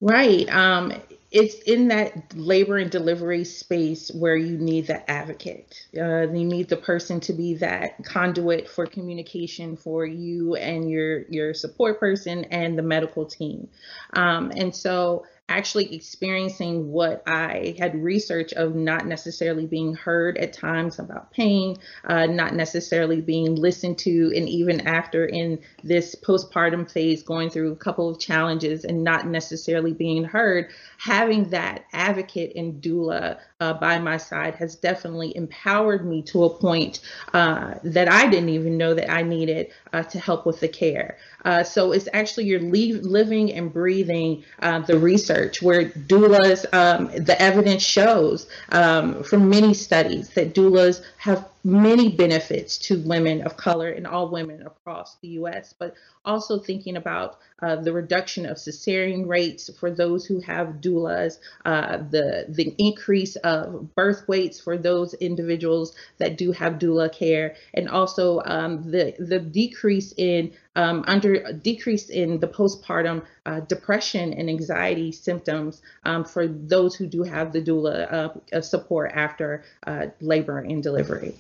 Right. 0.00 0.48
Um, 0.50 0.94
it's 1.30 1.56
in 1.62 1.88
that 1.88 2.36
labor 2.36 2.78
and 2.78 2.90
delivery 2.90 3.44
space 3.44 4.10
where 4.14 4.36
you 4.36 4.56
need 4.56 4.86
the 4.86 5.10
advocate. 5.10 5.86
Uh, 5.96 6.22
you 6.22 6.44
need 6.44 6.68
the 6.68 6.76
person 6.76 7.20
to 7.20 7.32
be 7.32 7.54
that 7.54 8.04
conduit 8.04 8.68
for 8.68 8.86
communication 8.86 9.76
for 9.76 10.06
you 10.06 10.54
and 10.54 10.90
your 10.90 11.22
your 11.28 11.52
support 11.52 11.98
person 11.98 12.44
and 12.44 12.78
the 12.78 12.82
medical 12.82 13.26
team. 13.26 13.68
Um, 14.12 14.52
and 14.56 14.74
so 14.74 15.26
actually 15.48 15.94
experiencing 15.94 16.90
what 16.90 17.22
I 17.26 17.76
had 17.78 18.02
researched 18.02 18.54
of 18.54 18.74
not 18.74 19.06
necessarily 19.06 19.66
being 19.66 19.94
heard 19.94 20.38
at 20.38 20.52
times 20.52 20.98
about 20.98 21.30
pain, 21.30 21.76
uh, 22.04 22.26
not 22.26 22.54
necessarily 22.54 23.20
being 23.20 23.54
listened 23.54 23.98
to, 23.98 24.32
and 24.34 24.48
even 24.48 24.86
after 24.86 25.24
in 25.24 25.60
this 25.84 26.16
postpartum 26.16 26.90
phase, 26.90 27.22
going 27.22 27.50
through 27.50 27.72
a 27.72 27.76
couple 27.76 28.08
of 28.08 28.18
challenges 28.18 28.84
and 28.84 29.04
not 29.04 29.26
necessarily 29.26 29.92
being 29.92 30.24
heard, 30.24 30.68
having 30.98 31.50
that 31.50 31.84
advocate 31.92 32.56
and 32.56 32.82
doula 32.82 33.38
uh, 33.60 33.72
by 33.72 33.98
my 33.98 34.18
side 34.18 34.54
has 34.56 34.76
definitely 34.76 35.34
empowered 35.34 36.06
me 36.06 36.20
to 36.20 36.44
a 36.44 36.50
point 36.50 37.00
uh, 37.32 37.74
that 37.84 38.06
I 38.08 38.28
didn't 38.28 38.50
even 38.50 38.76
know 38.76 38.92
that 38.94 39.10
I 39.10 39.22
needed 39.22 39.68
uh, 39.92 40.02
to 40.02 40.18
help 40.18 40.44
with 40.44 40.60
the 40.60 40.68
care. 40.68 41.16
Uh, 41.44 41.62
so 41.62 41.92
it's 41.92 42.08
actually 42.12 42.44
you're 42.44 42.60
living 42.60 43.52
and 43.52 43.72
breathing 43.72 44.44
uh, 44.60 44.80
the 44.80 44.98
research 44.98 45.62
where 45.62 45.86
doulas, 45.90 46.66
um, 46.74 47.06
the 47.24 47.40
evidence 47.40 47.82
shows 47.82 48.46
um, 48.70 49.22
from 49.22 49.48
many 49.48 49.72
studies 49.72 50.28
that 50.30 50.54
doulas 50.54 51.02
have 51.16 51.48
many 51.66 52.08
benefits 52.08 52.78
to 52.78 53.02
women 53.02 53.42
of 53.42 53.56
color 53.56 53.90
and 53.90 54.06
all 54.06 54.30
women 54.30 54.64
across 54.64 55.16
the 55.16 55.30
US, 55.40 55.74
but 55.76 55.94
also 56.24 56.60
thinking 56.60 56.96
about 56.96 57.40
uh, 57.60 57.74
the 57.74 57.92
reduction 57.92 58.46
of 58.46 58.56
cesarean 58.56 59.26
rates 59.26 59.68
for 59.80 59.90
those 59.90 60.24
who 60.24 60.38
have 60.38 60.80
doulas, 60.80 61.38
uh, 61.64 61.96
the, 61.96 62.46
the 62.48 62.72
increase 62.78 63.34
of 63.36 63.92
birth 63.96 64.28
weights 64.28 64.60
for 64.60 64.78
those 64.78 65.14
individuals 65.14 65.92
that 66.18 66.38
do 66.38 66.52
have 66.52 66.74
doula 66.74 67.12
care, 67.12 67.56
and 67.74 67.88
also 67.88 68.40
um, 68.44 68.88
the, 68.88 69.16
the 69.18 69.40
decrease 69.40 70.14
in 70.16 70.52
um, 70.76 71.04
under 71.08 71.52
decrease 71.52 72.10
in 72.10 72.38
the 72.38 72.46
postpartum 72.46 73.24
uh, 73.44 73.58
depression 73.60 74.34
and 74.34 74.48
anxiety 74.48 75.10
symptoms 75.10 75.82
um, 76.04 76.24
for 76.24 76.46
those 76.46 76.94
who 76.94 77.08
do 77.08 77.24
have 77.24 77.52
the 77.52 77.62
doula 77.62 78.30
uh, 78.52 78.60
support 78.60 79.10
after 79.14 79.64
uh, 79.84 80.06
labor 80.20 80.58
and 80.58 80.82
delivery. 80.84 81.34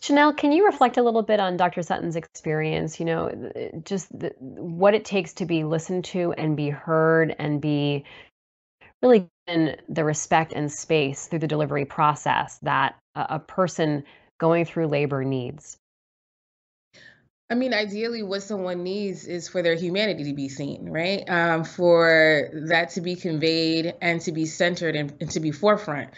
Chanel, 0.00 0.32
can 0.32 0.52
you 0.52 0.66
reflect 0.66 0.96
a 0.96 1.02
little 1.02 1.22
bit 1.22 1.40
on 1.40 1.56
Dr. 1.56 1.82
Sutton's 1.82 2.16
experience? 2.16 3.00
You 3.00 3.06
know, 3.06 3.50
just 3.84 4.16
the, 4.16 4.32
what 4.38 4.94
it 4.94 5.04
takes 5.04 5.34
to 5.34 5.46
be 5.46 5.64
listened 5.64 6.04
to 6.06 6.32
and 6.32 6.56
be 6.56 6.70
heard 6.70 7.34
and 7.38 7.60
be 7.60 8.04
really 9.02 9.28
given 9.46 9.76
the 9.88 10.04
respect 10.04 10.52
and 10.52 10.70
space 10.70 11.26
through 11.26 11.40
the 11.40 11.48
delivery 11.48 11.84
process 11.84 12.58
that 12.62 12.96
a, 13.14 13.26
a 13.30 13.38
person 13.38 14.04
going 14.38 14.64
through 14.64 14.86
labor 14.86 15.24
needs. 15.24 15.78
I 17.50 17.54
mean, 17.54 17.72
ideally, 17.72 18.22
what 18.22 18.42
someone 18.42 18.82
needs 18.82 19.26
is 19.26 19.48
for 19.48 19.62
their 19.62 19.74
humanity 19.74 20.24
to 20.24 20.34
be 20.34 20.50
seen, 20.50 20.90
right? 20.90 21.28
Um, 21.30 21.64
for 21.64 22.50
that 22.52 22.90
to 22.90 23.00
be 23.00 23.16
conveyed 23.16 23.94
and 24.02 24.20
to 24.22 24.32
be 24.32 24.44
centered 24.44 24.94
and, 24.94 25.14
and, 25.18 25.30
to 25.30 25.40
be 25.40 25.50
forefront 25.50 26.10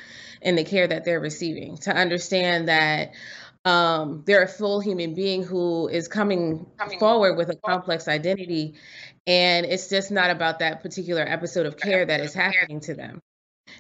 in 0.43 0.57
the 0.57 0.65
care 0.65 0.89
that 0.89 1.05
they're 1.05 1.21
receiving. 1.21 1.77
To 1.79 1.95
understand 1.95 2.67
that 2.67 3.13
um, 3.65 4.25
they're 4.27 4.43
a 4.43 4.49
full 4.49 4.81
human 4.81 5.15
being 5.15 5.45
who 5.45 5.87
is 5.87 6.09
coming, 6.09 6.67
coming 6.77 6.99
forward 6.99 7.37
with 7.37 7.49
a 7.51 7.57
complex 7.57 8.09
identity, 8.09 8.75
and 9.25 9.67
it's 9.67 9.89
just 9.89 10.11
not 10.11 10.31
about 10.31 10.59
that 10.59 10.83
particular 10.83 11.23
episode 11.23 11.67
of 11.67 11.77
care 11.77 12.05
that 12.05 12.21
is 12.21 12.35
happening 12.35 12.81
to 12.81 12.95
them. 12.95 13.21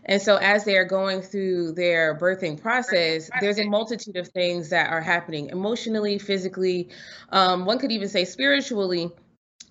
And 0.04 0.20
so, 0.20 0.36
as 0.36 0.64
they 0.64 0.76
are 0.76 0.84
going 0.84 1.22
through 1.22 1.72
their 1.72 2.18
birthing 2.18 2.60
process, 2.60 3.30
there's 3.40 3.58
a 3.58 3.64
multitude 3.64 4.16
of 4.16 4.28
things 4.28 4.70
that 4.70 4.90
are 4.90 5.00
happening 5.00 5.50
emotionally, 5.50 6.18
physically, 6.18 6.88
um, 7.30 7.64
one 7.66 7.78
could 7.78 7.92
even 7.92 8.08
say 8.08 8.24
spiritually, 8.24 9.10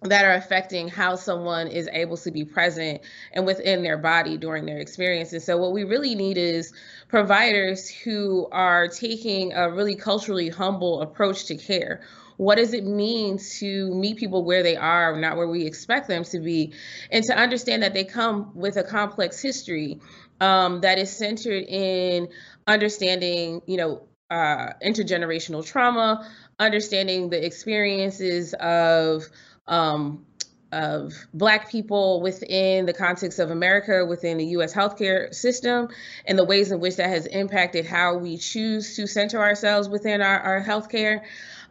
that 0.03 0.23
are 0.23 0.33
affecting 0.33 0.87
how 0.87 1.15
someone 1.15 1.67
is 1.67 1.89
able 1.91 2.15
to 2.15 2.31
be 2.31 2.45
present 2.45 3.01
and 3.33 3.45
within 3.45 3.83
their 3.83 3.97
body 3.97 4.37
during 4.37 4.65
their 4.65 4.77
experience. 4.77 5.33
And 5.33 5.41
So, 5.41 5.57
what 5.57 5.73
we 5.73 5.83
really 5.83 6.15
need 6.15 6.37
is 6.37 6.73
providers 7.07 7.89
who 7.89 8.47
are 8.51 8.87
taking 8.87 9.53
a 9.53 9.69
really 9.69 9.95
culturally 9.95 10.49
humble 10.49 11.01
approach 11.01 11.45
to 11.45 11.57
care 11.57 12.01
what 12.39 12.55
does 12.55 12.73
it 12.73 12.85
mean 12.85 13.37
to 13.37 13.93
meet 13.93 14.15
people 14.15 14.45
where 14.45 14.63
they 14.63 14.77
are, 14.77 15.19
not 15.19 15.35
where 15.35 15.49
we 15.49 15.65
expect 15.65 16.07
them 16.07 16.23
to 16.23 16.39
be, 16.39 16.71
and 17.11 17.25
to 17.25 17.37
understand 17.37 17.83
that 17.83 17.93
they 17.93 18.05
come 18.05 18.55
with 18.55 18.77
a 18.77 18.83
complex 18.83 19.41
history 19.41 19.99
um, 20.39 20.79
that 20.79 20.97
is 20.97 21.11
centered 21.11 21.65
in 21.67 22.29
understanding, 22.65 23.61
you 23.67 23.75
know, 23.75 24.03
uh, 24.29 24.71
intergenerational 24.81 25.65
trauma, 25.65 26.31
understanding 26.59 27.29
the 27.29 27.45
experiences 27.45 28.53
of 28.53 29.25
um, 29.67 30.25
of 30.71 31.13
Black 31.33 31.69
people 31.69 32.21
within 32.21 32.85
the 32.85 32.93
context 32.93 33.39
of 33.39 33.51
America, 33.51 34.05
within 34.05 34.37
the 34.37 34.45
US 34.45 34.73
healthcare 34.73 35.33
system, 35.33 35.89
and 36.25 36.39
the 36.39 36.45
ways 36.45 36.71
in 36.71 36.79
which 36.79 36.95
that 36.97 37.09
has 37.09 37.25
impacted 37.25 37.85
how 37.85 38.15
we 38.15 38.37
choose 38.37 38.95
to 38.95 39.07
center 39.07 39.39
ourselves 39.39 39.89
within 39.89 40.21
our, 40.21 40.39
our 40.39 40.63
healthcare. 40.63 41.21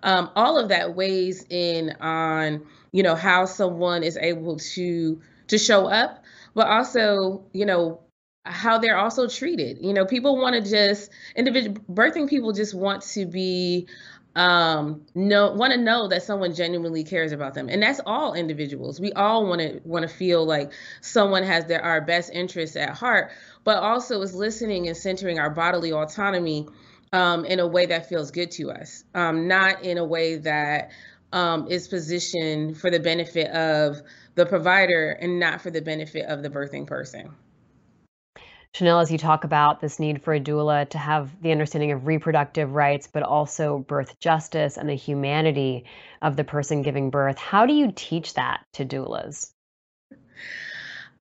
Um, 0.03 0.31
all 0.37 0.59
of 0.59 0.69
that 0.69 0.95
weighs 0.95 1.45
in 1.49 1.97
on, 2.01 2.67
you 2.93 3.03
know, 3.03 3.15
how 3.15 3.45
someone 3.47 4.03
is 4.03 4.17
able 4.17 4.57
to 4.59 5.21
to 5.49 5.59
show 5.59 5.87
up, 5.87 6.25
but 6.55 6.67
also, 6.67 7.47
you 7.53 7.67
know, 7.67 8.01
how 8.45 8.79
they're 8.79 8.99
also 8.99 9.29
treated. 9.29 9.79
You 9.81 9.93
know, 9.93 10.05
people 10.05 10.37
want 10.37 10.55
to 10.55 10.69
just 10.69 11.11
individual 11.37 11.77
birthing 11.91 12.29
people 12.29 12.53
just 12.53 12.75
want 12.75 13.03
to 13.03 13.27
be 13.27 13.89
um 14.37 15.03
know 15.15 15.53
want 15.53 15.73
to 15.73 15.79
know 15.81 16.07
that 16.07 16.23
someone 16.23 16.55
genuinely 16.55 17.03
cares 17.03 17.33
about 17.33 17.55
them 17.55 17.69
and 17.69 17.83
that's 17.83 18.01
all 18.07 18.35
individuals 18.35 19.01
we 19.01 19.11
all 19.15 19.47
want 19.47 19.61
to 19.61 19.81
want 19.85 20.03
to 20.03 20.09
feel 20.09 20.45
like 20.45 20.71
someone 21.01 21.43
has 21.43 21.65
their 21.65 21.83
our 21.83 22.03
best 22.03 22.31
interests 22.33 22.77
at 22.77 22.91
heart 22.91 23.33
but 23.65 23.79
also 23.79 24.21
is 24.21 24.35
listening 24.35 24.87
and 24.87 24.97
centering 24.97 25.39
our 25.39 25.51
bodily 25.51 25.93
autonomy 25.93 26.69
um, 27.13 27.45
in 27.45 27.61
a 27.61 27.67
way 27.67 27.87
that 27.87 28.09
feels 28.09 28.31
good 28.31 28.51
to 28.51 28.71
us 28.71 29.05
um, 29.15 29.49
not 29.49 29.83
in 29.83 29.99
a 29.99 30.05
way 30.05 30.37
that 30.37 30.91
um, 31.33 31.67
is 31.69 31.89
positioned 31.89 32.77
for 32.79 32.91
the 32.91 33.01
benefit 33.01 33.51
of 33.51 34.01
the 34.35 34.47
provider 34.47 35.11
and 35.11 35.39
not 35.39 35.61
for 35.61 35.71
the 35.71 35.83
benefit 35.83 36.27
of 36.27 36.43
the 36.43 36.51
birthing 36.51 36.87
person 36.87 37.31
Chanel, 38.75 39.01
as 39.01 39.11
you 39.11 39.19
talk 39.19 39.45
about 39.45 39.81
this 39.81 39.99
need 39.99 40.23
for 40.23 40.35
a 40.35 40.41
doula 40.41 40.89
to 40.91 40.99
have 40.99 41.41
the 41.43 41.53
understanding 41.53 41.91
of 41.91 42.07
reproductive 42.07 42.75
rights, 42.75 43.09
but 43.11 43.23
also 43.23 43.79
birth 43.79 44.21
justice 44.21 44.77
and 44.77 44.89
the 44.89 44.95
humanity 44.95 45.85
of 46.21 46.37
the 46.37 46.45
person 46.45 46.83
giving 46.83 47.11
birth, 47.11 47.39
how 47.39 47.67
do 47.67 47.73
you 47.73 47.93
teach 47.95 48.35
that 48.35 48.61
to 48.75 48.85
doulas? 48.85 49.51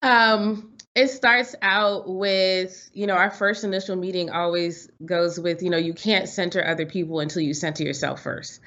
Um, 0.02 0.77
it 0.98 1.10
starts 1.10 1.56
out 1.62 2.10
with, 2.10 2.90
you 2.92 3.06
know, 3.06 3.14
our 3.14 3.30
first 3.30 3.64
initial 3.64 3.96
meeting 3.96 4.32
always 4.32 4.90
goes 5.06 5.40
with, 5.40 5.62
you 5.62 5.70
know, 5.70 5.78
you 5.78 5.94
can't 5.94 6.28
center 6.28 6.66
other 6.66 6.88
people 6.88 7.20
until 7.20 7.44
you 7.44 7.54
center 7.54 7.84
yourself 7.84 8.24
first. 8.24 8.60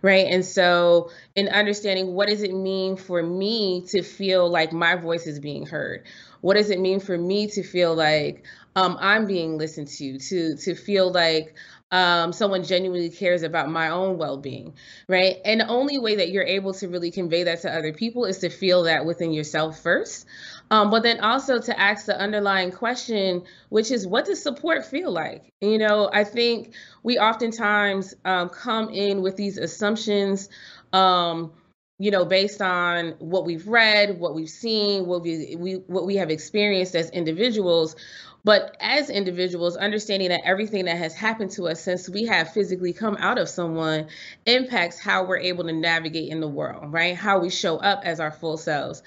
Right. 0.00 0.26
And 0.26 0.44
so, 0.44 1.10
in 1.34 1.48
understanding 1.48 2.14
what 2.14 2.28
does 2.28 2.42
it 2.42 2.54
mean 2.54 2.96
for 2.96 3.22
me 3.22 3.82
to 3.88 4.02
feel 4.02 4.48
like 4.50 4.72
my 4.72 4.96
voice 4.96 5.26
is 5.26 5.40
being 5.40 5.66
heard? 5.66 6.04
what 6.44 6.58
does 6.58 6.68
it 6.68 6.78
mean 6.78 7.00
for 7.00 7.16
me 7.16 7.46
to 7.46 7.62
feel 7.62 7.94
like 7.94 8.44
um, 8.76 8.98
I'm 9.00 9.24
being 9.26 9.56
listened 9.56 9.88
to, 9.88 10.18
to 10.18 10.56
to 10.56 10.74
feel 10.74 11.10
like 11.10 11.54
um, 11.90 12.34
someone 12.34 12.64
genuinely 12.64 13.08
cares 13.08 13.42
about 13.42 13.70
my 13.70 13.88
own 13.88 14.18
well-being, 14.18 14.74
right? 15.08 15.36
And 15.46 15.60
the 15.60 15.68
only 15.68 15.98
way 15.98 16.16
that 16.16 16.28
you're 16.28 16.44
able 16.44 16.74
to 16.74 16.88
really 16.88 17.10
convey 17.10 17.44
that 17.44 17.62
to 17.62 17.74
other 17.74 17.94
people 17.94 18.26
is 18.26 18.40
to 18.40 18.50
feel 18.50 18.82
that 18.82 19.06
within 19.06 19.32
yourself 19.32 19.80
first, 19.80 20.26
um, 20.70 20.90
but 20.90 21.02
then 21.02 21.20
also 21.20 21.60
to 21.60 21.78
ask 21.78 22.06
the 22.06 22.18
underlying 22.18 22.72
question, 22.72 23.42
which 23.68 23.90
is, 23.90 24.06
what 24.06 24.24
does 24.24 24.42
support 24.42 24.84
feel 24.84 25.10
like? 25.10 25.52
You 25.60 25.78
know, 25.78 26.10
I 26.12 26.24
think 26.24 26.74
we 27.02 27.18
oftentimes 27.18 28.14
um, 28.24 28.48
come 28.48 28.88
in 28.90 29.22
with 29.22 29.36
these 29.36 29.58
assumptions. 29.58 30.48
Um, 30.92 31.52
you 31.98 32.10
know 32.10 32.24
based 32.24 32.60
on 32.60 33.14
what 33.18 33.44
we've 33.44 33.68
read 33.68 34.18
what 34.18 34.34
we've 34.34 34.48
seen 34.48 35.06
what 35.06 35.22
we, 35.22 35.54
we 35.56 35.74
what 35.86 36.04
we 36.06 36.16
have 36.16 36.30
experienced 36.30 36.96
as 36.96 37.08
individuals 37.10 37.94
but 38.42 38.76
as 38.80 39.08
individuals 39.10 39.76
understanding 39.76 40.28
that 40.28 40.42
everything 40.44 40.86
that 40.86 40.98
has 40.98 41.14
happened 41.14 41.50
to 41.52 41.68
us 41.68 41.80
since 41.80 42.08
we 42.08 42.24
have 42.24 42.52
physically 42.52 42.92
come 42.92 43.16
out 43.18 43.38
of 43.38 43.48
someone 43.48 44.08
impacts 44.44 44.98
how 44.98 45.24
we're 45.24 45.38
able 45.38 45.64
to 45.64 45.72
navigate 45.72 46.30
in 46.30 46.40
the 46.40 46.48
world 46.48 46.92
right 46.92 47.14
how 47.14 47.38
we 47.38 47.48
show 47.48 47.76
up 47.76 48.02
as 48.04 48.18
our 48.18 48.32
full 48.32 48.56
selves 48.56 49.02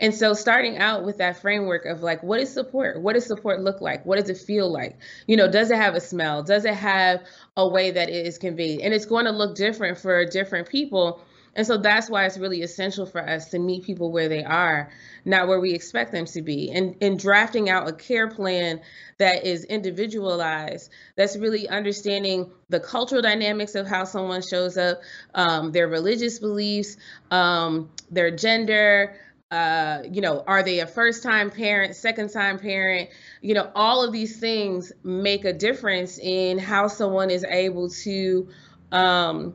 and 0.00 0.14
so 0.14 0.32
starting 0.32 0.78
out 0.78 1.04
with 1.04 1.18
that 1.18 1.40
framework 1.40 1.84
of 1.84 2.02
like 2.02 2.22
what 2.22 2.40
is 2.40 2.52
support? 2.52 3.00
What 3.00 3.12
does 3.12 3.26
support 3.26 3.60
look 3.60 3.80
like? 3.80 4.04
What 4.04 4.18
does 4.18 4.30
it 4.30 4.38
feel 4.38 4.72
like? 4.72 4.98
You 5.26 5.36
know 5.36 5.50
does 5.50 5.70
it 5.70 5.76
have 5.76 5.94
a 5.94 6.00
smell? 6.00 6.42
Does 6.42 6.64
it 6.64 6.74
have 6.74 7.20
a 7.56 7.68
way 7.68 7.90
that 7.90 8.08
it 8.08 8.26
is 8.26 8.38
conveyed? 8.38 8.80
And 8.80 8.92
it's 8.92 9.06
going 9.06 9.26
to 9.26 9.30
look 9.30 9.54
different 9.54 9.98
for 9.98 10.24
different 10.24 10.68
people. 10.68 11.22
And 11.54 11.66
so 11.66 11.76
that's 11.76 12.08
why 12.08 12.26
it's 12.26 12.38
really 12.38 12.62
essential 12.62 13.06
for 13.06 13.20
us 13.20 13.48
to 13.50 13.58
meet 13.58 13.84
people 13.84 14.12
where 14.12 14.28
they 14.28 14.44
are, 14.44 14.90
not 15.24 15.48
where 15.48 15.58
we 15.58 15.72
expect 15.72 16.12
them 16.12 16.24
to 16.26 16.42
be. 16.42 16.70
And 16.70 16.96
in 17.00 17.16
drafting 17.16 17.68
out 17.68 17.88
a 17.88 17.92
care 17.92 18.28
plan 18.28 18.80
that 19.18 19.44
is 19.44 19.64
individualized, 19.64 20.90
that's 21.16 21.36
really 21.36 21.68
understanding 21.68 22.52
the 22.68 22.78
cultural 22.78 23.20
dynamics 23.20 23.74
of 23.74 23.88
how 23.88 24.04
someone 24.04 24.42
shows 24.42 24.76
up, 24.76 25.00
um, 25.34 25.72
their 25.72 25.88
religious 25.88 26.38
beliefs, 26.38 26.96
um, 27.32 27.90
their 28.10 28.30
gender, 28.30 29.16
uh, 29.50 30.02
you 30.10 30.20
know, 30.20 30.44
are 30.46 30.62
they 30.62 30.78
a 30.80 30.86
first 30.86 31.22
time 31.22 31.50
parent, 31.50 31.96
second 31.96 32.30
time 32.30 32.58
parent? 32.58 33.10
You 33.40 33.54
know, 33.54 33.70
all 33.74 34.04
of 34.04 34.12
these 34.12 34.38
things 34.38 34.92
make 35.02 35.44
a 35.44 35.52
difference 35.52 36.18
in 36.18 36.58
how 36.58 36.86
someone 36.86 37.30
is 37.30 37.44
able 37.44 37.90
to 37.90 38.48
um, 38.92 39.54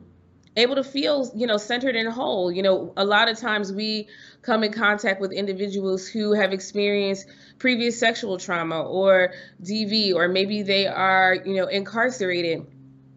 able 0.56 0.74
to 0.74 0.84
feel 0.84 1.30
you 1.34 1.46
know 1.46 1.58
centered 1.58 1.96
and 1.96 2.10
whole 2.10 2.50
you 2.50 2.62
know 2.62 2.92
a 2.96 3.04
lot 3.04 3.28
of 3.28 3.38
times 3.38 3.72
we 3.72 4.08
come 4.42 4.64
in 4.64 4.72
contact 4.72 5.20
with 5.20 5.32
individuals 5.32 6.06
who 6.08 6.32
have 6.32 6.52
experienced 6.52 7.26
previous 7.58 7.98
sexual 7.98 8.38
trauma 8.38 8.82
or 8.82 9.34
dv 9.62 10.14
or 10.14 10.28
maybe 10.28 10.62
they 10.62 10.86
are 10.86 11.34
you 11.44 11.54
know 11.54 11.66
incarcerated 11.66 12.66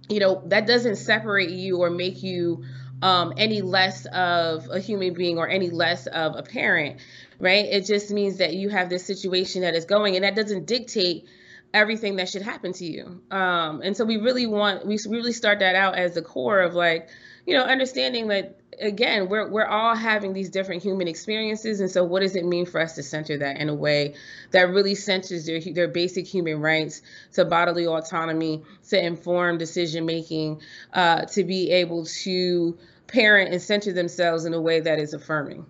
you 0.09 0.19
know 0.19 0.41
that 0.47 0.67
doesn't 0.67 0.97
separate 0.97 1.49
you 1.49 1.77
or 1.77 1.89
make 1.89 2.21
you 2.21 2.63
um, 3.01 3.33
any 3.37 3.61
less 3.61 4.05
of 4.07 4.69
a 4.69 4.79
human 4.79 5.13
being 5.13 5.37
or 5.37 5.47
any 5.47 5.69
less 5.69 6.07
of 6.07 6.35
a 6.35 6.43
parent 6.43 6.99
right? 7.39 7.65
It 7.65 7.85
just 7.85 8.11
means 8.11 8.37
that 8.37 8.53
you 8.53 8.69
have 8.69 8.89
this 8.89 9.05
situation 9.05 9.61
that 9.61 9.73
is 9.73 9.85
going 9.85 10.15
and 10.15 10.25
that 10.25 10.35
doesn't 10.35 10.65
dictate 10.65 11.25
everything 11.73 12.17
that 12.17 12.27
should 12.27 12.41
happen 12.41 12.73
to 12.73 12.85
you. 12.85 13.21
Um, 13.31 13.81
and 13.81 13.95
so 13.95 14.03
we 14.05 14.17
really 14.17 14.45
want 14.45 14.85
we 14.85 14.97
really 15.07 15.33
start 15.33 15.59
that 15.59 15.75
out 15.75 15.95
as 15.95 16.15
the 16.15 16.21
core 16.21 16.59
of 16.59 16.73
like 16.73 17.09
you 17.45 17.55
know, 17.55 17.63
understanding 17.63 18.27
that 18.27 18.58
again, 18.79 19.29
we're 19.29 19.49
we're 19.49 19.65
all 19.65 19.95
having 19.95 20.33
these 20.33 20.49
different 20.49 20.83
human 20.83 21.07
experiences, 21.07 21.79
and 21.79 21.89
so 21.89 22.03
what 22.03 22.21
does 22.21 22.35
it 22.35 22.45
mean 22.45 22.65
for 22.65 22.81
us 22.81 22.95
to 22.95 23.03
center 23.03 23.37
that 23.37 23.57
in 23.57 23.69
a 23.69 23.73
way 23.73 24.15
that 24.51 24.69
really 24.69 24.95
centers 24.95 25.45
their 25.45 25.59
their 25.61 25.87
basic 25.87 26.27
human 26.27 26.59
rights 26.59 27.01
to 27.33 27.45
bodily 27.45 27.87
autonomy, 27.87 28.63
to 28.89 29.03
inform 29.03 29.57
decision 29.57 30.05
making, 30.05 30.61
uh, 30.93 31.25
to 31.25 31.43
be 31.43 31.71
able 31.71 32.05
to 32.05 32.77
parent 33.07 33.51
and 33.51 33.61
center 33.61 33.91
themselves 33.91 34.45
in 34.45 34.53
a 34.53 34.61
way 34.61 34.79
that 34.79 34.99
is 34.99 35.13
affirming. 35.13 35.65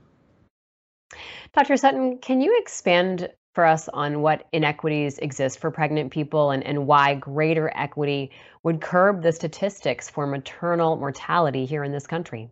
Dr. 1.53 1.78
Sutton, 1.78 2.20
can 2.20 2.41
you 2.41 2.57
expand 2.60 3.30
for 3.55 3.66
us 3.66 3.89
on 3.89 4.22
what 4.22 4.47
inequities 4.53 5.18
exist 5.18 5.60
for 5.60 5.72
pregnant 5.72 6.12
people 6.12 6.51
and, 6.51 6.64
and 6.64 6.86
why 6.86 7.16
greater 7.16 7.72
equity 7.76 8.32
would 8.64 8.80
curb 8.80 9.22
the 9.22 9.32
statistics 9.32 10.10
for 10.10 10.28
maternal 10.28 10.95
mortality 10.95 11.66
here 11.66 11.84
in 11.84 11.91
this 11.91 12.07
country. 12.07 12.49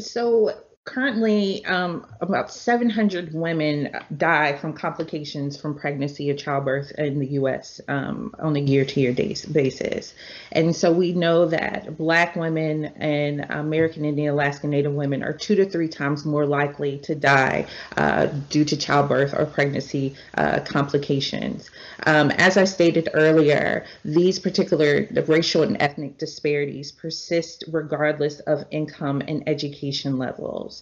So, 0.00 0.50
currently 0.84 1.64
um, 1.64 2.06
about 2.20 2.52
700 2.52 3.32
women 3.32 3.96
die 4.18 4.54
from 4.56 4.74
complications 4.74 5.56
from 5.56 5.78
pregnancy 5.78 6.30
or 6.30 6.34
childbirth 6.34 6.92
in 6.98 7.18
the 7.18 7.26
US 7.28 7.80
um, 7.88 8.34
on 8.38 8.54
a 8.56 8.60
year 8.60 8.84
to 8.84 9.00
year 9.00 9.12
basis. 9.14 10.14
And 10.52 10.76
so 10.76 10.92
we 10.92 11.12
know 11.12 11.46
that 11.46 11.96
Black 11.96 12.36
women 12.36 12.84
and 12.96 13.46
American 13.48 14.04
Indian, 14.04 14.34
Alaska 14.34 14.66
Native 14.66 14.92
women 14.92 15.22
are 15.22 15.32
two 15.32 15.54
to 15.54 15.64
three 15.64 15.88
times 15.88 16.26
more 16.26 16.44
likely 16.44 16.98
to 16.98 17.14
die 17.14 17.66
uh, 17.96 18.26
due 18.50 18.66
to 18.66 18.76
childbirth 18.76 19.32
or 19.32 19.46
pregnancy 19.46 20.14
uh, 20.36 20.60
complications. 20.60 21.70
Um, 22.06 22.30
as 22.32 22.58
I 22.58 22.64
stated 22.64 23.08
earlier, 23.14 23.86
these 24.04 24.38
particular 24.38 25.08
racial 25.26 25.62
and 25.62 25.80
ethnic 25.80 26.18
disparities 26.18 26.92
persist 26.92 27.64
regardless 27.68 28.40
of 28.40 28.66
income 28.70 29.22
and 29.26 29.48
education 29.48 30.18
levels. 30.18 30.73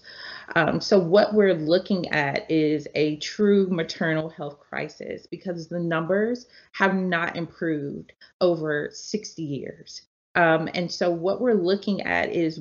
Um, 0.54 0.80
so, 0.80 0.98
what 0.98 1.34
we're 1.34 1.54
looking 1.54 2.10
at 2.10 2.50
is 2.50 2.86
a 2.94 3.16
true 3.16 3.68
maternal 3.70 4.28
health 4.28 4.58
crisis 4.60 5.26
because 5.26 5.68
the 5.68 5.80
numbers 5.80 6.46
have 6.72 6.94
not 6.94 7.36
improved 7.36 8.12
over 8.40 8.90
60 8.92 9.42
years. 9.42 10.02
Um, 10.34 10.68
and 10.74 10.90
so, 10.90 11.10
what 11.10 11.40
we're 11.40 11.54
looking 11.54 12.02
at 12.02 12.32
is 12.32 12.60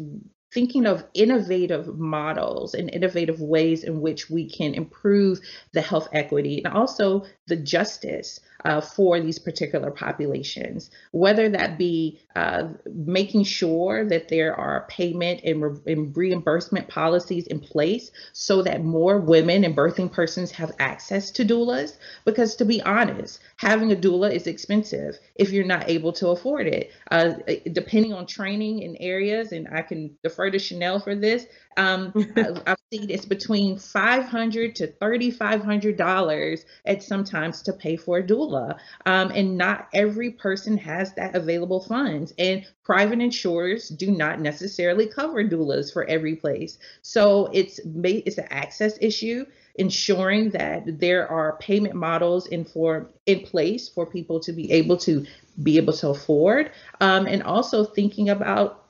thinking 0.53 0.85
of 0.85 1.05
innovative 1.13 1.97
models 1.97 2.73
and 2.73 2.93
innovative 2.93 3.39
ways 3.39 3.83
in 3.83 4.01
which 4.01 4.29
we 4.29 4.49
can 4.49 4.73
improve 4.73 5.39
the 5.73 5.81
health 5.81 6.09
equity 6.11 6.61
and 6.63 6.73
also 6.73 7.25
the 7.47 7.55
justice 7.55 8.39
uh, 8.65 8.81
for 8.81 9.19
these 9.19 9.39
particular 9.39 9.91
populations, 9.91 10.91
whether 11.11 11.49
that 11.49 11.77
be 11.77 12.19
uh, 12.35 12.67
making 12.85 13.43
sure 13.43 14.07
that 14.07 14.29
there 14.29 14.55
are 14.55 14.85
payment 14.89 15.41
and, 15.43 15.61
re- 15.61 15.93
and, 15.93 16.15
reimbursement 16.15 16.87
policies 16.87 17.47
in 17.47 17.59
place 17.59 18.11
so 18.33 18.61
that 18.61 18.83
more 18.83 19.19
women 19.19 19.63
and 19.63 19.75
birthing 19.75 20.11
persons 20.11 20.51
have 20.51 20.71
access 20.79 21.31
to 21.31 21.45
doulas. 21.45 21.97
Because 22.25 22.55
to 22.55 22.65
be 22.65 22.81
honest, 22.81 23.39
having 23.57 23.91
a 23.91 23.95
doula 23.95 24.31
is 24.31 24.47
expensive 24.47 25.17
if 25.35 25.51
you're 25.51 25.65
not 25.65 25.89
able 25.89 26.13
to 26.13 26.29
afford 26.29 26.67
it. 26.67 26.91
Uh, 27.09 27.33
depending 27.71 28.13
on 28.13 28.25
training 28.25 28.79
in 28.79 28.95
areas, 28.97 29.51
and 29.51 29.67
I 29.71 29.81
can 29.81 30.17
defer 30.23 30.49
to 30.51 30.59
Chanel 30.59 30.99
for 30.99 31.15
this, 31.15 31.45
um, 31.77 32.13
I've 32.65 32.80
seen 32.91 33.09
it's 33.09 33.25
between 33.25 33.77
500 33.77 34.75
to 34.75 34.87
thirty 34.87 35.31
five 35.31 35.63
hundred 35.63 35.97
dollars 35.97 36.65
at 36.85 37.01
sometimes 37.01 37.61
to 37.63 37.73
pay 37.73 37.95
for 37.95 38.17
a 38.17 38.23
doula, 38.23 38.77
um, 39.05 39.31
and 39.31 39.57
not 39.57 39.87
every 39.93 40.31
person 40.31 40.77
has 40.77 41.13
that 41.13 41.35
available 41.35 41.81
funds. 41.81 42.33
And 42.37 42.65
private 42.83 43.19
insurers 43.19 43.89
do 43.89 44.11
not 44.11 44.39
necessarily 44.39 45.07
cover 45.07 45.43
doulas 45.43 45.91
for 45.91 46.03
every 46.05 46.35
place, 46.35 46.77
so 47.01 47.49
it's 47.53 47.79
it's 47.85 48.37
an 48.37 48.47
access 48.49 48.97
issue. 49.01 49.45
Ensuring 49.75 50.49
that 50.49 50.99
there 50.99 51.25
are 51.29 51.57
payment 51.57 51.95
models 51.95 52.45
in 52.47 52.65
for 52.65 53.09
in 53.25 53.39
place 53.39 53.87
for 53.87 54.05
people 54.05 54.41
to 54.41 54.51
be 54.51 54.69
able 54.69 54.97
to 54.97 55.25
be 55.63 55.77
able 55.77 55.93
to 55.93 56.09
afford, 56.09 56.71
um, 56.99 57.25
and 57.25 57.41
also 57.43 57.85
thinking 57.85 58.29
about 58.29 58.83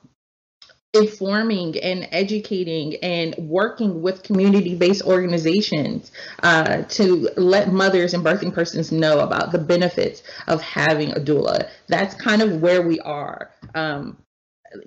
informing 0.94 1.78
and 1.80 2.06
educating 2.12 2.96
and 2.96 3.34
working 3.38 4.02
with 4.02 4.22
community-based 4.22 5.02
organizations 5.02 6.12
uh, 6.42 6.82
to 6.82 7.30
let 7.36 7.72
mothers 7.72 8.12
and 8.12 8.22
birthing 8.24 8.52
persons 8.52 8.92
know 8.92 9.20
about 9.20 9.52
the 9.52 9.58
benefits 9.58 10.22
of 10.48 10.60
having 10.60 11.10
a 11.12 11.20
doula. 11.20 11.68
That's 11.88 12.14
kind 12.14 12.42
of 12.42 12.60
where 12.60 12.82
we 12.82 13.00
are. 13.00 13.50
Um, 13.74 14.18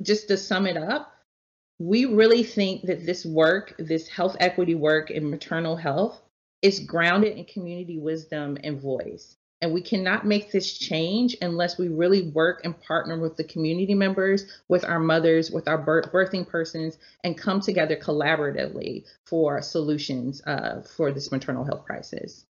just 0.01 0.27
to 0.27 0.37
sum 0.37 0.67
it 0.67 0.77
up, 0.77 1.11
we 1.79 2.05
really 2.05 2.43
think 2.43 2.83
that 2.83 3.05
this 3.05 3.25
work, 3.25 3.73
this 3.79 4.07
health 4.07 4.37
equity 4.39 4.75
work 4.75 5.09
in 5.09 5.29
maternal 5.29 5.75
health, 5.75 6.21
is 6.61 6.79
grounded 6.79 7.37
in 7.37 7.45
community 7.45 7.97
wisdom 7.97 8.57
and 8.63 8.79
voice. 8.79 9.35
And 9.61 9.73
we 9.73 9.81
cannot 9.81 10.25
make 10.25 10.51
this 10.51 10.77
change 10.77 11.37
unless 11.41 11.77
we 11.77 11.87
really 11.87 12.29
work 12.29 12.61
and 12.63 12.79
partner 12.81 13.17
with 13.17 13.37
the 13.37 13.43
community 13.43 13.93
members, 13.93 14.45
with 14.67 14.83
our 14.83 14.99
mothers, 14.99 15.49
with 15.49 15.67
our 15.67 15.77
birth, 15.77 16.11
birthing 16.11 16.47
persons, 16.47 16.97
and 17.23 17.37
come 17.37 17.61
together 17.61 17.95
collaboratively 17.95 19.05
for 19.25 19.61
solutions 19.61 20.41
uh, 20.45 20.81
for 20.81 21.11
this 21.11 21.31
maternal 21.31 21.63
health 21.63 21.85
crisis. 21.85 22.45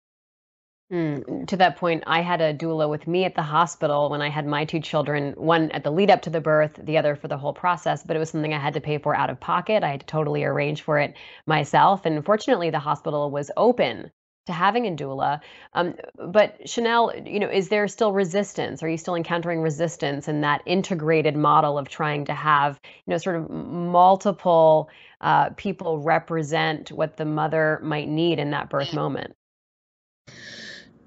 Mm, 0.91 1.47
to 1.47 1.57
that 1.57 1.77
point, 1.77 2.03
I 2.05 2.21
had 2.21 2.41
a 2.41 2.53
doula 2.53 2.87
with 2.87 3.07
me 3.07 3.25
at 3.25 3.33
the 3.33 3.41
hospital 3.41 4.09
when 4.09 4.21
I 4.21 4.29
had 4.29 4.45
my 4.45 4.65
two 4.65 4.79
children, 4.79 5.33
one 5.35 5.71
at 5.71 5.83
the 5.83 5.91
lead 5.91 6.11
up 6.11 6.21
to 6.23 6.29
the 6.29 6.41
birth, 6.41 6.79
the 6.83 6.99
other 6.99 7.15
for 7.15 7.27
the 7.27 7.39
whole 7.39 7.53
process, 7.53 8.03
but 8.03 8.15
it 8.15 8.19
was 8.19 8.29
something 8.29 8.53
I 8.53 8.59
had 8.59 8.75
to 8.75 8.81
pay 8.81 8.99
for 8.99 9.15
out 9.15 9.31
of 9.31 9.39
pocket. 9.39 9.83
I 9.83 9.89
had 9.89 10.01
to 10.01 10.05
totally 10.05 10.43
arrange 10.43 10.83
for 10.83 10.99
it 10.99 11.15
myself. 11.47 12.05
And 12.05 12.23
fortunately, 12.23 12.69
the 12.69 12.79
hospital 12.79 13.31
was 13.31 13.49
open 13.57 14.11
to 14.45 14.53
having 14.53 14.85
a 14.85 14.91
doula. 14.91 15.41
Um, 15.73 15.95
but 16.17 16.69
Chanel, 16.69 17.11
you 17.25 17.39
know, 17.39 17.49
is 17.49 17.69
there 17.69 17.87
still 17.87 18.11
resistance? 18.13 18.83
Are 18.83 18.89
you 18.89 18.97
still 18.97 19.15
encountering 19.15 19.61
resistance 19.61 20.27
in 20.27 20.41
that 20.41 20.61
integrated 20.65 21.35
model 21.35 21.77
of 21.77 21.89
trying 21.89 22.25
to 22.25 22.33
have, 22.33 22.79
you 22.83 23.11
know, 23.11 23.17
sort 23.17 23.37
of 23.37 23.49
multiple 23.49 24.89
uh, 25.21 25.49
people 25.51 25.99
represent 25.99 26.91
what 26.91 27.17
the 27.17 27.25
mother 27.25 27.79
might 27.83 28.07
need 28.07 28.39
in 28.39 28.51
that 28.51 28.69
birth 28.69 28.93
moment? 28.93 29.35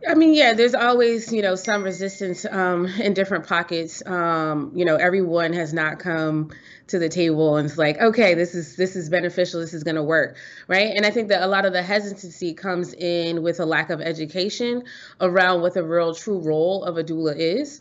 I 0.07 0.15
mean, 0.15 0.33
yeah, 0.33 0.53
there's 0.53 0.75
always, 0.75 1.33
you 1.33 1.43
know, 1.43 1.57
some 1.57 1.83
resistance 1.83 2.45
um, 2.45 2.87
in 2.87 3.15
different 3.15 3.49
pockets. 3.49 4.05
Um, 4.07 4.71
you 4.75 4.85
know, 4.85 4.95
everyone 4.97 5.53
has 5.55 5.73
not 5.73 5.99
come 5.99 6.51
to 6.87 6.99
the 6.99 7.09
table 7.09 7.57
and 7.57 7.69
it's 7.69 7.77
like, 7.77 8.01
okay, 8.01 8.35
this 8.35 8.55
is 8.55 8.77
this 8.77 8.95
is 8.95 9.11
beneficial, 9.11 9.61
this 9.61 9.75
is 9.75 9.83
going 9.83 9.97
to 9.97 10.03
work, 10.03 10.37
right? 10.69 10.95
And 10.95 11.05
I 11.05 11.11
think 11.11 11.29
that 11.29 11.43
a 11.43 11.47
lot 11.49 11.65
of 11.65 11.73
the 11.73 11.83
hesitancy 11.83 12.55
comes 12.55 12.95
in 12.95 13.43
with 13.43 13.59
a 13.59 13.67
lack 13.67 13.91
of 13.91 14.01
education 14.01 14.85
around 15.21 15.63
what 15.63 15.75
the 15.75 15.83
real 15.83 16.15
true 16.15 16.39
role 16.39 16.85
of 16.85 16.97
a 16.97 17.03
doula 17.03 17.35
is, 17.37 17.81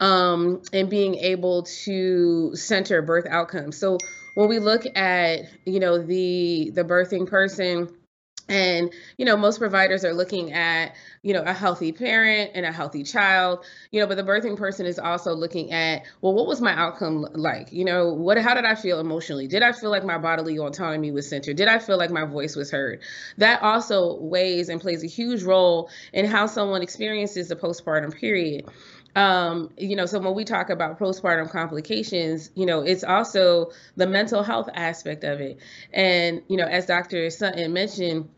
um, 0.00 0.62
and 0.72 0.88
being 0.88 1.16
able 1.16 1.64
to 1.84 2.56
center 2.56 3.02
birth 3.02 3.26
outcomes. 3.26 3.76
So 3.76 3.98
when 4.34 4.48
we 4.48 4.58
look 4.58 4.84
at, 4.96 5.40
you 5.66 5.80
know, 5.80 5.98
the 5.98 6.70
the 6.70 6.82
birthing 6.82 7.28
person 7.28 7.94
and 8.48 8.92
you 9.16 9.24
know 9.24 9.36
most 9.36 9.58
providers 9.58 10.04
are 10.04 10.14
looking 10.14 10.52
at 10.52 10.94
you 11.22 11.34
know 11.34 11.42
a 11.42 11.52
healthy 11.52 11.92
parent 11.92 12.50
and 12.54 12.64
a 12.64 12.72
healthy 12.72 13.02
child 13.02 13.64
you 13.90 14.00
know 14.00 14.06
but 14.06 14.16
the 14.16 14.22
birthing 14.22 14.56
person 14.56 14.86
is 14.86 14.98
also 14.98 15.34
looking 15.34 15.72
at 15.72 16.02
well 16.20 16.34
what 16.34 16.46
was 16.46 16.60
my 16.60 16.72
outcome 16.72 17.26
like 17.34 17.72
you 17.72 17.84
know 17.84 18.12
what 18.12 18.38
how 18.38 18.54
did 18.54 18.64
i 18.64 18.74
feel 18.74 19.00
emotionally 19.00 19.46
did 19.46 19.62
i 19.62 19.72
feel 19.72 19.90
like 19.90 20.04
my 20.04 20.18
bodily 20.18 20.58
autonomy 20.58 21.10
was 21.10 21.28
centered 21.28 21.56
did 21.56 21.68
i 21.68 21.78
feel 21.78 21.98
like 21.98 22.10
my 22.10 22.24
voice 22.24 22.56
was 22.56 22.70
heard 22.70 23.00
that 23.36 23.62
also 23.62 24.18
weighs 24.20 24.68
and 24.68 24.80
plays 24.80 25.04
a 25.04 25.08
huge 25.08 25.42
role 25.42 25.90
in 26.12 26.24
how 26.24 26.46
someone 26.46 26.82
experiences 26.82 27.48
the 27.48 27.56
postpartum 27.56 28.14
period 28.14 28.64
um, 29.16 29.70
you 29.76 29.96
know, 29.96 30.06
so 30.06 30.20
when 30.20 30.34
we 30.34 30.44
talk 30.44 30.70
about 30.70 31.00
postpartum 31.00 31.50
complications, 31.50 32.50
you 32.54 32.66
know, 32.66 32.82
it's 32.82 33.02
also 33.02 33.72
the 33.96 34.06
mental 34.06 34.44
health 34.44 34.68
aspect 34.72 35.24
of 35.24 35.40
it. 35.40 35.58
And, 35.92 36.42
you 36.46 36.56
know, 36.56 36.66
as 36.66 36.86
Dr. 36.86 37.28
Sutton 37.30 37.72
mentioned, 37.72 38.28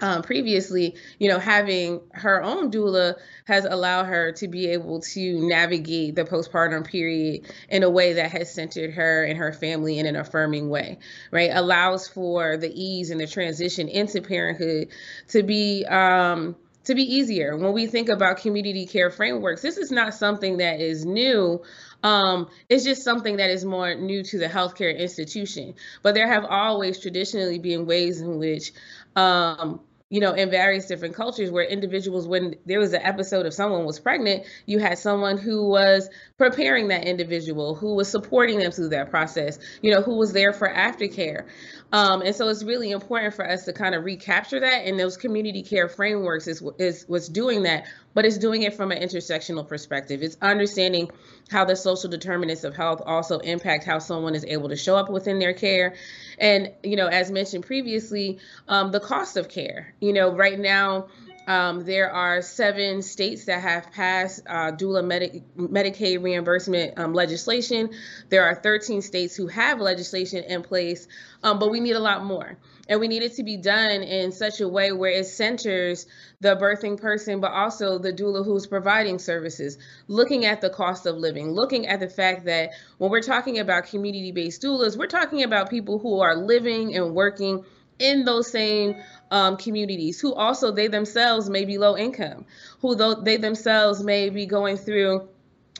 um, 0.00 0.22
previously, 0.22 0.94
you 1.18 1.28
know, 1.28 1.38
having 1.38 2.00
her 2.12 2.42
own 2.42 2.70
doula 2.70 3.14
has 3.46 3.64
allowed 3.64 4.04
her 4.04 4.32
to 4.32 4.48
be 4.48 4.68
able 4.68 5.00
to 5.00 5.46
navigate 5.46 6.14
the 6.14 6.24
postpartum 6.24 6.86
period 6.86 7.42
in 7.68 7.82
a 7.82 7.90
way 7.90 8.14
that 8.14 8.30
has 8.32 8.52
centered 8.52 8.92
her 8.94 9.24
and 9.24 9.38
her 9.38 9.52
family 9.52 9.98
in 9.98 10.06
an 10.06 10.16
affirming 10.16 10.68
way, 10.68 10.98
right? 11.30 11.50
Allows 11.52 12.08
for 12.08 12.56
the 12.56 12.72
ease 12.72 13.10
and 13.10 13.20
the 13.20 13.26
transition 13.26 13.88
into 13.88 14.22
parenthood 14.22 14.88
to 15.28 15.42
be 15.42 15.84
um, 15.86 16.56
to 16.84 16.94
be 16.94 17.02
easier. 17.02 17.56
When 17.56 17.72
we 17.72 17.86
think 17.86 18.08
about 18.08 18.38
community 18.38 18.86
care 18.86 19.10
frameworks, 19.10 19.62
this 19.62 19.76
is 19.76 19.90
not 19.90 20.14
something 20.14 20.58
that 20.58 20.80
is 20.80 21.04
new. 21.04 21.62
Um, 22.02 22.48
it's 22.68 22.84
just 22.84 23.02
something 23.02 23.36
that 23.36 23.50
is 23.50 23.64
more 23.64 23.94
new 23.94 24.22
to 24.22 24.38
the 24.38 24.46
healthcare 24.46 24.96
institution. 24.96 25.74
But 26.02 26.14
there 26.14 26.26
have 26.26 26.44
always 26.44 26.98
traditionally 26.98 27.58
been 27.58 27.86
ways 27.86 28.20
in 28.20 28.38
which 28.38 28.72
um, 29.14 29.80
you 30.10 30.18
know, 30.20 30.32
in 30.32 30.50
various 30.50 30.86
different 30.86 31.14
cultures 31.14 31.52
where 31.52 31.64
individuals, 31.64 32.26
when 32.26 32.56
there 32.66 32.80
was 32.80 32.92
an 32.92 33.00
episode 33.02 33.46
of 33.46 33.54
someone 33.54 33.84
was 33.84 34.00
pregnant, 34.00 34.44
you 34.66 34.80
had 34.80 34.98
someone 34.98 35.38
who 35.38 35.68
was 35.68 36.10
preparing 36.36 36.88
that 36.88 37.04
individual, 37.04 37.76
who 37.76 37.94
was 37.94 38.10
supporting 38.10 38.58
them 38.58 38.72
through 38.72 38.88
that 38.88 39.08
process, 39.08 39.60
you 39.82 39.94
know, 39.94 40.02
who 40.02 40.16
was 40.16 40.32
there 40.32 40.52
for 40.52 40.68
aftercare. 40.68 41.46
Um, 41.92 42.22
and 42.22 42.34
so 42.34 42.48
it's 42.48 42.64
really 42.64 42.90
important 42.90 43.34
for 43.34 43.48
us 43.48 43.64
to 43.66 43.72
kind 43.72 43.94
of 43.94 44.04
recapture 44.04 44.58
that. 44.58 44.84
And 44.84 44.98
those 44.98 45.16
community 45.16 45.62
care 45.62 45.88
frameworks 45.88 46.48
is, 46.48 46.62
is 46.78 47.04
what's 47.06 47.28
doing 47.28 47.62
that, 47.62 47.86
but 48.14 48.24
it's 48.24 48.38
doing 48.38 48.62
it 48.62 48.74
from 48.74 48.92
an 48.92 49.02
intersectional 49.02 49.66
perspective. 49.66 50.22
It's 50.22 50.36
understanding 50.42 51.10
how 51.50 51.64
the 51.64 51.76
social 51.76 52.10
determinants 52.10 52.64
of 52.64 52.74
health 52.74 53.02
also 53.04 53.38
impact 53.38 53.84
how 53.84 53.98
someone 53.98 54.34
is 54.34 54.44
able 54.44 54.68
to 54.68 54.76
show 54.76 54.96
up 54.96 55.10
within 55.10 55.38
their 55.38 55.52
care. 55.52 55.94
And, 56.38 56.72
you 56.82 56.96
know, 56.96 57.06
as 57.06 57.30
mentioned 57.30 57.66
previously, 57.66 58.38
um, 58.68 58.90
the 58.90 59.00
cost 59.00 59.36
of 59.36 59.48
care. 59.48 59.94
You 60.00 60.12
know, 60.12 60.32
right 60.32 60.58
now, 60.58 61.08
um, 61.46 61.84
there 61.84 62.10
are 62.12 62.42
seven 62.42 63.02
states 63.02 63.46
that 63.46 63.62
have 63.62 63.90
passed 63.90 64.42
uh, 64.46 64.72
doula 64.72 65.04
Medi- 65.04 65.42
Medicaid 65.58 66.22
reimbursement 66.22 66.98
um, 66.98 67.12
legislation. 67.12 67.90
There 68.28 68.44
are 68.44 68.54
13 68.54 69.02
states 69.02 69.34
who 69.34 69.48
have 69.48 69.80
legislation 69.80 70.44
in 70.44 70.62
place, 70.62 71.08
um, 71.42 71.58
but 71.58 71.70
we 71.70 71.80
need 71.80 71.96
a 71.96 72.00
lot 72.00 72.24
more. 72.24 72.56
And 72.90 72.98
we 72.98 73.06
need 73.06 73.22
it 73.22 73.36
to 73.36 73.44
be 73.44 73.56
done 73.56 74.02
in 74.02 74.32
such 74.32 74.60
a 74.60 74.68
way 74.68 74.90
where 74.90 75.12
it 75.12 75.26
centers 75.26 76.06
the 76.40 76.56
birthing 76.56 77.00
person, 77.00 77.40
but 77.40 77.52
also 77.52 77.98
the 77.98 78.12
doula 78.12 78.44
who's 78.44 78.66
providing 78.66 79.20
services, 79.20 79.78
looking 80.08 80.44
at 80.44 80.60
the 80.60 80.70
cost 80.70 81.06
of 81.06 81.16
living, 81.16 81.52
looking 81.52 81.86
at 81.86 82.00
the 82.00 82.08
fact 82.08 82.46
that 82.46 82.72
when 82.98 83.12
we're 83.12 83.22
talking 83.22 83.60
about 83.60 83.84
community 83.84 84.32
based 84.32 84.62
doulas, 84.62 84.98
we're 84.98 85.06
talking 85.06 85.44
about 85.44 85.70
people 85.70 86.00
who 86.00 86.18
are 86.18 86.34
living 86.34 86.96
and 86.96 87.14
working 87.14 87.64
in 88.00 88.24
those 88.24 88.50
same 88.50 88.96
um, 89.30 89.56
communities 89.56 90.20
who 90.20 90.34
also 90.34 90.72
they 90.72 90.88
themselves 90.88 91.48
may 91.48 91.64
be 91.64 91.78
low 91.78 91.96
income, 91.96 92.44
who 92.80 92.96
though 92.96 93.14
they 93.14 93.36
themselves 93.36 94.02
may 94.02 94.30
be 94.30 94.46
going 94.46 94.76
through 94.76 95.28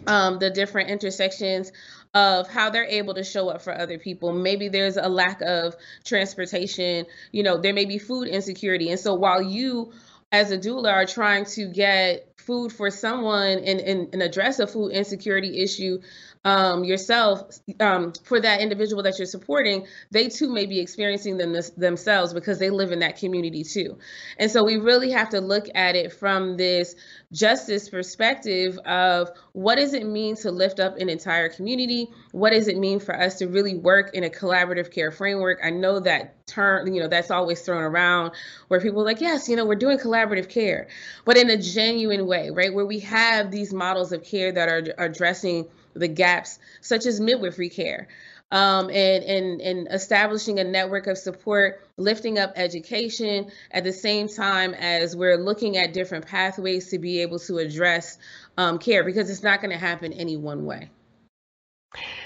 um, 0.07 0.39
the 0.39 0.51
different 0.51 0.91
intersections 0.91 1.73
of 2.15 2.49
how 2.49 2.71
they're 2.71 2.85
able 2.85 3.15
to 3.15 3.25
show 3.25 3.49
up 3.49 3.63
for 3.63 3.77
other 3.77 3.99
people. 3.99 4.33
Maybe 4.33 4.69
there's 4.69 4.97
a 4.97 5.09
lack 5.09 5.41
of 5.43 5.77
transportation, 6.05 7.07
you 7.31 7.43
know, 7.43 7.57
there 7.59 7.73
may 7.73 7.85
be 7.85 7.99
food 7.99 8.29
insecurity. 8.29 8.91
And 8.91 8.99
so 8.99 9.15
while 9.15 9.41
you 9.41 9.93
as 10.33 10.51
a 10.51 10.59
doula 10.59 10.93
are 10.93 11.07
trying 11.07 11.45
to 11.45 11.67
get 11.67 12.33
food 12.37 12.73
for 12.73 12.91
someone 12.91 13.59
and, 13.59 13.81
and, 13.81 14.09
and 14.13 14.23
address 14.23 14.59
a 14.59 14.67
food 14.67 14.91
insecurity 14.91 15.63
issue, 15.63 16.01
um, 16.45 16.85
yourself 16.85 17.59
um, 17.81 18.13
for 18.25 18.41
that 18.41 18.61
individual 18.61 19.03
that 19.03 19.19
you're 19.19 19.27
supporting, 19.27 19.87
they 20.11 20.29
too 20.29 20.49
may 20.49 20.65
be 20.65 20.81
experiencing 20.81 21.37
them 21.37 21.53
this, 21.53 21.71
themselves 21.71 22.33
because 22.33 22.59
they 22.59 22.71
live 22.71 22.93
in 22.93 23.01
that 23.01 23.19
community 23.19 23.63
too. 23.63 23.99
And 24.39 24.51
so 24.51 24.65
we 24.65 24.79
really 24.79 25.11
have 25.11 25.31
to 25.31 25.41
look 25.41 25.67
at 25.75 25.97
it 25.97 26.13
from 26.15 26.57
this 26.57 26.95
justice 27.31 27.91
perspective 27.91 28.79
of 28.87 29.31
what 29.53 29.77
does 29.77 29.93
it 29.93 30.07
mean 30.07 30.35
to 30.37 30.51
lift 30.51 30.81
up 30.81 30.97
an 30.97 31.11
entire 31.11 31.51
community? 31.51 32.09
What 32.33 32.51
does 32.51 32.69
it 32.69 32.79
mean 32.79 33.01
for 33.01 33.15
us 33.15 33.37
to 33.37 33.47
really 33.47 33.75
work 33.75 34.15
in 34.15 34.25
a 34.25 34.31
collaborative 34.31 34.91
care 34.91 35.11
framework? 35.11 35.61
I 35.63 35.71
know 35.71 36.01
that 36.01 36.47
term, 36.47 36.89
you 36.89 37.03
know, 37.03 37.09
that's 37.09 37.31
always 37.31 37.61
thrown 37.61 37.83
around 37.83 38.33
where 38.69 38.81
people 38.81 39.03
are 39.03 39.05
like, 39.05 39.21
yes, 39.21 39.49
you 39.49 39.57
know, 39.57 39.67
we're 39.67 39.75
doing 39.75 39.99
collaborative 39.99 40.49
care, 40.49 40.89
but 41.27 41.37
in 41.37 41.51
a 41.51 41.59
genuine 41.59 42.27
way, 42.27 42.51
right? 42.51 42.73
Where 42.73 42.87
we 42.87 43.01
have 43.01 43.51
these 43.51 43.75
models 43.75 44.13
of 44.13 44.25
care 44.25 44.51
that 44.53 44.69
are 44.69 44.85
addressing 44.99 45.69
the 45.95 46.09
gaps, 46.09 46.59
such 46.81 47.07
as 47.07 47.21
midwifery 47.21 47.69
care. 47.69 48.09
Um, 48.53 48.91
and, 48.91 49.23
and, 49.23 49.61
and 49.61 49.89
establishing 49.93 50.59
a 50.59 50.65
network 50.65 51.07
of 51.07 51.17
support, 51.17 51.87
lifting 51.97 52.37
up 52.37 52.55
education 52.57 53.53
at 53.71 53.85
the 53.85 53.93
same 53.93 54.27
time 54.27 54.75
as 54.75 55.15
we're 55.15 55.37
looking 55.37 55.77
at 55.77 55.93
different 55.93 56.27
pathways 56.27 56.89
to 56.91 56.99
be 56.99 57.21
able 57.21 57.39
to 57.41 57.59
address 57.59 58.19
um, 58.59 58.79
care 58.79 59.05
because 59.05 59.31
it's 59.31 59.45
not 59.45 59.61
going 59.61 59.71
to 59.71 59.79
happen 59.79 60.13
any 60.13 60.37
one 60.37 60.65
way. 60.65 60.91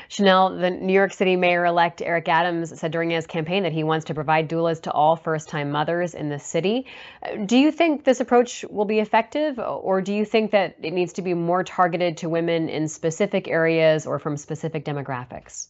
Chanel, 0.08 0.56
the 0.56 0.70
New 0.70 0.92
York 0.92 1.12
City 1.12 1.36
Mayor 1.36 1.64
elect 1.64 2.02
Eric 2.02 2.28
Adams 2.28 2.78
said 2.78 2.92
during 2.92 3.10
his 3.10 3.26
campaign 3.26 3.62
that 3.62 3.72
he 3.72 3.82
wants 3.82 4.04
to 4.06 4.14
provide 4.14 4.48
doulas 4.48 4.82
to 4.82 4.92
all 4.92 5.16
first 5.16 5.48
time 5.48 5.70
mothers 5.70 6.14
in 6.14 6.28
the 6.28 6.38
city. 6.38 6.86
Uh, 7.22 7.44
do 7.46 7.56
you 7.56 7.72
think 7.72 8.04
this 8.04 8.20
approach 8.20 8.64
will 8.70 8.84
be 8.84 9.00
effective, 9.00 9.58
or 9.58 10.02
do 10.02 10.12
you 10.12 10.24
think 10.24 10.50
that 10.50 10.76
it 10.82 10.92
needs 10.92 11.14
to 11.14 11.22
be 11.22 11.34
more 11.34 11.64
targeted 11.64 12.18
to 12.18 12.28
women 12.28 12.68
in 12.68 12.88
specific 12.88 13.48
areas 13.48 14.06
or 14.06 14.18
from 14.18 14.36
specific 14.36 14.84
demographics? 14.84 15.68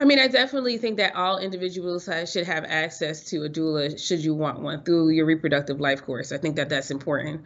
I 0.00 0.04
mean, 0.04 0.18
I 0.18 0.26
definitely 0.26 0.76
think 0.78 0.96
that 0.96 1.14
all 1.14 1.38
individuals 1.38 2.08
should 2.26 2.46
have 2.46 2.64
access 2.64 3.24
to 3.30 3.44
a 3.44 3.48
doula 3.48 3.98
should 3.98 4.24
you 4.24 4.34
want 4.34 4.60
one 4.60 4.82
through 4.82 5.10
your 5.10 5.24
reproductive 5.24 5.80
life 5.80 6.02
course. 6.02 6.32
I 6.32 6.38
think 6.38 6.56
that 6.56 6.68
that's 6.68 6.90
important. 6.90 7.42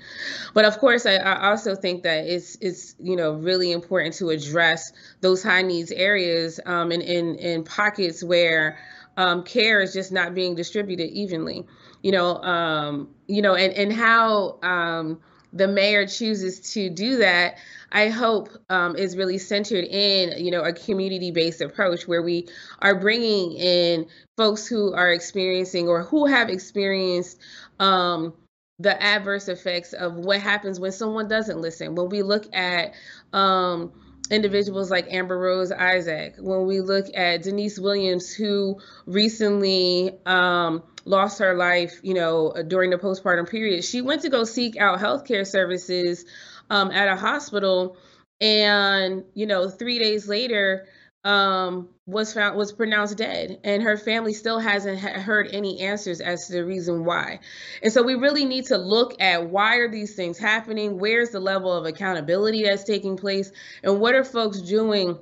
But 0.55 0.65
of 0.65 0.79
course, 0.79 1.05
I, 1.05 1.17
I 1.17 1.51
also 1.51 1.75
think 1.75 2.05
that 2.05 2.27
it's 2.27 2.57
it's 2.61 2.95
you 2.99 3.17
know 3.17 3.35
really 3.35 3.73
important 3.73 4.15
to 4.17 4.31
address 4.31 4.93
those 5.21 5.43
high 5.43 5.63
needs 5.63 5.93
areas 5.93 6.59
um, 6.65 6.91
in, 6.91 7.03
in 7.03 7.35
in 7.37 7.65
pockets 7.65 8.25
where 8.25 8.79
um, 9.19 9.43
care 9.43 9.83
is 9.83 9.93
just 9.93 10.13
not 10.13 10.35
being 10.35 10.55
distributed 10.55 11.11
evenly. 11.11 11.67
You 12.03 12.13
know, 12.13 12.37
um, 12.43 13.11
you 13.27 13.43
know, 13.43 13.55
and 13.55 13.73
and 13.75 13.93
how 13.93 14.59
um, 14.63 15.21
the 15.53 15.69
mayor 15.69 16.07
chooses 16.07 16.73
to 16.73 16.91
do 16.91 17.19
that 17.19 17.57
I 17.91 18.09
hope 18.09 18.51
um, 18.69 18.97
is 18.97 19.17
really 19.17 19.39
centered 19.39 19.85
in, 19.85 20.45
you 20.45 20.51
know, 20.51 20.63
a 20.63 20.73
community-based 20.73 21.61
approach 21.61 22.07
where 22.07 22.23
we 22.23 22.49
are 22.81 22.95
bringing 22.95 23.53
in 23.53 24.07
folks 24.37 24.67
who 24.67 24.93
are 24.93 25.13
experiencing 25.13 25.89
or 25.89 26.03
who 26.03 26.27
have 26.27 26.51
experienced 26.51 27.41
um, 27.81 28.35
the 28.79 29.01
adverse 29.03 29.49
effects 29.49 29.93
of 29.93 30.15
what 30.17 30.41
happens 30.41 30.79
when 30.79 30.93
someone 30.93 31.29
doesn't 31.29 31.61
listen. 31.61 31.95
When 31.95 32.11
we 32.11 32.23
look 32.23 32.55
at 32.55 32.93
um, 33.33 33.93
individuals 34.31 34.91
like 34.91 35.07
Amber 35.11 35.39
Rose 35.39 35.73
Isaac, 35.73 36.35
when 36.39 36.67
we 36.67 36.81
look 36.81 37.07
at 37.17 37.43
Denise 37.43 37.79
Williams, 37.79 38.33
who 38.33 38.79
recently 39.07 40.13
um, 40.27 40.83
lost 41.09 41.39
her 41.39 41.55
life, 41.55 41.99
you 42.03 42.15
know, 42.15 42.53
during 42.67 42.91
the 42.91 42.99
postpartum 42.99 43.49
period, 43.49 43.85
she 43.85 44.01
went 44.03 44.23
to 44.23 44.29
go 44.29 44.45
seek 44.45 44.77
out 44.77 44.99
healthcare 44.99 45.47
services 45.47 46.25
um, 46.71 46.91
at 46.91 47.09
a 47.09 47.17
hospital, 47.17 47.97
and 48.41 49.25
you 49.35 49.47
know, 49.47 49.69
three 49.69 49.99
days 49.99 50.29
later, 50.29 50.87
um, 51.25 51.89
was 52.07 52.33
found 52.33 52.57
was 52.57 52.73
pronounced 52.73 53.17
dead, 53.17 53.59
and 53.65 53.83
her 53.83 53.97
family 53.97 54.33
still 54.33 54.59
hasn't 54.59 55.01
ha- 55.01 55.21
heard 55.21 55.49
any 55.53 55.81
answers 55.81 56.21
as 56.21 56.47
to 56.47 56.53
the 56.53 56.65
reason 56.65 57.05
why. 57.05 57.41
And 57.83 57.93
so 57.93 58.03
we 58.03 58.15
really 58.15 58.45
need 58.45 58.67
to 58.67 58.79
look 58.79 59.21
at 59.21 59.51
why 59.51 59.77
are 59.77 59.91
these 59.91 60.15
things 60.15 60.39
happening? 60.39 60.99
Where's 60.99 61.31
the 61.31 61.41
level 61.41 61.73
of 61.73 61.87
accountability 61.87 62.65
that's 62.65 62.85
taking 62.85 63.17
place, 63.17 63.51
and 63.83 64.01
what 64.01 64.15
are 64.15 64.25
folks 64.25 64.61
doing? 64.61 65.19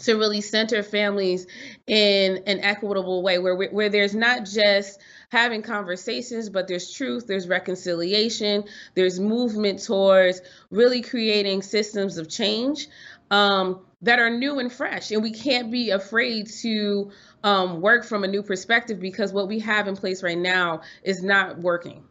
to 0.00 0.14
really 0.14 0.40
center 0.40 0.82
families 0.82 1.46
in 1.86 2.42
an 2.46 2.58
equitable 2.60 3.22
way 3.22 3.38
where 3.38 3.54
where 3.54 3.88
there's 3.88 4.14
not 4.14 4.44
just 4.44 5.00
having 5.30 5.62
conversations, 5.62 6.48
but 6.48 6.68
there's 6.68 6.92
truth, 6.92 7.26
there's 7.26 7.48
reconciliation, 7.48 8.64
there's 8.94 9.18
movement 9.20 9.82
towards 9.82 10.40
really 10.70 11.02
creating 11.02 11.62
systems 11.62 12.18
of 12.18 12.28
change 12.28 12.88
um, 13.30 13.80
that 14.02 14.18
are 14.18 14.30
new 14.30 14.58
and 14.58 14.72
fresh. 14.72 15.10
And 15.10 15.22
we 15.22 15.32
can't 15.32 15.70
be 15.70 15.90
afraid 15.90 16.48
to 16.62 17.10
um, 17.42 17.80
work 17.80 18.04
from 18.04 18.24
a 18.24 18.28
new 18.28 18.42
perspective 18.42 19.00
because 19.00 19.32
what 19.32 19.48
we 19.48 19.58
have 19.60 19.88
in 19.88 19.96
place 19.96 20.22
right 20.22 20.38
now 20.38 20.82
is 21.02 21.22
not 21.22 21.58
working. 21.58 22.04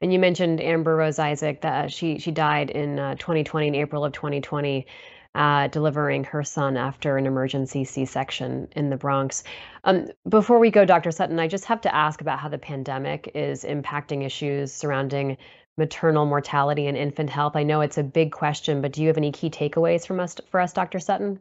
And 0.00 0.12
you 0.12 0.18
mentioned 0.18 0.60
Amber 0.60 0.96
Rose 0.96 1.18
Isaac 1.18 1.60
that 1.60 1.92
she 1.92 2.18
she 2.18 2.30
died 2.30 2.70
in 2.70 2.98
uh, 2.98 3.16
2020 3.16 3.68
in 3.68 3.74
April 3.74 4.04
of 4.04 4.12
2020 4.12 4.86
uh, 5.34 5.68
delivering 5.68 6.24
her 6.24 6.42
son 6.42 6.76
after 6.76 7.16
an 7.16 7.26
emergency 7.26 7.84
C 7.84 8.04
section 8.04 8.68
in 8.74 8.90
the 8.90 8.96
Bronx. 8.96 9.44
Um, 9.84 10.08
before 10.28 10.58
we 10.58 10.70
go, 10.70 10.84
Dr. 10.84 11.10
Sutton, 11.10 11.38
I 11.38 11.48
just 11.48 11.66
have 11.66 11.80
to 11.82 11.94
ask 11.94 12.20
about 12.20 12.38
how 12.38 12.48
the 12.48 12.58
pandemic 12.58 13.30
is 13.34 13.64
impacting 13.64 14.24
issues 14.24 14.72
surrounding 14.72 15.36
maternal 15.76 16.26
mortality 16.26 16.86
and 16.86 16.96
infant 16.96 17.30
health. 17.30 17.54
I 17.54 17.62
know 17.62 17.80
it's 17.80 17.98
a 17.98 18.02
big 18.02 18.32
question, 18.32 18.82
but 18.82 18.92
do 18.92 19.00
you 19.02 19.08
have 19.08 19.16
any 19.16 19.30
key 19.32 19.48
takeaways 19.48 20.06
from 20.06 20.20
us 20.20 20.36
for 20.50 20.60
us, 20.60 20.72
Dr. 20.72 20.98
Sutton? 20.98 21.38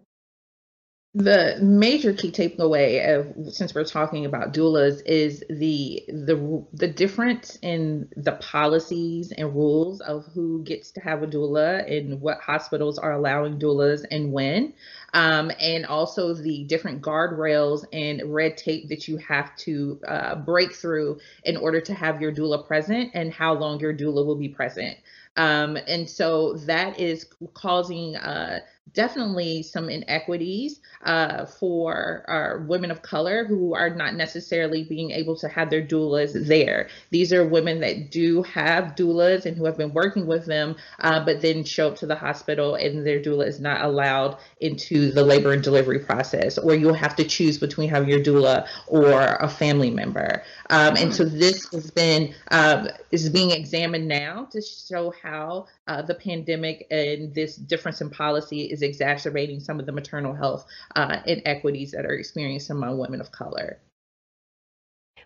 The 1.18 1.58
major 1.60 2.14
key 2.14 2.32
takeaway 2.32 3.18
of 3.18 3.52
since 3.52 3.74
we're 3.74 3.84
talking 3.84 4.28
about 4.28 4.54
doulas 4.54 5.02
is 5.04 5.44
the 5.50 6.04
the 6.08 6.64
the 6.74 6.88
difference 6.88 7.58
in 7.64 8.08
the 8.16 8.34
policies 8.34 9.32
and 9.32 9.56
rules 9.56 10.00
of 10.02 10.28
who 10.36 10.64
gets 10.64 10.92
to 10.92 11.02
have 11.02 11.24
a 11.24 11.28
doula 11.28 11.92
and 11.92 12.22
what 12.22 12.40
hospitals 12.40 13.00
are 13.00 13.14
allowing 13.14 13.58
doulas 13.58 14.06
and 14.12 14.32
when. 14.32 14.74
Um, 15.12 15.52
and 15.60 15.88
also 15.88 16.36
the 16.36 16.66
different 16.66 17.02
guardrails 17.02 17.84
and 17.92 18.22
red 18.32 18.56
tape 18.56 18.90
that 18.90 19.08
you 19.08 19.18
have 19.18 19.56
to 19.56 20.00
uh, 20.08 20.36
break 20.36 20.74
through 20.74 21.20
in 21.44 21.58
order 21.58 21.82
to 21.82 21.96
have 21.96 22.22
your 22.22 22.32
doula 22.32 22.68
present 22.68 23.10
and 23.16 23.34
how 23.34 23.54
long 23.54 23.80
your 23.80 23.94
doula 23.94 24.24
will 24.24 24.36
be 24.36 24.50
present. 24.50 24.98
Um, 25.36 25.78
and 25.88 26.08
so 26.08 26.54
that 26.66 27.00
is 27.00 27.26
causing 27.54 28.16
uh, 28.18 28.60
definitely 28.94 29.64
some 29.64 29.90
inequities 29.90 30.80
uh, 31.04 31.46
for 31.46 32.24
our 32.28 32.60
women 32.68 32.92
of 32.92 33.02
color 33.02 33.46
who 33.46 33.74
are 33.74 33.90
not 33.90 34.16
necessarily 34.16 34.84
being 34.84 35.12
able 35.12 35.36
to 35.38 35.48
have 35.48 35.70
their 35.70 35.82
doulas 35.82 36.48
there. 36.48 36.90
These 37.12 37.32
are 37.34 37.48
women 37.48 37.80
that 37.82 38.12
do 38.12 38.44
have 38.44 38.96
doulas 38.96 39.46
and 39.46 39.56
who 39.56 39.66
have 39.66 39.78
been 39.78 39.94
working 39.94 40.26
with 40.26 40.46
them, 40.46 40.76
uh, 41.00 41.24
but 41.24 41.42
then 41.42 41.64
show 41.64 41.90
up 41.90 41.98
to 41.98 42.06
the 42.06 42.16
hospital 42.16 42.76
and 42.76 43.06
their 43.06 43.20
doula 43.20 43.48
is 43.48 43.60
not 43.60 43.82
allowed 43.82 44.38
into 44.60 45.12
the 45.12 45.24
labor 45.24 45.54
and 45.54 45.64
delivery 45.64 46.00
process, 46.00 46.58
or 46.58 46.76
you'll 46.76 46.94
have 46.94 47.16
to 47.16 47.24
choose 47.24 47.58
between 47.58 47.90
having 47.90 48.10
your 48.10 48.20
doula 48.20 48.68
or 48.88 49.38
a 49.40 49.48
family 49.48 49.92
member. 49.92 50.44
Um, 50.70 50.96
and 50.98 51.14
so 51.14 51.24
this 51.24 51.70
has 51.72 51.92
been 51.92 52.34
um, 52.52 52.90
is 53.12 53.30
being 53.30 53.52
examined 53.52 54.08
now 54.08 54.46
to 54.52 54.62
show 54.62 55.14
how 55.22 55.68
uh, 55.88 56.02
the 56.02 56.16
pandemic 56.16 56.88
and 56.92 57.34
this 57.34 57.56
difference 57.56 58.02
in 58.02 58.10
policy 58.10 58.62
is 58.78 58.82
exacerbating 58.84 59.60
some 59.60 59.80
of 59.80 59.86
the 59.86 59.92
maternal 59.92 60.34
health 60.34 60.66
uh, 60.96 61.18
inequities 61.26 61.92
that 61.92 62.06
are 62.06 62.14
experienced 62.14 62.70
among 62.70 62.98
women 62.98 63.20
of 63.20 63.32
color. 63.32 63.80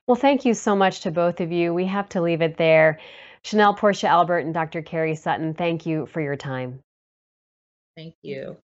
Well, 0.07 0.15
thank 0.15 0.45
you 0.45 0.53
so 0.53 0.75
much 0.75 1.01
to 1.01 1.11
both 1.11 1.39
of 1.41 1.51
you. 1.51 1.73
We 1.73 1.85
have 1.85 2.09
to 2.09 2.21
leave 2.21 2.41
it 2.41 2.57
there. 2.57 2.99
Chanel 3.43 3.75
Porchia-Albert 3.75 4.39
and 4.39 4.53
Dr. 4.53 4.81
Karey 4.81 5.17
Sutton, 5.17 5.53
thank 5.53 5.85
you 5.85 6.05
for 6.07 6.21
your 6.21 6.35
time. 6.35 6.79
Thank 7.95 8.15
you. 8.21 8.57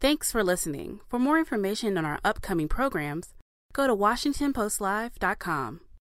Thanks 0.00 0.32
for 0.32 0.42
listening. 0.42 1.00
For 1.08 1.18
more 1.18 1.38
information 1.38 1.96
on 1.96 2.04
our 2.04 2.20
upcoming 2.24 2.68
programs, 2.68 3.34
go 3.72 3.86
to 3.86 3.94
WashingtonPostLive.com. 3.94 5.80